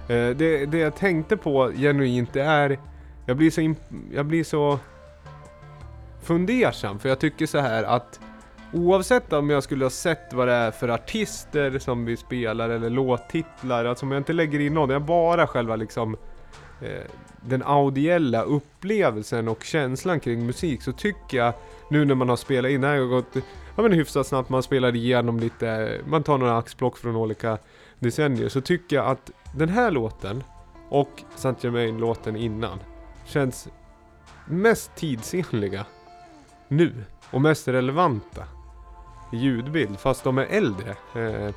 Eh, 0.07 0.29
det, 0.29 0.65
det 0.65 0.77
jag 0.77 0.95
tänkte 0.95 1.37
på 1.37 1.71
genuint 1.75 2.33
det 2.33 2.41
är, 2.41 2.79
jag 3.25 3.37
blir 3.37 3.51
så, 3.51 3.73
jag 4.13 4.25
blir 4.25 4.43
så 4.43 4.79
fundersam 6.21 6.99
för 6.99 7.09
jag 7.09 7.19
tycker 7.19 7.45
så 7.45 7.57
här 7.57 7.83
att 7.83 8.19
Oavsett 8.73 9.33
om 9.33 9.49
jag 9.49 9.63
skulle 9.63 9.85
ha 9.85 9.89
sett 9.89 10.33
vad 10.33 10.47
det 10.47 10.53
är 10.53 10.71
för 10.71 10.89
artister 10.89 11.79
som 11.79 12.05
vi 12.05 12.17
spelar 12.17 12.69
eller 12.69 12.89
låttitlar, 12.89 13.85
alltså 13.85 14.05
om 14.05 14.11
jag 14.11 14.19
inte 14.19 14.33
lägger 14.33 14.59
in 14.59 14.73
någon, 14.73 14.89
jag 14.89 15.01
bara 15.01 15.47
själva 15.47 15.75
liksom 15.75 16.17
eh, 16.81 17.11
den 17.41 17.63
audiella 17.63 18.41
upplevelsen 18.41 19.47
och 19.47 19.63
känslan 19.63 20.19
kring 20.19 20.45
musik 20.45 20.81
så 20.81 20.91
tycker 20.91 21.37
jag 21.37 21.53
nu 21.89 22.05
när 22.05 22.15
man 22.15 22.29
har 22.29 22.35
spelat 22.35 22.71
in, 22.71 22.81
det 22.81 22.87
här 22.87 22.99
har 22.99 23.05
gått 23.05 23.35
ja, 23.75 23.83
men 23.83 23.91
hyfsat 23.91 24.27
snabbt, 24.27 24.49
man 24.49 24.63
spelar 24.63 24.95
igenom 24.95 25.39
lite, 25.39 25.99
man 26.05 26.23
tar 26.23 26.37
några 26.37 26.57
axplock 26.57 26.97
från 26.97 27.15
olika 27.15 27.57
decennier 27.99 28.49
så 28.49 28.61
tycker 28.61 28.95
jag 28.95 29.05
att 29.05 29.31
den 29.55 29.69
här 29.69 29.91
låten 29.91 30.43
och 30.89 31.23
Saint 31.35 31.63
Germain-låten 31.63 32.35
innan 32.35 32.79
känns 33.25 33.67
mest 34.45 34.95
tidsenliga 34.95 35.85
nu 36.67 36.93
och 37.31 37.41
mest 37.41 37.67
relevanta 37.67 38.43
i 39.31 39.37
ljudbild 39.37 39.99
fast 39.99 40.23
de 40.23 40.37
är 40.37 40.45
äldre. 40.45 40.95
Eh, 41.15 41.55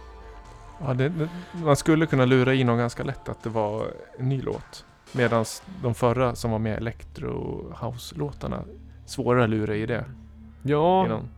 Ja, 0.81 0.95
det, 0.95 1.09
det, 1.09 1.29
man 1.65 1.77
skulle 1.77 2.07
kunna 2.07 2.25
lura 2.25 2.55
i 2.55 2.65
någon 2.65 2.79
ganska 2.79 3.05
lätt 3.05 3.29
att 3.29 3.43
det 3.43 3.51
var 3.51 3.87
en 4.19 4.29
ny 4.29 4.43
låt. 4.43 4.85
Medan 5.13 5.45
de 5.83 5.95
förra 5.95 6.35
som 6.35 6.51
var 6.51 6.59
med 6.59 6.77
electro 6.77 7.65
house-låtarna, 7.81 8.65
svårare 9.07 9.45
att 9.45 9.51
lura 9.51 9.77
i 9.77 9.87
det. 9.87 10.05
ja, 10.63 11.07
någon. 11.09 11.29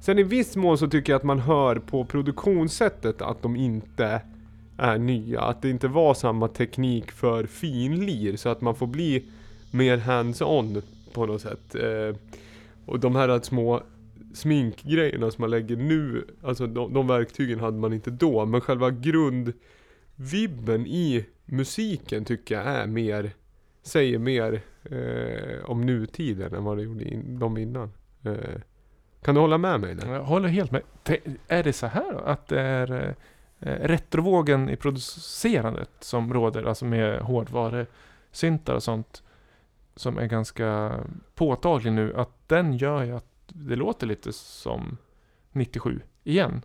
sen 0.00 0.18
i 0.18 0.22
viss 0.22 0.56
mån 0.56 0.78
så 0.78 0.88
tycker 0.88 1.12
jag 1.12 1.18
att 1.18 1.24
man 1.24 1.38
hör 1.38 1.76
på 1.76 2.04
produktionssättet 2.04 3.22
att 3.22 3.42
de 3.42 3.56
inte 3.56 4.22
är 4.78 4.98
nya. 4.98 5.40
Att 5.40 5.62
det 5.62 5.70
inte 5.70 5.88
var 5.88 6.14
samma 6.14 6.48
teknik 6.48 7.12
för 7.12 7.46
finlir 7.46 8.36
så 8.36 8.48
att 8.48 8.60
man 8.60 8.74
får 8.74 8.86
bli 8.86 9.24
mer 9.72 9.98
hands-on 9.98 10.82
på 11.12 11.26
något 11.26 11.40
sätt. 11.40 11.74
Eh, 11.74 12.16
och 12.86 13.00
de 13.00 13.16
här 13.16 13.40
små 13.40 13.82
sminkgrejerna 14.34 15.30
som 15.30 15.42
man 15.42 15.50
lägger 15.50 15.76
nu, 15.76 16.26
alltså 16.42 16.66
de, 16.66 16.92
de 16.94 17.06
verktygen 17.06 17.60
hade 17.60 17.76
man 17.78 17.92
inte 17.92 18.10
då. 18.10 18.46
Men 18.46 18.60
själva 18.60 18.90
grundvibben 20.16 20.86
i 20.86 21.26
musiken 21.44 22.24
tycker 22.24 22.54
jag 22.54 22.64
är 22.64 22.86
mer, 22.86 23.30
säger 23.82 24.18
mer 24.18 24.60
eh, 24.84 25.64
om 25.70 25.80
nutiden 25.86 26.54
än 26.54 26.64
vad 26.64 26.76
det 26.76 26.82
gjorde 26.82 27.04
in, 27.04 27.38
de 27.38 27.56
innan. 27.58 27.90
Eh, 28.24 28.34
kan 29.22 29.34
du 29.34 29.40
hålla 29.40 29.58
med 29.58 29.80
mig 29.80 29.94
där? 29.94 30.12
Jag 30.14 30.22
håller 30.22 30.48
helt 30.48 30.70
med. 30.70 30.82
Te- 31.02 31.20
Är 31.48 31.62
det 31.62 31.72
så 31.72 31.86
här 31.86 32.12
då? 32.12 32.18
Att 32.18 32.48
det 32.48 32.60
är 32.60 33.14
eh, 33.60 33.74
retrovågen 33.80 34.68
i 34.68 34.76
producerandet 34.76 35.90
som 36.00 36.32
råder, 36.34 36.62
alltså 36.64 36.84
med 36.84 37.20
hårdvarusyntar 37.20 38.74
och 38.74 38.82
sånt, 38.82 39.22
som 39.96 40.18
är 40.18 40.26
ganska 40.26 41.00
påtaglig 41.34 41.92
nu, 41.92 42.14
att 42.16 42.48
den 42.48 42.76
gör 42.76 43.02
ju 43.04 43.16
att 43.16 43.26
det 43.48 43.76
låter 43.76 44.06
lite 44.06 44.32
som 44.32 44.96
97 45.52 46.00
igen. 46.24 46.62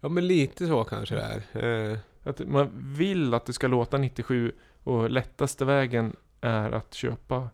Ja 0.00 0.08
men 0.08 0.26
lite 0.26 0.66
så 0.66 0.84
kanske 0.84 1.14
det 1.14 1.42
är. 1.52 1.90
Eh, 1.92 1.98
Att 2.24 2.48
man 2.48 2.70
vill 2.74 3.34
att 3.34 3.46
det 3.46 3.52
ska 3.52 3.66
låta 3.66 3.98
97 3.98 4.52
och 4.84 5.10
lättaste 5.10 5.64
vägen 5.64 6.16
är 6.40 6.72
att 6.72 6.94
köpa 6.94 7.48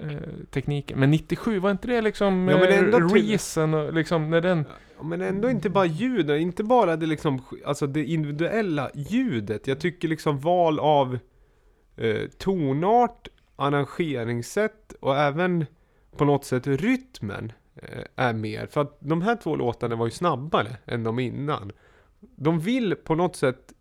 eh, 0.00 0.18
tekniken. 0.50 0.98
Men 1.00 1.10
97, 1.10 1.58
var 1.58 1.70
inte 1.70 1.88
det 1.88 2.00
liksom 2.00 2.48
Ja, 2.48 2.58
men 2.58 2.68
eh, 2.68 2.78
ändå 2.78 2.98
Reason 2.98 3.74
och 3.74 3.92
liksom 3.92 4.30
när 4.30 4.40
den... 4.40 4.64
Ja, 4.98 5.02
Men 5.02 5.20
ändå 5.20 5.50
inte 5.50 5.70
bara 5.70 5.86
ljuden, 5.86 6.40
inte 6.40 6.64
bara 6.64 6.96
det 6.96 7.06
liksom, 7.06 7.42
alltså 7.66 7.86
det 7.86 8.04
individuella 8.04 8.90
ljudet. 8.94 9.66
Jag 9.66 9.80
tycker 9.80 10.08
liksom 10.08 10.40
val 10.40 10.78
av 10.78 11.18
eh, 11.96 12.28
tonart, 12.38 13.28
arrangeringssätt 13.58 14.92
och 15.00 15.16
även 15.16 15.66
på 16.16 16.24
något 16.24 16.44
sätt 16.44 16.66
rytmen 16.66 17.52
eh, 17.76 18.04
är 18.16 18.32
mer. 18.32 18.66
För 18.66 18.80
att 18.80 18.96
de 19.00 19.22
här 19.22 19.36
två 19.36 19.56
låtarna 19.56 19.96
var 19.96 20.06
ju 20.06 20.10
snabbare 20.10 20.76
än 20.86 21.04
de 21.04 21.18
innan. 21.18 21.72
de 22.20 22.60
vill 22.60 22.94
på 22.94 23.14
något 23.14 23.36
sätt 23.36 23.72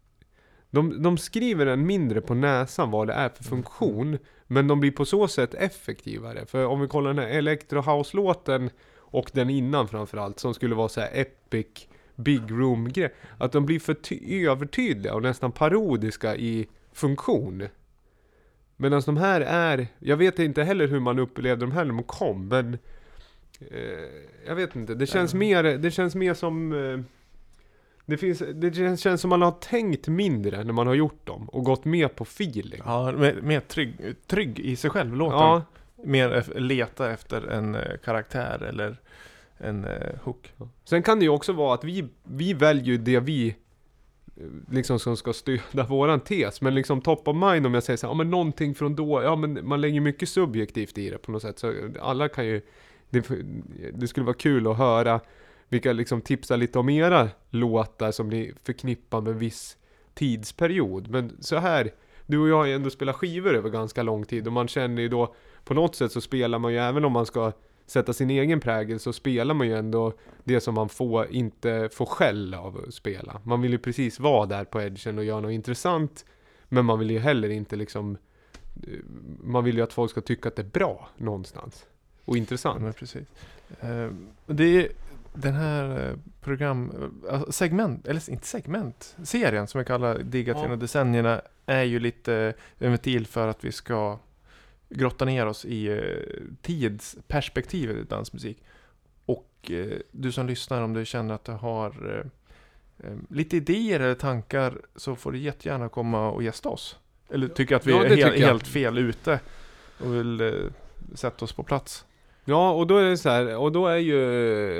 de, 0.69 1.03
de 1.03 1.17
skriver 1.17 1.65
en 1.65 1.85
mindre 1.85 2.21
på 2.21 2.33
näsan 2.33 2.91
vad 2.91 3.07
det 3.07 3.13
är 3.13 3.29
för 3.29 3.43
funktion 3.43 4.17
Men 4.47 4.67
de 4.67 4.79
blir 4.79 4.91
på 4.91 5.05
så 5.05 5.27
sätt 5.27 5.53
effektivare 5.53 6.45
För 6.45 6.65
om 6.65 6.81
vi 6.81 6.87
kollar 6.87 7.13
den 7.13 7.23
här 7.23 7.31
Electro 7.37 7.81
House-låten 7.81 8.69
Och 8.97 9.31
den 9.33 9.49
innan 9.49 9.87
framförallt 9.87 10.39
Som 10.39 10.53
skulle 10.53 10.75
vara 10.75 10.89
så 10.89 11.01
här 11.01 11.09
epic 11.13 11.87
Big 12.15 12.51
room 12.51 12.89
grej 12.89 13.13
Att 13.37 13.51
de 13.51 13.65
blir 13.65 13.79
för 13.79 13.93
ty- 13.93 14.45
övertydliga 14.47 15.13
och 15.13 15.21
nästan 15.21 15.51
parodiska 15.51 16.35
i 16.35 16.67
funktion 16.93 17.67
Medan 18.77 19.01
de 19.05 19.17
här 19.17 19.41
är 19.41 19.87
Jag 19.99 20.17
vet 20.17 20.39
inte 20.39 20.63
heller 20.63 20.87
hur 20.87 20.99
man 20.99 21.19
upplevde 21.19 21.65
de 21.65 21.71
här 21.71 21.85
när 21.85 21.93
de 21.93 22.03
kom 22.03 22.47
men 22.47 22.77
eh, 23.59 23.79
Jag 24.47 24.55
vet 24.55 24.75
inte, 24.75 24.95
det 24.95 25.07
känns 25.07 25.33
mer, 25.33 25.63
det 25.63 25.91
känns 25.91 26.15
mer 26.15 26.33
som 26.33 26.71
eh, 26.73 26.99
det, 28.05 28.17
finns, 28.17 28.43
det 28.53 28.73
känns, 28.75 29.01
känns 29.01 29.21
som 29.21 29.29
man 29.29 29.41
har 29.41 29.51
tänkt 29.51 30.07
mindre 30.07 30.63
när 30.63 30.73
man 30.73 30.87
har 30.87 30.93
gjort 30.93 31.27
dem 31.27 31.49
och 31.49 31.63
gått 31.63 31.85
med 31.85 32.15
på 32.15 32.23
feeling. 32.23 32.81
Ja, 32.85 33.11
mer, 33.11 33.39
mer 33.41 33.59
trygg, 33.59 34.15
trygg 34.27 34.59
i 34.59 34.75
sig 34.75 34.89
själv 34.89 35.15
låten. 35.15 35.37
Ja, 35.37 35.61
Mer 36.03 36.59
leta 36.59 37.11
efter 37.11 37.47
en 37.47 37.75
eh, 37.75 37.97
karaktär 38.05 38.63
eller 38.63 38.97
en 39.57 39.85
eh, 39.85 40.15
hook. 40.23 40.53
Sen 40.83 41.03
kan 41.03 41.19
det 41.19 41.25
ju 41.25 41.29
också 41.29 41.53
vara 41.53 41.73
att 41.73 41.83
vi, 41.83 42.05
vi 42.23 42.53
väljer 42.53 42.97
det 42.97 43.19
vi 43.19 43.55
liksom 44.71 44.99
som 44.99 45.17
ska 45.17 45.33
stödja 45.33 45.83
våran 45.89 46.19
tes. 46.19 46.61
Men 46.61 46.75
liksom 46.75 47.01
top 47.01 47.27
of 47.27 47.35
mind 47.35 47.65
om 47.65 47.73
jag 47.73 47.83
säger 47.83 47.97
så 47.97 48.07
här, 48.07 48.11
ja 48.11 48.17
men 48.17 48.29
någonting 48.29 48.75
från 48.75 48.95
då, 48.95 49.21
ja 49.23 49.35
men 49.35 49.67
man 49.67 49.81
lägger 49.81 50.01
mycket 50.01 50.29
subjektivt 50.29 50.97
i 50.97 51.09
det 51.09 51.17
på 51.17 51.31
något 51.31 51.41
sätt. 51.41 51.59
Så 51.59 51.73
alla 52.01 52.29
kan 52.29 52.45
ju, 52.45 52.61
det, 53.09 53.29
det 53.93 54.07
skulle 54.07 54.25
vara 54.25 54.35
kul 54.35 54.67
att 54.67 54.77
höra 54.77 55.19
vilka 55.69 55.93
liksom 55.93 56.21
tipsar 56.21 56.57
lite 56.57 56.79
om 56.79 56.89
era 56.89 57.29
låtar 57.49 58.11
som 58.11 58.29
ni 58.29 58.53
förknippar 58.63 59.21
med 59.21 59.35
viss 59.35 59.77
tidsperiod. 60.13 61.07
Men 61.09 61.37
så 61.39 61.57
här, 61.57 61.91
du 62.25 62.39
och 62.39 62.47
jag 62.47 62.55
har 62.55 62.65
ju 62.65 62.73
ändå 62.73 62.89
spelat 62.89 63.15
skivor 63.15 63.55
över 63.55 63.69
ganska 63.69 64.03
lång 64.03 64.25
tid 64.25 64.47
och 64.47 64.53
man 64.53 64.67
känner 64.67 65.01
ju 65.01 65.09
då 65.09 65.35
på 65.63 65.73
något 65.73 65.95
sätt 65.95 66.11
så 66.11 66.21
spelar 66.21 66.59
man 66.59 66.73
ju 66.73 66.79
även 66.79 67.05
om 67.05 67.11
man 67.11 67.25
ska 67.25 67.51
sätta 67.87 68.13
sin 68.13 68.29
egen 68.29 68.59
prägel 68.59 68.99
så 68.99 69.13
spelar 69.13 69.53
man 69.53 69.67
ju 69.67 69.77
ändå 69.77 70.13
det 70.43 70.61
som 70.61 70.73
man 70.75 70.89
får, 70.89 71.31
inte 71.31 71.89
får 71.93 72.05
skäll 72.05 72.53
av 72.53 72.83
att 72.87 72.93
spela. 72.93 73.41
Man 73.43 73.61
vill 73.61 73.71
ju 73.71 73.77
precis 73.77 74.19
vara 74.19 74.45
där 74.45 74.63
på 74.65 74.81
edgen 74.81 75.17
och 75.17 75.23
göra 75.23 75.39
något 75.39 75.51
intressant. 75.51 76.25
Men 76.69 76.85
man 76.85 76.99
vill 76.99 77.11
ju 77.11 77.19
heller 77.19 77.49
inte 77.49 77.75
liksom 77.75 78.17
eh, 78.83 78.89
Man 79.43 79.63
vill 79.63 79.75
ju 79.77 79.81
att 79.83 79.93
folk 79.93 80.11
ska 80.11 80.21
tycka 80.21 80.49
att 80.49 80.55
det 80.55 80.61
är 80.61 80.69
bra 80.79 81.09
någonstans. 81.17 81.85
Och 82.25 82.35
Ja, 82.35 82.37
intressant. 82.37 82.81
men 82.81 82.93
precis. 82.93 83.27
Eh, 83.79 84.09
det 84.45 84.63
är 84.63 84.89
den 85.33 85.53
här 85.53 86.09
eh, 86.09 86.15
program, 86.41 86.91
alltså 87.31 87.51
segment, 87.51 88.07
eller 88.07 88.29
inte 88.29 88.47
segment, 88.47 89.15
serien 89.23 89.67
som 89.67 89.77
jag 89.79 89.87
kallar 89.87 90.19
Diggat 90.19 90.57
Ja. 90.57 90.63
genom 90.63 90.79
decennierna 90.79 91.41
är 91.65 91.83
ju 91.83 91.99
lite 91.99 92.53
en 92.77 92.91
ventil 92.91 93.27
för 93.27 93.47
att 93.47 93.63
vi 93.63 93.71
ska 93.71 94.17
grotta 94.89 95.25
ner 95.25 95.45
oss 95.45 95.65
i 95.65 95.87
eh, 95.87 95.99
tidsperspektivet 96.61 97.95
i 97.97 98.03
dansmusik. 98.03 98.63
Och 99.25 99.71
eh, 99.71 99.97
du 100.11 100.31
som 100.31 100.47
lyssnar, 100.47 100.81
om 100.81 100.93
du 100.93 101.05
känner 101.05 101.33
att 101.33 101.45
du 101.45 101.51
har 101.51 101.89
eh, 102.09 103.07
eh, 103.07 103.17
lite 103.29 103.57
idéer 103.57 103.99
eller 103.99 104.15
tankar 104.15 104.81
så 104.95 105.15
får 105.15 105.31
du 105.31 105.37
jättegärna 105.37 105.89
komma 105.89 106.31
och 106.31 106.43
gästa 106.43 106.69
oss. 106.69 106.97
Eller 107.29 107.47
tycker 107.47 107.75
att 107.75 107.85
vi 107.85 107.91
Ja, 107.91 108.05
är 108.05 108.15
helt, 108.15 108.35
helt 108.35 108.67
fel 108.67 108.97
ute 108.97 109.39
och 109.99 110.15
vill 110.15 110.41
eh, 110.41 110.51
sätta 111.15 111.45
oss 111.45 111.53
på 111.53 111.63
plats. 111.63 112.05
Ja, 112.49 112.71
och 112.71 112.87
då 112.87 112.97
är 112.97 113.03
det 113.03 113.17
så 113.17 113.29
här, 113.29 113.57
och 113.57 113.71
då 113.71 113.87
är 113.87 113.97
ju 113.97 114.19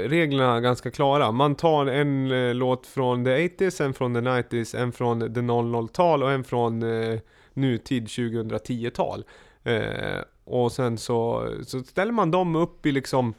reglerna 0.08 0.62
ganska 0.62 0.92
klara. 0.92 1.32
Man 1.32 1.56
tar 1.56 1.86
en 1.86 2.32
eh, 2.32 2.54
låt 2.54 2.88
från 2.88 3.26
the 3.26 3.30
80s, 3.30 3.84
en 3.84 3.94
från 3.94 4.14
the 4.14 4.20
90s, 4.20 4.78
en 4.78 4.92
från 4.92 5.20
the 5.20 5.42
00-tal 5.42 6.24
och 6.24 6.32
en 6.32 6.44
från 6.44 6.84
eh, 6.84 7.20
nutid 7.54 8.08
2010-tal. 8.08 9.24
Eh, 9.68 10.22
och 10.44 10.72
sen 10.72 10.98
så, 10.98 11.50
så 11.64 11.84
ställer 11.84 12.12
man 12.12 12.32
dem 12.32 12.56
upp 12.56 12.86
i 12.86 12.92
liksom 12.92 13.34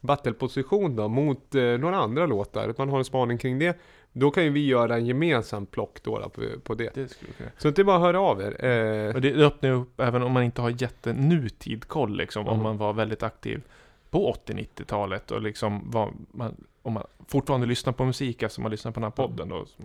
battleposition 0.00 0.96
då 0.96 1.08
mot 1.08 1.54
eh, 1.54 1.62
några 1.62 1.96
andra 1.96 2.26
låtar. 2.26 2.74
Man 2.78 2.88
har 2.88 2.98
en 2.98 3.04
spaning 3.04 3.38
kring 3.38 3.58
det. 3.58 3.78
Då 4.12 4.30
kan 4.30 4.44
ju 4.44 4.50
vi 4.50 4.66
göra 4.66 4.96
en 4.96 5.06
gemensam 5.06 5.66
plock 5.66 6.02
då, 6.02 6.18
då 6.18 6.28
på, 6.28 6.40
på 6.64 6.74
det. 6.74 6.94
Det. 6.94 7.18
Så 7.58 7.70
det 7.70 7.82
är 7.82 7.84
bara 7.84 7.96
att 7.96 8.02
höra 8.02 8.20
av 8.20 8.40
er. 8.40 8.64
Eh, 8.64 9.14
Och 9.14 9.20
det, 9.20 9.32
öppnar 9.34 9.70
ju 9.70 9.76
upp 9.76 10.00
även 10.00 10.22
om 10.22 10.32
man 10.32 10.42
inte 10.42 10.62
har 10.62 10.70
jättenutid-koll 10.82 12.16
liksom. 12.16 12.46
Om 12.48 12.52
Mm. 12.54 12.62
man 12.62 12.76
var 12.76 12.92
väldigt 12.92 13.22
aktiv 13.22 13.62
på 14.10 14.32
80-90-talet 14.46 15.30
och 15.30 15.42
liksom 15.42 15.90
var, 15.90 16.12
man, 16.30 16.64
om 16.82 16.92
man 16.92 17.06
fortfarande 17.28 17.66
lyssnar 17.66 17.92
på 17.92 18.04
musik 18.04 18.42
eftersom 18.42 18.62
man 18.62 18.70
lyssnar 18.70 18.92
på 18.92 19.00
den 19.00 19.04
här 19.04 19.10
podden 19.10 19.48
då. 19.48 19.64
Så, 19.66 19.82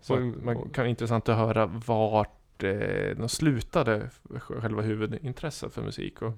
så 0.00 0.14
Mm. 0.16 0.40
man 0.44 0.68
kan 0.70 0.86
intressant 0.86 1.28
att 1.28 1.36
höra 1.36 1.66
vart 1.86 2.39
eh, 2.64 3.16
de 3.16 3.28
slutade 3.28 4.10
själva 4.38 4.82
huvudintresset 4.82 5.72
för 5.72 5.82
musik 5.82 6.22
och, 6.22 6.32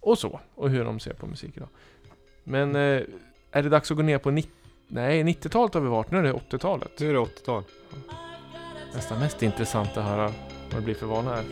och 0.00 0.18
så. 0.18 0.40
Och 0.54 0.70
hur 0.70 0.84
de 0.84 1.00
ser 1.00 1.12
på 1.12 1.26
musik 1.26 1.56
idag. 1.56 1.68
Men 2.44 2.76
eh, 2.76 3.02
är 3.50 3.62
det 3.62 3.68
dags 3.68 3.90
att 3.90 3.96
gå 3.96 4.02
ner 4.02 4.18
på 4.18 4.30
90 4.30 4.50
Nej, 4.92 5.22
90-talet 5.22 5.74
har 5.74 5.80
vi 5.80 5.88
varit. 5.88 6.10
Nu 6.10 6.18
är 6.18 6.22
det 6.22 6.32
80-talet. 6.32 7.00
nu 7.00 7.08
är 7.08 7.12
det 7.12 7.18
80-tal. 7.18 7.62
Nästan 8.94 9.18
mest 9.18 9.42
intressant 9.42 9.96
att 9.96 10.04
höra 10.04 10.32
vad 10.70 10.80
det 10.80 10.84
blir 10.84 10.94
för 10.94 11.06
vana 11.06 11.34
här. 11.34 11.44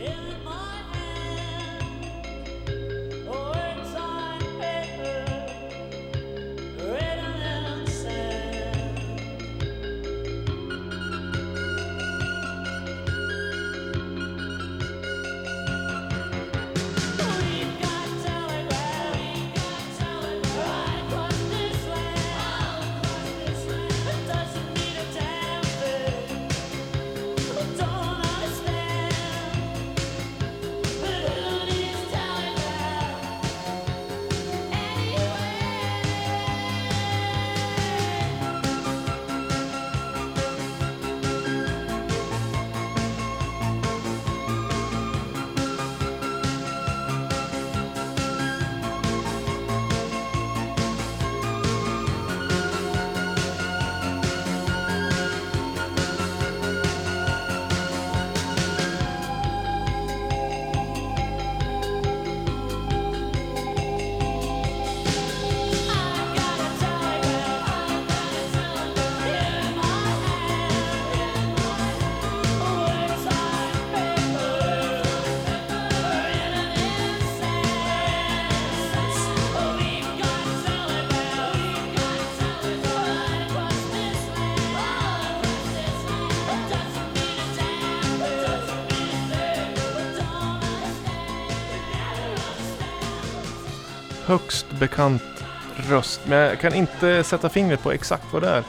Bekant 94.79 95.23
röst. 95.89 96.21
Men 96.25 96.37
jag 96.37 96.59
kan 96.59 96.73
inte 96.73 97.23
sätta 97.23 97.49
fingret 97.49 97.83
på 97.83 97.91
exakt 97.91 98.33
vad 98.33 98.41
det 98.41 98.49
är. 98.49 98.63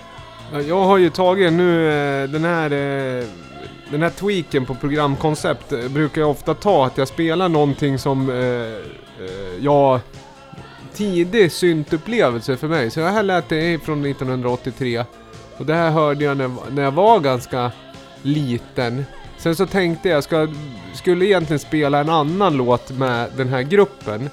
Jag 0.69 0.85
har 0.85 0.99
ju 0.99 1.11
tagit 1.11 1.53
nu 1.53 1.89
eh, 1.89 2.29
den 2.29 2.45
här 2.45 2.71
eh, 2.71 3.25
den 3.91 4.03
här 4.03 4.11
tweaken 4.11 4.67
på 4.67 4.75
programkoncept 4.75 5.73
eh, 5.73 5.89
brukar 5.89 6.21
jag 6.21 6.31
ofta 6.31 6.55
ta 6.55 6.87
att 6.87 6.99
jag 6.99 7.09
spelar 7.09 7.49
någonting 7.49 7.99
som 7.99 8.29
jag 9.61 10.01
tidig 10.95 11.53
syntupplevelse 11.53 12.57
för 12.57 12.69
mig. 12.69 12.91
Så 12.91 13.01
det 13.01 13.09
här 13.09 13.23
lät 13.23 13.49
det 13.49 13.85
från 13.85 14.07
1983 14.07 15.05
och 15.57 15.67
det 15.67 15.75
här 15.75 15.91
hörde 15.91 16.25
jag 16.25 16.37
när, 16.37 16.51
när 16.71 16.83
jag 16.83 16.93
var 16.93 17.21
ganska 17.21 17.73
liten. 18.23 19.05
Sen 19.39 19.57
så 19.57 19.67
tänkte 19.67 20.09
jag, 20.09 20.25
ska, 20.25 20.49
skulle 20.95 21.27
egentligen 21.27 21.59
spela 21.59 21.99
en 22.01 22.09
annan 22.09 22.57
låt 22.57 22.91
med 22.91 23.31
den 23.37 23.49
här 23.49 23.63
gruppen 23.63 24.31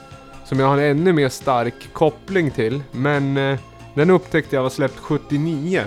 som 0.47 0.59
jag 0.59 0.67
har 0.67 0.77
en 0.77 0.97
ännu 0.97 1.13
mer 1.13 1.29
stark 1.29 1.93
koppling 1.93 2.51
till. 2.51 2.83
Men 2.91 3.37
eh, 3.37 3.59
den 3.93 4.09
upptäckte 4.09 4.55
jag 4.55 4.63
var 4.63 4.69
släppt 4.69 4.99
79. 4.99 5.83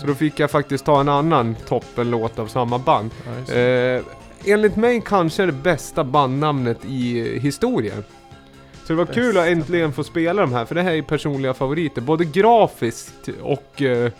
Så 0.00 0.06
då 0.06 0.14
fick 0.14 0.40
jag 0.40 0.50
faktiskt 0.50 0.84
ta 0.84 1.00
en 1.00 1.08
annan 1.08 1.54
toppenlåt 1.66 2.38
av 2.38 2.46
samma 2.46 2.78
band. 2.78 3.10
Eh, 3.48 4.02
enligt 4.44 4.76
mig 4.76 5.02
kanske 5.06 5.46
det 5.46 5.52
bästa 5.52 6.04
bandnamnet 6.04 6.84
i 6.84 7.38
historien. 7.38 8.04
Så 8.84 8.92
det 8.92 8.96
var 8.96 9.06
kul 9.06 9.28
att 9.28 9.34
Bästa 9.34 9.50
äntligen 9.50 9.92
få 9.92 10.04
spela 10.04 10.42
de 10.42 10.52
här, 10.52 10.64
för 10.64 10.74
det 10.74 10.82
här 10.82 10.92
är 10.92 11.02
personliga 11.02 11.54
favoriter. 11.54 12.00
Både 12.00 12.24
grafiskt 12.24 13.28
och... 13.42 13.82
Eh, 13.82 14.12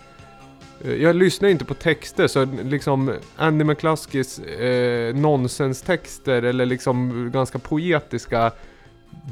eh, 0.83 0.93
jag 0.93 1.15
lyssnar 1.15 1.49
inte 1.49 1.65
på 1.65 1.73
texter, 1.73 2.27
så 2.27 2.45
liksom 2.45 3.13
Andy 3.35 3.63
McCluskys 3.63 4.39
eh, 4.39 5.15
nonsenstexter 5.15 6.43
eller 6.43 6.65
liksom 6.65 7.29
ganska 7.33 7.59
poetiska, 7.59 8.51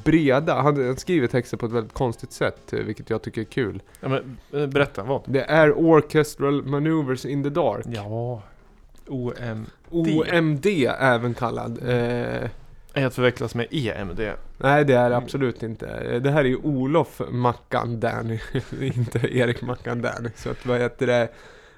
breda. 0.04 0.62
Han, 0.62 0.98
skriver 0.98 1.28
texter 1.28 1.58
på 1.58 1.66
ett 1.66 1.72
väldigt 1.72 1.94
konstigt 1.94 2.32
sätt, 2.32 2.74
eh, 2.74 2.80
vilket 2.80 3.10
jag 3.10 3.22
tycker 3.22 3.42
är 3.42 3.46
kul. 3.46 3.82
Ja, 4.00 4.10
men, 4.10 4.38
eh, 4.62 4.68
berätta, 4.68 5.04
vad? 5.04 5.22
Det 5.26 5.44
är 5.44 5.72
Orchestral 5.72 6.64
Maneuvers 6.64 7.26
in 7.26 7.44
the 7.44 7.50
Dark. 7.50 7.86
Ja. 7.88 8.42
OM. 9.08 9.66
OMD 9.90 10.66
även 11.00 11.34
kallad. 11.34 11.80
Eh, 11.88 12.50
Är 12.94 13.06
att 13.06 13.16
förväxlas 13.16 13.56
med 13.56 13.68
EMD. 13.72 14.20
nej 14.58 14.86
det 14.86 14.94
är 14.94 15.10
det 15.10 15.18
absolut 15.18 15.64
inte. 15.64 16.20
Det 16.20 16.32
här 16.32 16.40
är 16.40 16.50
ju 16.50 16.56
Olof 16.56 17.22
Mackan 17.30 18.00
Danny, 18.00 18.40
inte 18.82 19.20
Erik 19.38 19.62
Mackan 19.62 20.02
Danny. 20.02 20.30
Så 20.36 20.50
att 20.50 20.66
vad 20.66 20.80
heter 20.80 21.08
det? 21.08 21.30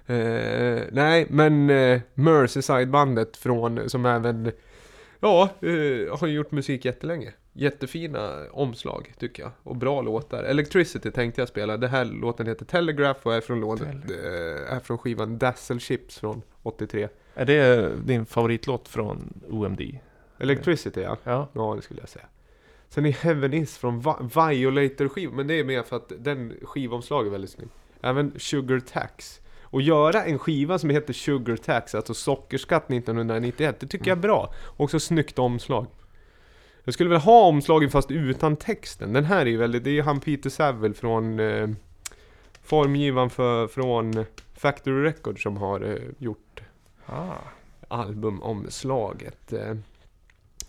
Eh, 0.08 0.84
nej 0.92 1.28
men 1.30 1.70
eh, 1.70 2.02
Merseyside-bandet 2.14 3.38
från, 3.38 3.90
som 3.90 4.06
även, 4.06 4.52
ja, 5.20 5.50
eh, 5.62 6.20
har 6.20 6.28
gjort 6.28 6.52
musik 6.52 6.86
jättelänge. 6.86 7.34
Jättefina 7.58 8.44
omslag 8.52 9.14
tycker 9.20 9.44
jag. 9.44 9.52
Och 9.64 9.76
bra 9.76 10.02
låtar. 10.02 10.44
Electricity 10.44 11.12
tänkte 11.12 11.42
jag 11.42 11.48
spela. 11.48 11.78
Det 11.78 11.88
här 11.88 12.06
låten 12.06 12.48
heter 12.48 12.66
Telegraph 12.66 13.20
och 13.28 13.34
är 13.36 13.42
från, 13.42 13.60
lånet, 13.60 13.82
eh, 14.12 14.74
är 14.76 14.80
från 14.80 14.98
skivan 14.98 15.38
Dazzle 15.38 15.80
Chips 15.80 16.20
från 16.20 16.42
83. 16.64 17.08
Är 17.36 17.46
det 17.46 17.92
din 18.06 18.26
favoritlåt 18.26 18.88
från 18.88 19.34
OMD? 19.50 19.82
Electricity 20.40 21.02
ja. 21.02 21.18
Ja. 21.24 21.50
Ja, 21.54 21.74
det 21.76 21.82
skulle 21.82 22.00
jag 22.00 22.10
säga. 22.10 22.26
Sen 22.90 23.06
är 23.06 23.12
Heaven 23.12 23.54
Is 23.54 23.78
från 23.78 24.00
Va- 24.02 24.30
Violator 24.50 25.08
skiv 25.08 25.30
men 25.34 25.48
det 25.48 25.60
är 25.60 25.64
mer 25.64 25.84
för 25.84 25.96
att 25.96 26.12
den 26.18 26.54
skivomslaget 26.62 27.28
är 27.28 27.32
väldigt 27.32 27.50
snygg. 27.52 27.70
Även 28.02 28.34
Sugar 28.40 28.80
Tax. 28.80 29.42
Och 29.62 29.82
göra 29.82 30.24
en 30.24 30.40
skiva 30.40 30.80
som 30.80 30.90
heter 30.90 31.14
Sugar 31.14 31.56
Tax, 31.56 31.96
alltså 31.96 32.14
sockerskatt 32.14 32.90
1991, 32.92 33.80
det 33.80 33.88
tycker 33.88 34.08
jag 34.12 34.18
är 34.18 34.22
bra. 34.22 34.54
Också 34.78 35.00
snyggt 35.00 35.40
omslag. 35.40 35.86
Jag 36.86 36.94
skulle 36.94 37.10
vilja 37.10 37.20
ha 37.20 37.42
omslagen 37.48 37.90
fast 37.90 38.12
utan 38.12 38.56
texten. 38.56 39.14
Den 39.14 39.26
här 39.26 39.42
är 39.42 39.46
ju 39.46 39.58
väldigt, 39.58 39.84
det 39.84 39.98
är 39.98 40.04
han 40.04 40.20
Peter 40.20 40.50
Saville 40.50 40.94
från 40.94 41.40
eh, 41.40 41.70
formgivaren 42.64 43.30
för, 43.30 43.68
från 43.68 44.26
Factory 44.58 45.04
Records 45.04 45.44
som 45.44 45.58
har 45.58 45.82
eh, 45.82 45.98
gjort 46.18 46.62
Ah. 47.06 47.34
albumomslaget. 47.88 49.54
eh. 49.54 49.76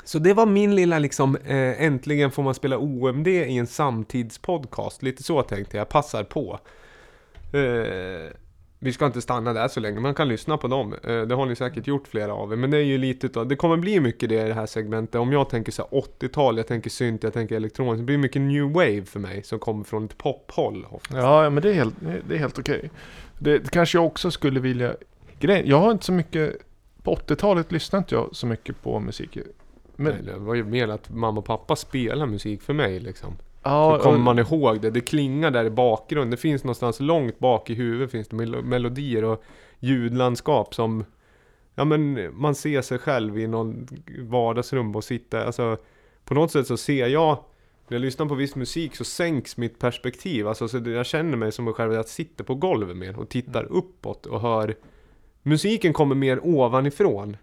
Så 0.05 0.19
det 0.19 0.33
var 0.33 0.47
min 0.47 0.75
lilla 0.75 0.99
liksom, 0.99 1.37
eh, 1.37 1.83
äntligen 1.83 2.31
får 2.31 2.43
man 2.43 2.55
spela 2.55 2.79
OMD 2.79 3.27
i 3.29 3.59
en 3.59 3.67
samtidspodcast. 3.67 5.03
Lite 5.03 5.23
så 5.23 5.43
tänkte 5.43 5.77
jag, 5.77 5.89
passar 5.89 6.25
på. 6.25 6.59
Eh, 7.53 8.31
vi 8.79 8.93
ska 8.93 9.07
inte 9.07 9.21
stanna 9.23 9.53
där 9.53 9.69
så 9.69 9.81
länge, 9.81 10.01
man 10.01 10.15
kan 10.15 10.29
lyssna 10.29 10.57
på 10.57 10.69
dem. 10.69 10.95
Eh, 11.05 11.21
det 11.21 11.35
har 11.35 11.47
ni 11.47 11.57
säkert 11.57 11.87
gjort 11.87 12.09
flera 12.09 12.35
av 12.35 12.53
er, 12.53 12.57
men 12.57 12.71
det 12.71 12.77
är 12.77 12.83
ju 12.83 12.99
lite 12.99 13.27
utav, 13.27 13.49
det 13.49 13.57
kommer 13.57 13.77
bli 13.77 14.01
mycket 14.01 14.29
det 14.29 14.45
i 14.45 14.49
det 14.49 14.55
här 14.55 14.67
segmentet. 14.67 15.15
Om 15.15 15.33
jag 15.33 15.49
tänker 15.49 15.73
så 15.73 15.89
här 15.91 16.01
80-tal, 16.01 16.57
jag 16.57 16.67
tänker 16.67 16.91
synt, 16.91 17.23
jag 17.23 17.33
tänker 17.33 17.57
elektroniskt. 17.57 18.01
Det 18.01 18.05
blir 18.05 18.19
mycket 18.19 18.43
new 18.43 18.73
wave 18.73 19.05
för 19.05 19.21
mig 19.21 19.43
som 19.43 19.59
kommer 19.59 19.85
från 19.85 20.05
ett 20.05 20.19
pophåll. 20.19 20.87
Ja, 21.13 21.51
men 21.51 21.63
det 21.63 21.71
är 21.71 21.75
helt, 21.75 21.95
det 22.29 22.35
är 22.35 22.39
helt 22.39 22.59
okej. 22.59 22.91
Det, 23.39 23.59
det 23.59 23.71
kanske 23.71 23.99
jag 23.99 24.07
också 24.07 24.31
skulle 24.31 24.61
vilja... 24.61 24.95
Grejen, 25.41 25.69
jag 25.69 25.81
har 25.81 25.93
inte 25.93 26.05
så 26.05 26.13
mycket... 26.13 26.57
På 27.03 27.15
80-talet 27.15 27.73
lyssnade 27.73 28.01
inte 28.01 28.15
jag 28.15 28.29
så 28.33 28.47
mycket 28.47 28.83
på 28.83 29.01
musik. 29.01 29.39
Men, 29.97 30.13
Nej, 30.13 30.23
det 30.23 30.39
var 30.39 30.55
ju 30.55 30.65
mer 30.65 30.89
att 30.89 31.11
mamma 31.11 31.39
och 31.39 31.45
pappa 31.45 31.77
spelar 31.77 32.27
musik 32.27 32.63
för 32.63 32.73
mig 32.73 33.01
liksom. 33.01 33.37
Ja, 33.67 33.97
Så 33.99 34.03
kommer 34.03 34.17
och- 34.19 34.21
man 34.25 34.39
ihåg 34.39 34.81
det. 34.81 34.91
Det 34.91 35.01
klingar 35.01 35.51
där 35.51 35.65
i 35.65 35.71
bakgrunden. 35.71 36.31
Det 36.31 36.37
finns 36.37 36.65
någonstans 36.65 37.01
långt 37.01 37.39
bak 37.39 37.71
i 37.71 37.75
huvudet 37.75 38.11
finns 38.11 38.29
det 38.29 38.37
mel- 38.37 38.63
melodier 38.63 39.25
och 39.25 39.43
ljudlandskap 39.79 40.75
som... 40.75 41.05
Ja 41.75 41.85
men 41.85 42.31
man 42.41 42.55
ser 42.55 42.83
sig 42.83 42.99
själv 42.99 43.39
i 43.39 43.47
någon 43.47 43.87
vardagsrum 44.21 44.97
och 44.97 45.05
sitta... 45.05 45.45
Alltså 45.47 45.77
på 46.25 46.35
något 46.35 46.51
sätt 46.53 46.67
så 46.67 46.77
ser 46.77 47.07
jag... 47.07 47.39
När 47.89 47.95
jag 47.95 48.01
lyssnar 48.03 48.27
på 48.27 48.35
viss 48.35 48.57
musik 48.57 48.97
så 48.97 49.05
sänks 49.05 49.57
mitt 49.57 49.79
perspektiv. 49.79 50.49
Alltså 50.49 50.69
så 50.69 50.79
jag 50.87 51.07
känner 51.07 51.37
mig 51.37 51.53
som 51.53 51.73
själv 51.73 51.91
att 51.91 51.97
jag 51.97 52.09
sitter 52.09 52.45
på 52.45 52.55
golvet 52.55 52.97
mer 52.97 53.19
och 53.19 53.29
tittar 53.29 53.65
uppåt 53.65 54.27
och 54.27 54.41
hör... 54.41 54.75
Musiken 55.43 55.93
kommer 55.93 56.15
mer 56.15 56.41
ovanifrån. 56.47 57.37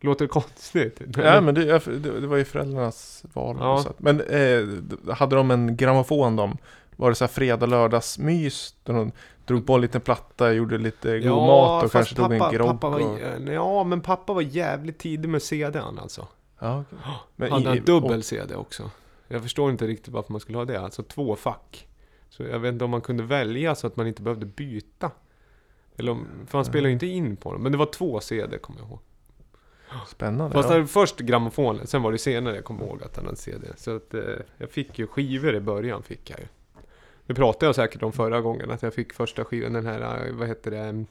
Låter 0.00 0.26
konstigt? 0.26 1.00
Ja, 1.16 1.40
men 1.40 1.54
det, 1.54 1.78
det, 2.20 2.26
var 2.26 2.36
ju 2.36 2.44
föräldrarnas 2.44 3.24
val. 3.32 3.56
Ja. 3.60 3.84
Men 3.98 4.20
eh, 4.20 5.14
hade 5.14 5.36
de 5.36 5.50
en 5.50 5.76
grammofon 5.76 6.36
de? 6.36 6.56
Var 6.96 7.08
det 7.08 7.14
så 7.14 7.24
här 7.24 7.32
fredag 7.32 7.66
lördagsmys? 7.66 8.74
Där 8.84 8.94
de 8.94 9.12
drog 9.44 9.66
på 9.66 9.74
en 9.74 9.80
liten 9.80 10.00
platta, 10.00 10.52
gjorde 10.52 10.78
lite 10.78 11.18
god 11.18 11.36
mat 11.36 11.84
och 11.84 11.92
kanske 11.92 12.14
tog 12.14 12.32
en 12.32 12.52
grogg? 12.52 12.68
pappa 12.68 12.88
och, 12.88 13.18
Ja, 13.48 13.84
men 13.84 14.00
pappa 14.00 14.32
var 14.32 14.42
jävligt 14.42 14.98
tidig 14.98 15.28
med 15.28 15.42
CDn 15.42 15.98
alltså. 15.98 16.26
ja, 16.58 16.80
okej. 16.80 16.98
Men 17.36 17.52
Hade 17.52 17.64
i- 17.64 17.66
han 17.66 17.84
dubbel 17.84 18.22
CD 18.22 18.54
också. 18.54 18.90
Jag 19.28 19.42
förstår 19.42 19.70
inte 19.70 19.86
riktigt 19.86 20.14
varför 20.14 20.32
man 20.32 20.40
skulle 20.40 20.58
ha 20.58 20.64
det. 20.64 20.80
Alltså 20.80 21.02
två 21.02 21.36
fack. 21.36 21.86
Så 22.28 22.42
jag 22.42 22.58
vet 22.58 22.72
inte 22.72 22.84
om 22.84 22.90
man 22.90 23.00
kunde 23.00 23.22
välja 23.22 23.74
så 23.74 23.86
att 23.86 23.96
man 23.96 24.06
inte 24.06 24.22
behövde 24.22 24.46
byta. 24.46 25.10
Eller 25.96 26.12
om, 26.12 26.26
för 26.46 26.58
han 26.58 26.64
spelade 26.64 26.88
ju 26.88 26.92
inte 26.92 27.06
in 27.06 27.36
på 27.36 27.52
dem. 27.52 27.62
Men 27.62 27.72
det 27.72 27.78
var 27.78 27.86
två 27.86 28.20
CD 28.20 28.58
kommer 28.58 28.80
jag 28.80 28.88
ihåg. 28.88 28.98
Spännande. 30.08 30.54
Fast 30.54 30.70
ja. 30.70 30.86
först 30.86 31.18
grammofonen, 31.18 31.86
sen 31.86 32.02
var 32.02 32.12
det 32.12 32.18
senare 32.18 32.54
jag 32.54 32.64
kommer 32.64 32.84
ihåg 32.84 33.02
att 33.02 33.16
han 33.16 33.24
hade 33.24 33.36
CD. 33.36 33.66
Så 33.76 33.96
att 33.96 34.14
eh, 34.14 34.22
jag 34.58 34.70
fick 34.70 34.98
ju 34.98 35.06
skivor 35.06 35.54
i 35.54 35.60
början 35.60 36.02
fick 36.02 36.30
jag 36.30 36.40
ju. 36.40 36.46
Det 37.26 37.34
pratade 37.34 37.66
jag 37.66 37.74
säkert 37.74 38.02
om 38.02 38.12
förra 38.12 38.40
gången, 38.40 38.70
att 38.70 38.82
jag 38.82 38.94
fick 38.94 39.12
första 39.12 39.44
skivan, 39.44 39.72
den 39.72 39.86
här, 39.86 40.26
eh, 40.26 40.34
vad 40.34 40.48
heter 40.48 40.70
det, 40.70 41.04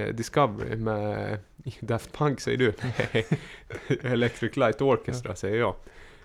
eh, 0.00 0.14
Discovery 0.14 0.76
med 0.76 1.38
Daft 1.80 2.12
Punk 2.12 2.40
säger 2.40 2.58
du. 2.58 2.72
Electric 4.08 4.56
Light 4.56 4.80
Orchestra 4.80 5.36
säger 5.36 5.58
jag. 5.58 5.74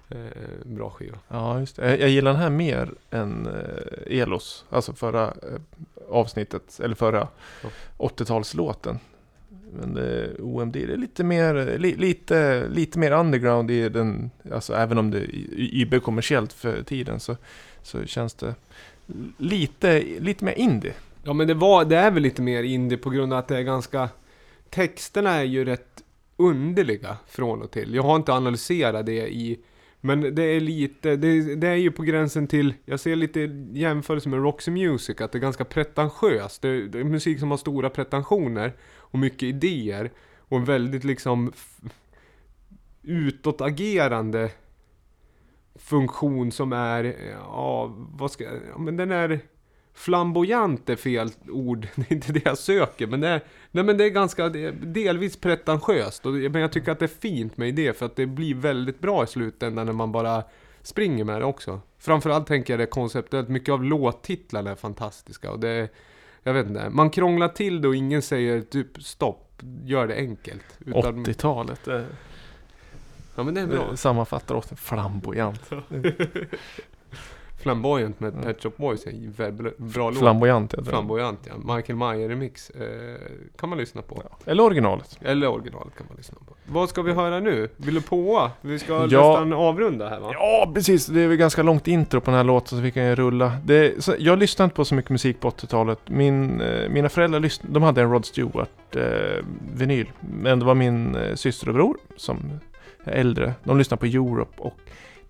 Eh, 0.09 0.17
bra 0.65 0.89
skiva. 0.89 1.17
Ja, 1.27 1.59
just 1.59 1.75
det. 1.75 1.97
Jag, 1.97 2.09
gillar 2.09 2.31
den 2.31 2.41
här 2.41 2.49
mer 2.49 2.93
än 3.09 3.47
eh, 3.47 4.19
Elos. 4.21 4.65
Alltså 4.69 4.93
förra 4.93 5.33
avsnittet, 6.09 6.79
eller 6.83 6.95
förra 6.95 7.27
Ja. 7.63 7.69
80-talslåten. 7.97 8.99
Men 9.73 9.97
eh, 9.97 10.29
OMD, 10.39 10.73
det 10.73 10.93
är 10.93 10.97
lite 10.97 11.23
mer, 11.23 11.55
eh, 11.55 11.77
li, 11.77 11.95
lite, 11.95 12.67
lite 12.67 12.99
mer 12.99 13.11
underground 13.11 13.71
i 13.71 13.89
den, 13.89 14.31
alltså 14.51 14.73
även 14.73 14.97
om 14.97 15.11
det 15.11 15.17
är 15.17 15.29
y- 15.55 15.99
kommersiellt 15.99 16.53
för 16.53 16.83
tiden 16.83 17.19
så, 17.19 17.37
så 17.81 18.05
känns 18.05 18.33
det 18.33 18.55
lite, 19.37 20.03
lite 20.19 20.45
mer 20.45 20.53
indie. 20.53 20.93
Ja 21.23 21.33
men 21.33 21.47
det, 21.47 21.53
var, 21.53 21.85
det 21.85 21.97
är 21.97 22.11
väl 22.11 22.23
lite 22.23 22.41
mer 22.41 22.63
indie 22.63 22.97
på 22.97 23.09
grund 23.09 23.33
av 23.33 23.39
att 23.39 23.47
det 23.47 23.57
är 23.57 23.61
ganska... 23.61 24.09
Texterna 24.69 25.29
är 25.31 25.43
ju 25.43 25.65
rätt 25.65 26.03
underliga 26.37 27.17
från 27.27 27.61
och 27.61 27.71
till. 27.71 27.95
Jag 27.95 28.03
har 28.03 28.15
inte 28.15 28.33
analyserat 28.33 29.05
det 29.05 29.33
i... 29.33 29.59
Men 30.01 30.35
det 30.35 30.43
är 30.43 30.59
lite, 30.59 31.15
det, 31.15 31.55
det 31.55 31.67
är 31.67 31.75
ju 31.75 31.91
på 31.91 32.03
gränsen 32.03 32.47
till, 32.47 32.73
jag 32.85 32.99
ser 32.99 33.15
lite 33.15 33.39
jämförelse 33.73 34.29
med 34.29 34.41
Roxy 34.43 34.71
Music, 34.71 35.21
att 35.21 35.31
det 35.31 35.37
är 35.37 35.41
ganska 35.41 35.65
pretentiöst. 35.65 36.61
Det, 36.61 36.87
det 36.87 36.99
är 36.99 37.03
musik 37.03 37.39
som 37.39 37.51
har 37.51 37.57
stora 37.57 37.89
pretensioner 37.89 38.73
och 39.13 39.19
mycket 39.19 39.43
idéer. 39.43 40.11
Och 40.37 40.57
en 40.57 40.65
väldigt 40.65 41.03
liksom 41.03 41.53
utåtagerande 43.01 44.51
funktion 45.75 46.51
som 46.51 46.73
är, 46.73 47.03
eh, 47.03 47.13
ja, 47.29 47.93
vad 47.95 48.31
ska 48.31 48.43
ja, 48.43 48.77
men 48.77 48.97
den 48.97 49.11
är 49.11 49.39
flamboyant 49.93 50.89
är 50.89 50.95
fel 50.95 51.29
ord, 51.49 51.87
det 51.95 52.11
är 52.11 52.13
inte 52.13 52.33
det 52.33 52.45
jag 52.45 52.57
söker, 52.57 53.07
men 53.07 53.21
det 53.21 53.27
är, 53.27 53.43
nej 53.71 53.83
men 53.83 53.97
det 53.97 54.05
är 54.05 54.09
ganska, 54.09 54.49
det 54.49 54.65
är 54.65 54.71
delvis 54.71 55.37
pretentiöst, 55.37 56.25
och, 56.25 56.33
men 56.33 56.55
jag 56.55 56.71
tycker 56.71 56.91
att 56.91 56.99
det 56.99 57.05
är 57.05 57.19
fint 57.19 57.57
med 57.57 57.75
det, 57.75 57.97
för 57.97 58.05
att 58.05 58.15
det 58.15 58.25
blir 58.25 58.55
väldigt 58.55 58.99
bra 58.99 59.23
i 59.23 59.27
slutändan 59.27 59.85
när 59.85 59.93
man 59.93 60.11
bara 60.11 60.43
springer 60.81 61.23
med 61.23 61.41
det 61.41 61.45
också. 61.45 61.81
Framförallt 61.99 62.47
tänker 62.47 62.73
jag 62.73 62.79
det 62.79 62.85
konceptuellt, 62.85 63.49
mycket 63.49 63.73
av 63.73 63.83
låttitlarna 63.83 64.71
är 64.71 64.75
fantastiska, 64.75 65.51
och 65.51 65.59
det 65.59 65.69
är, 65.69 65.89
jag 66.43 66.53
vet 66.53 66.67
inte, 66.67 66.89
man 66.89 67.09
krånglar 67.09 67.47
till 67.47 67.81
det 67.81 67.87
och 67.87 67.95
ingen 67.95 68.21
säger 68.21 68.61
typ 68.61 69.03
stopp, 69.03 69.61
gör 69.83 70.07
det 70.07 70.15
enkelt. 70.15 70.65
Utan, 70.85 71.25
80-talet, 71.25 71.87
eh, 71.87 72.01
ja 73.35 73.43
men 73.43 73.53
det 73.53 73.61
är 73.61 73.67
bra. 73.67 73.87
det 73.91 73.97
sammanfattar 73.97 74.55
80 74.55 74.75
flamboyant. 74.75 75.69
Flamboyant 77.63 78.19
med 78.19 78.33
Mm. 78.33 78.45
Pet 78.45 78.63
Shop 78.63 78.71
Boys 78.77 79.05
är 79.05 79.09
en 79.11 79.31
väldigt 79.37 79.77
bra 79.77 80.09
låt. 80.09 80.19
Flamboyant 80.19 80.73
heter. 80.73 80.83
Flamboyant 80.83 81.39
ja. 81.65 81.75
Michael 81.75 81.97
Mayer 81.97 82.29
remix. 82.29 82.69
Eh, 82.69 82.85
kan 83.59 83.69
man 83.69 83.77
lyssna 83.77 84.01
på. 84.01 84.21
Ja. 84.29 84.51
Eller 84.51 84.63
originalet. 84.63 85.17
Eller 85.21 85.47
originalet 85.47 85.95
kan 85.97 86.05
man 86.09 86.17
lyssna 86.17 86.37
på. 86.47 86.53
Vad 86.65 86.89
ska 86.89 87.01
vi 87.01 87.13
höra 87.13 87.39
nu? 87.39 87.69
Vill 87.77 87.93
du 87.95 88.01
påa? 88.01 88.51
Vi 88.61 88.79
ska 88.79 88.93
Ja. 88.93 88.99
nästan 89.05 89.53
avrunda 89.53 90.09
här 90.09 90.19
va? 90.19 90.29
Ja, 90.33 90.71
precis. 90.75 91.05
Det 91.05 91.21
är 91.21 91.27
väl 91.27 91.37
ganska 91.37 91.63
långt 91.63 91.87
intro 91.87 92.21
på 92.21 92.31
den 92.31 92.37
här 92.37 92.43
låten 92.43 92.77
så 92.77 92.81
vi 92.83 92.91
kan 92.91 93.05
ju 93.05 93.15
rulla. 93.15 93.51
Det, 93.65 94.03
så 94.03 94.15
jag 94.19 94.39
lyssnade 94.39 94.65
inte 94.65 94.75
på 94.75 94.85
så 94.85 94.95
mycket 94.95 95.11
musik 95.11 95.39
på 95.39 95.49
80-talet. 95.49 95.99
Min, 96.05 96.61
eh, 96.61 96.89
mina 96.89 97.09
föräldrar 97.09 97.39
lyssnade, 97.39 97.73
de 97.73 97.83
hade 97.83 98.01
en 98.01 98.11
Rod 98.11 98.25
Stewart-vinyl. 98.25 100.07
Men 100.33 100.59
det 100.59 100.65
var 100.65 100.75
min 100.75 101.15
eh, 101.15 101.35
syster 101.35 101.67
och 101.67 101.73
bror 101.73 101.97
som 102.15 102.37
är 103.03 103.11
äldre. 103.11 103.53
De 103.63 103.77
lyssnade 103.77 103.99
på 103.99 104.05
Europe 104.05 104.61
och 104.61 104.77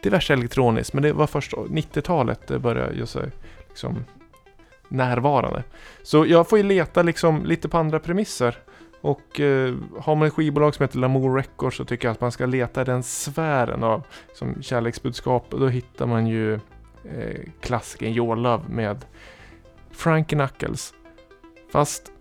diverse 0.04 0.34
elektroniskt. 0.34 0.94
Men 0.94 1.04
det 1.04 1.14
var 1.14 1.28
först 1.28 1.54
90-talet 1.54 2.48
det 2.48 2.60
började 2.60 2.96
göra 2.96 3.08
sig 3.08 3.32
liksom 3.70 4.06
närvarande. 4.88 5.64
Så 6.04 6.26
jag 6.26 6.50
får 6.50 6.58
ju 6.58 6.64
leta 6.64 7.04
liksom 7.04 7.46
lite 7.46 7.70
på 7.70 7.78
andra 7.78 8.00
premisser. 8.00 8.58
Och 9.02 9.40
eh, 9.40 9.76
har 10.00 10.16
man 10.16 10.28
ett 10.28 10.34
skivbolag 10.34 10.76
som 10.76 10.84
heter 10.84 11.00
Lamour 11.00 11.36
Records 11.36 11.78
så 11.78 11.86
tycker 11.86 12.08
jag 12.08 12.14
att 12.14 12.22
man 12.22 12.32
ska 12.32 12.46
leta 12.46 12.82
i 12.82 12.86
den 12.86 13.04
sfären 13.04 13.84
av 13.84 14.04
som 14.34 14.64
kärleksbudskap. 14.64 15.54
Och 15.54 15.60
då 15.60 15.68
hittar 15.68 16.06
man 16.06 16.28
ju 16.28 16.54
eh, 16.54 17.40
klassikern 17.62 18.10
Your 18.10 18.36
Love 18.36 18.64
med 18.70 19.06
Frankie 19.92 20.38
Knuckles. 20.38 20.94
Fast 21.72 22.12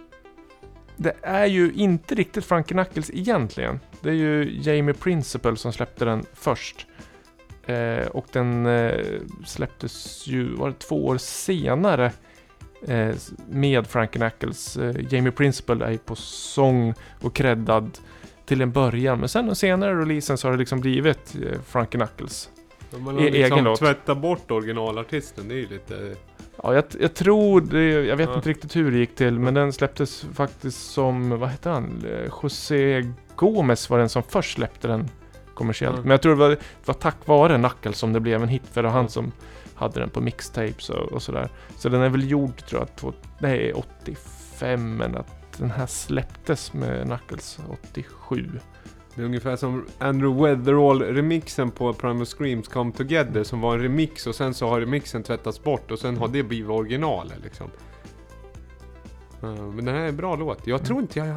det 0.96 1.14
är 1.22 1.46
ju 1.46 1.72
inte 1.72 2.14
riktigt 2.14 2.44
Frankie 2.44 2.74
Knuckles 2.74 3.10
egentligen. 3.10 3.80
Det 4.00 4.10
är 4.10 4.14
ju 4.14 4.58
Jamie 4.60 4.94
Principle 4.94 5.56
som 5.56 5.72
släppte 5.72 6.04
den 6.04 6.24
först. 6.34 6.86
Eh, 7.66 8.06
och 8.06 8.26
den 8.32 8.66
eh, 8.66 9.00
släpptes 9.46 10.26
ju, 10.26 10.54
var 10.54 10.68
det 10.68 10.78
två 10.78 11.06
år 11.06 11.16
senare 11.18 12.12
eh, 12.88 13.14
med 13.50 13.86
Frankie 13.86 14.18
Knuckles. 14.20 14.76
Eh, 14.76 14.94
Jamie 15.14 15.32
Principle 15.32 15.84
är 15.84 15.90
ju 15.90 15.98
på 15.98 16.14
sång 16.16 16.94
och 17.20 17.34
creddad 17.34 17.98
till 18.46 18.60
en 18.60 18.72
början. 18.72 19.20
Men 19.20 19.28
sen 19.28 19.46
den 19.46 19.56
senare 19.56 20.00
releasen 20.00 20.38
så 20.38 20.46
har 20.48 20.52
det 20.52 20.58
liksom 20.58 20.80
blivit 20.80 21.34
eh, 21.42 21.60
Frankie 21.66 21.98
Knuckles. 22.00 22.48
Man 22.98 23.14
har 23.14 23.22
E- 23.22 23.30
liksom 23.30 23.52
egen 23.58 23.64
låt. 23.64 23.78
tvättat 23.78 24.18
bort 24.18 24.50
originalartisten. 24.50 25.48
Det 25.48 25.54
är 25.54 25.58
ju 25.58 25.68
lite... 25.68 26.14
Ja, 26.62 26.74
jag, 26.74 26.84
jag 27.00 27.14
tror 27.14 27.60
det, 27.60 27.82
jag 27.84 28.16
vet 28.16 28.28
Ja. 28.28 28.34
inte 28.34 28.48
riktigt 28.48 28.76
hur 28.76 28.90
det 28.90 28.98
gick 28.98 29.14
till, 29.14 29.38
men 29.38 29.54
den 29.54 29.72
släpptes 29.72 30.26
faktiskt 30.34 30.90
som, 30.92 31.30
vad 31.40 31.48
hette 31.48 31.68
han? 31.70 32.04
Eh, 32.06 32.30
José 32.42 33.12
Gomez 33.36 33.90
var 33.90 33.98
den 33.98 34.08
som 34.08 34.22
först 34.22 34.54
släppte 34.54 34.88
den 34.88 35.08
kommersiellt. 35.62 35.96
Ja. 35.96 36.02
Men 36.02 36.10
jag 36.10 36.22
tror 36.22 36.32
det 36.32 36.38
var, 36.38 36.48
det 36.48 36.58
var 36.84 36.94
tack 36.94 37.26
vare 37.26 37.58
Knuckles 37.58 37.98
som 37.98 38.12
det 38.12 38.20
blev 38.20 38.42
en 38.42 38.48
hit, 38.48 38.62
för 38.72 38.82
det 38.82 38.88
var 38.88 38.94
han 38.94 39.08
som 39.08 39.32
hade 39.74 40.00
den 40.00 40.10
på 40.10 40.20
mixtapes 40.20 40.90
och, 40.90 41.12
och 41.12 41.22
sådär. 41.22 41.48
Så 41.78 41.88
den 41.88 42.02
är 42.02 42.08
väl 42.08 42.30
gjord, 42.30 42.56
tror 42.56 42.80
jag, 42.80 42.96
två, 42.96 43.12
nej, 43.38 43.72
85, 43.72 44.96
men 44.96 45.16
att 45.16 45.58
den 45.58 45.70
här 45.70 45.86
släpptes 45.86 46.72
med 46.72 47.06
Knuckles 47.06 47.58
87. 47.92 48.50
Det 49.14 49.22
är 49.22 49.26
ungefär 49.26 49.56
som 49.56 49.86
Andrew 49.98 50.42
Weatherall-remixen 50.42 51.70
på 51.70 51.92
Primal 51.92 52.26
Screams 52.26 52.68
Come 52.68 52.92
Together 52.92 53.44
som 53.44 53.60
var 53.60 53.74
en 53.74 53.82
remix 53.82 54.26
och 54.26 54.34
sen 54.34 54.54
så 54.54 54.68
har 54.68 54.80
remixen 54.80 55.22
tvättats 55.22 55.62
bort 55.62 55.90
och 55.90 55.98
sen 55.98 56.16
har 56.16 56.28
det 56.28 56.42
blivit 56.42 56.70
originalet 56.70 57.38
liksom. 57.42 57.70
Men 59.40 59.76
den 59.76 59.94
här 59.94 60.02
är 60.02 60.08
en 60.08 60.16
bra 60.16 60.36
låt. 60.36 60.66
Jag 60.66 60.84
tror 60.84 61.00
inte 61.00 61.18
jag. 61.18 61.36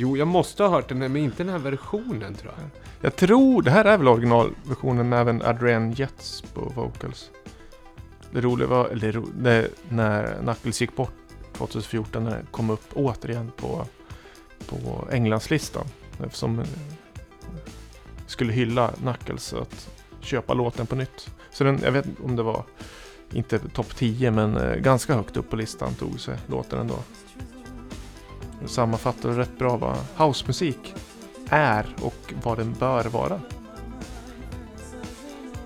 Jo, 0.00 0.16
jag 0.16 0.28
måste 0.28 0.62
ha 0.62 0.70
hört 0.70 0.88
den 0.88 1.02
här, 1.02 1.08
men 1.08 1.22
inte 1.22 1.44
den 1.44 1.52
här 1.52 1.58
versionen 1.58 2.34
tror 2.34 2.52
jag. 2.56 2.70
Jag 3.00 3.16
tror, 3.16 3.62
det 3.62 3.70
här 3.70 3.84
är 3.84 3.98
väl 3.98 4.08
originalversionen 4.08 5.08
med 5.08 5.20
även 5.20 5.42
Adrienne 5.42 5.94
Jets 5.96 6.42
på 6.54 6.60
vocals. 6.60 7.30
Det 8.30 8.40
roliga 8.40 8.68
var, 8.68 8.88
eller 8.88 9.12
ro, 9.12 9.26
det, 9.34 9.68
när 9.88 10.36
Knuckles 10.40 10.80
gick 10.80 10.96
bort 10.96 11.12
2014 11.52 12.24
när 12.24 12.30
den 12.30 12.46
kom 12.50 12.70
upp 12.70 12.84
återigen 12.94 13.50
på, 13.56 13.86
på 14.66 15.08
Englandslistan. 15.12 15.86
Som 16.30 16.58
eh, 16.58 16.66
skulle 18.26 18.52
hylla 18.52 18.88
Knuckles 18.88 19.52
att 19.52 19.90
köpa 20.20 20.54
låten 20.54 20.86
på 20.86 20.96
nytt. 20.96 21.30
Så 21.50 21.64
den, 21.64 21.80
jag 21.82 21.92
vet 21.92 22.06
inte 22.06 22.22
om 22.22 22.36
det 22.36 22.42
var, 22.42 22.64
inte 23.32 23.58
topp 23.58 23.96
10 23.96 24.30
men 24.30 24.56
eh, 24.56 24.76
ganska 24.76 25.14
högt 25.14 25.36
upp 25.36 25.50
på 25.50 25.56
listan 25.56 25.94
tog 25.94 26.20
sig 26.20 26.38
låten 26.46 26.78
ändå. 26.78 26.98
Det 28.62 28.68
sammanfattar 28.68 29.28
rätt 29.28 29.58
bra 29.58 29.76
vad 29.76 29.96
housemusik 30.16 30.94
är 31.48 31.86
och 32.02 32.34
vad 32.42 32.58
den 32.58 32.72
bör 32.72 33.04
vara. 33.04 33.40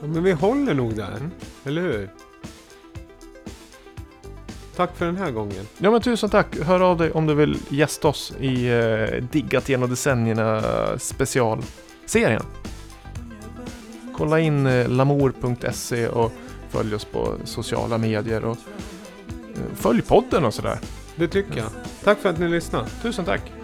Ja, 0.01 0.07
men 0.07 0.23
vi 0.23 0.33
håller 0.33 0.75
nog 0.75 0.97
där, 0.97 1.17
Mm. 1.17 1.31
eller 1.65 1.83
hur? 1.83 2.11
Tack 4.77 4.97
för 4.97 5.07
den 5.07 5.17
här 5.17 5.31
gången. 5.31 5.67
Ja 5.79 5.91
men 5.91 6.01
tusen 6.03 6.31
tack. 6.31 6.59
Hör 6.59 6.81
av 6.81 6.97
dig 6.99 7.11
om 7.13 7.27
du 7.27 7.35
vill 7.35 7.59
gästa 7.69 8.09
oss 8.09 8.33
i 8.41 8.69
eh, 8.69 9.23
Diggat 9.33 9.69
genom 9.69 9.91
decennierna 9.91 10.63
specialserien. 10.99 12.43
Kolla 14.17 14.41
in 14.41 14.67
eh, 14.67 14.89
lamour.se 14.89 16.09
och 16.09 16.33
följ 16.71 16.95
oss 16.95 17.05
på 17.05 17.35
sociala 17.45 17.99
medier 17.99 18.45
och 18.45 18.57
eh, 19.55 19.75
följ 19.77 20.03
podden 20.03 20.45
och 20.45 20.55
sådär. 20.55 20.79
Det 21.23 21.29
tycker 21.29 21.57
jag. 21.57 21.71
Tack 22.05 22.19
för 22.19 22.29
att 22.29 22.39
ni 22.39 22.49
lyssnade. 22.49 22.89
Tusen 23.03 23.25
tack. 23.25 23.62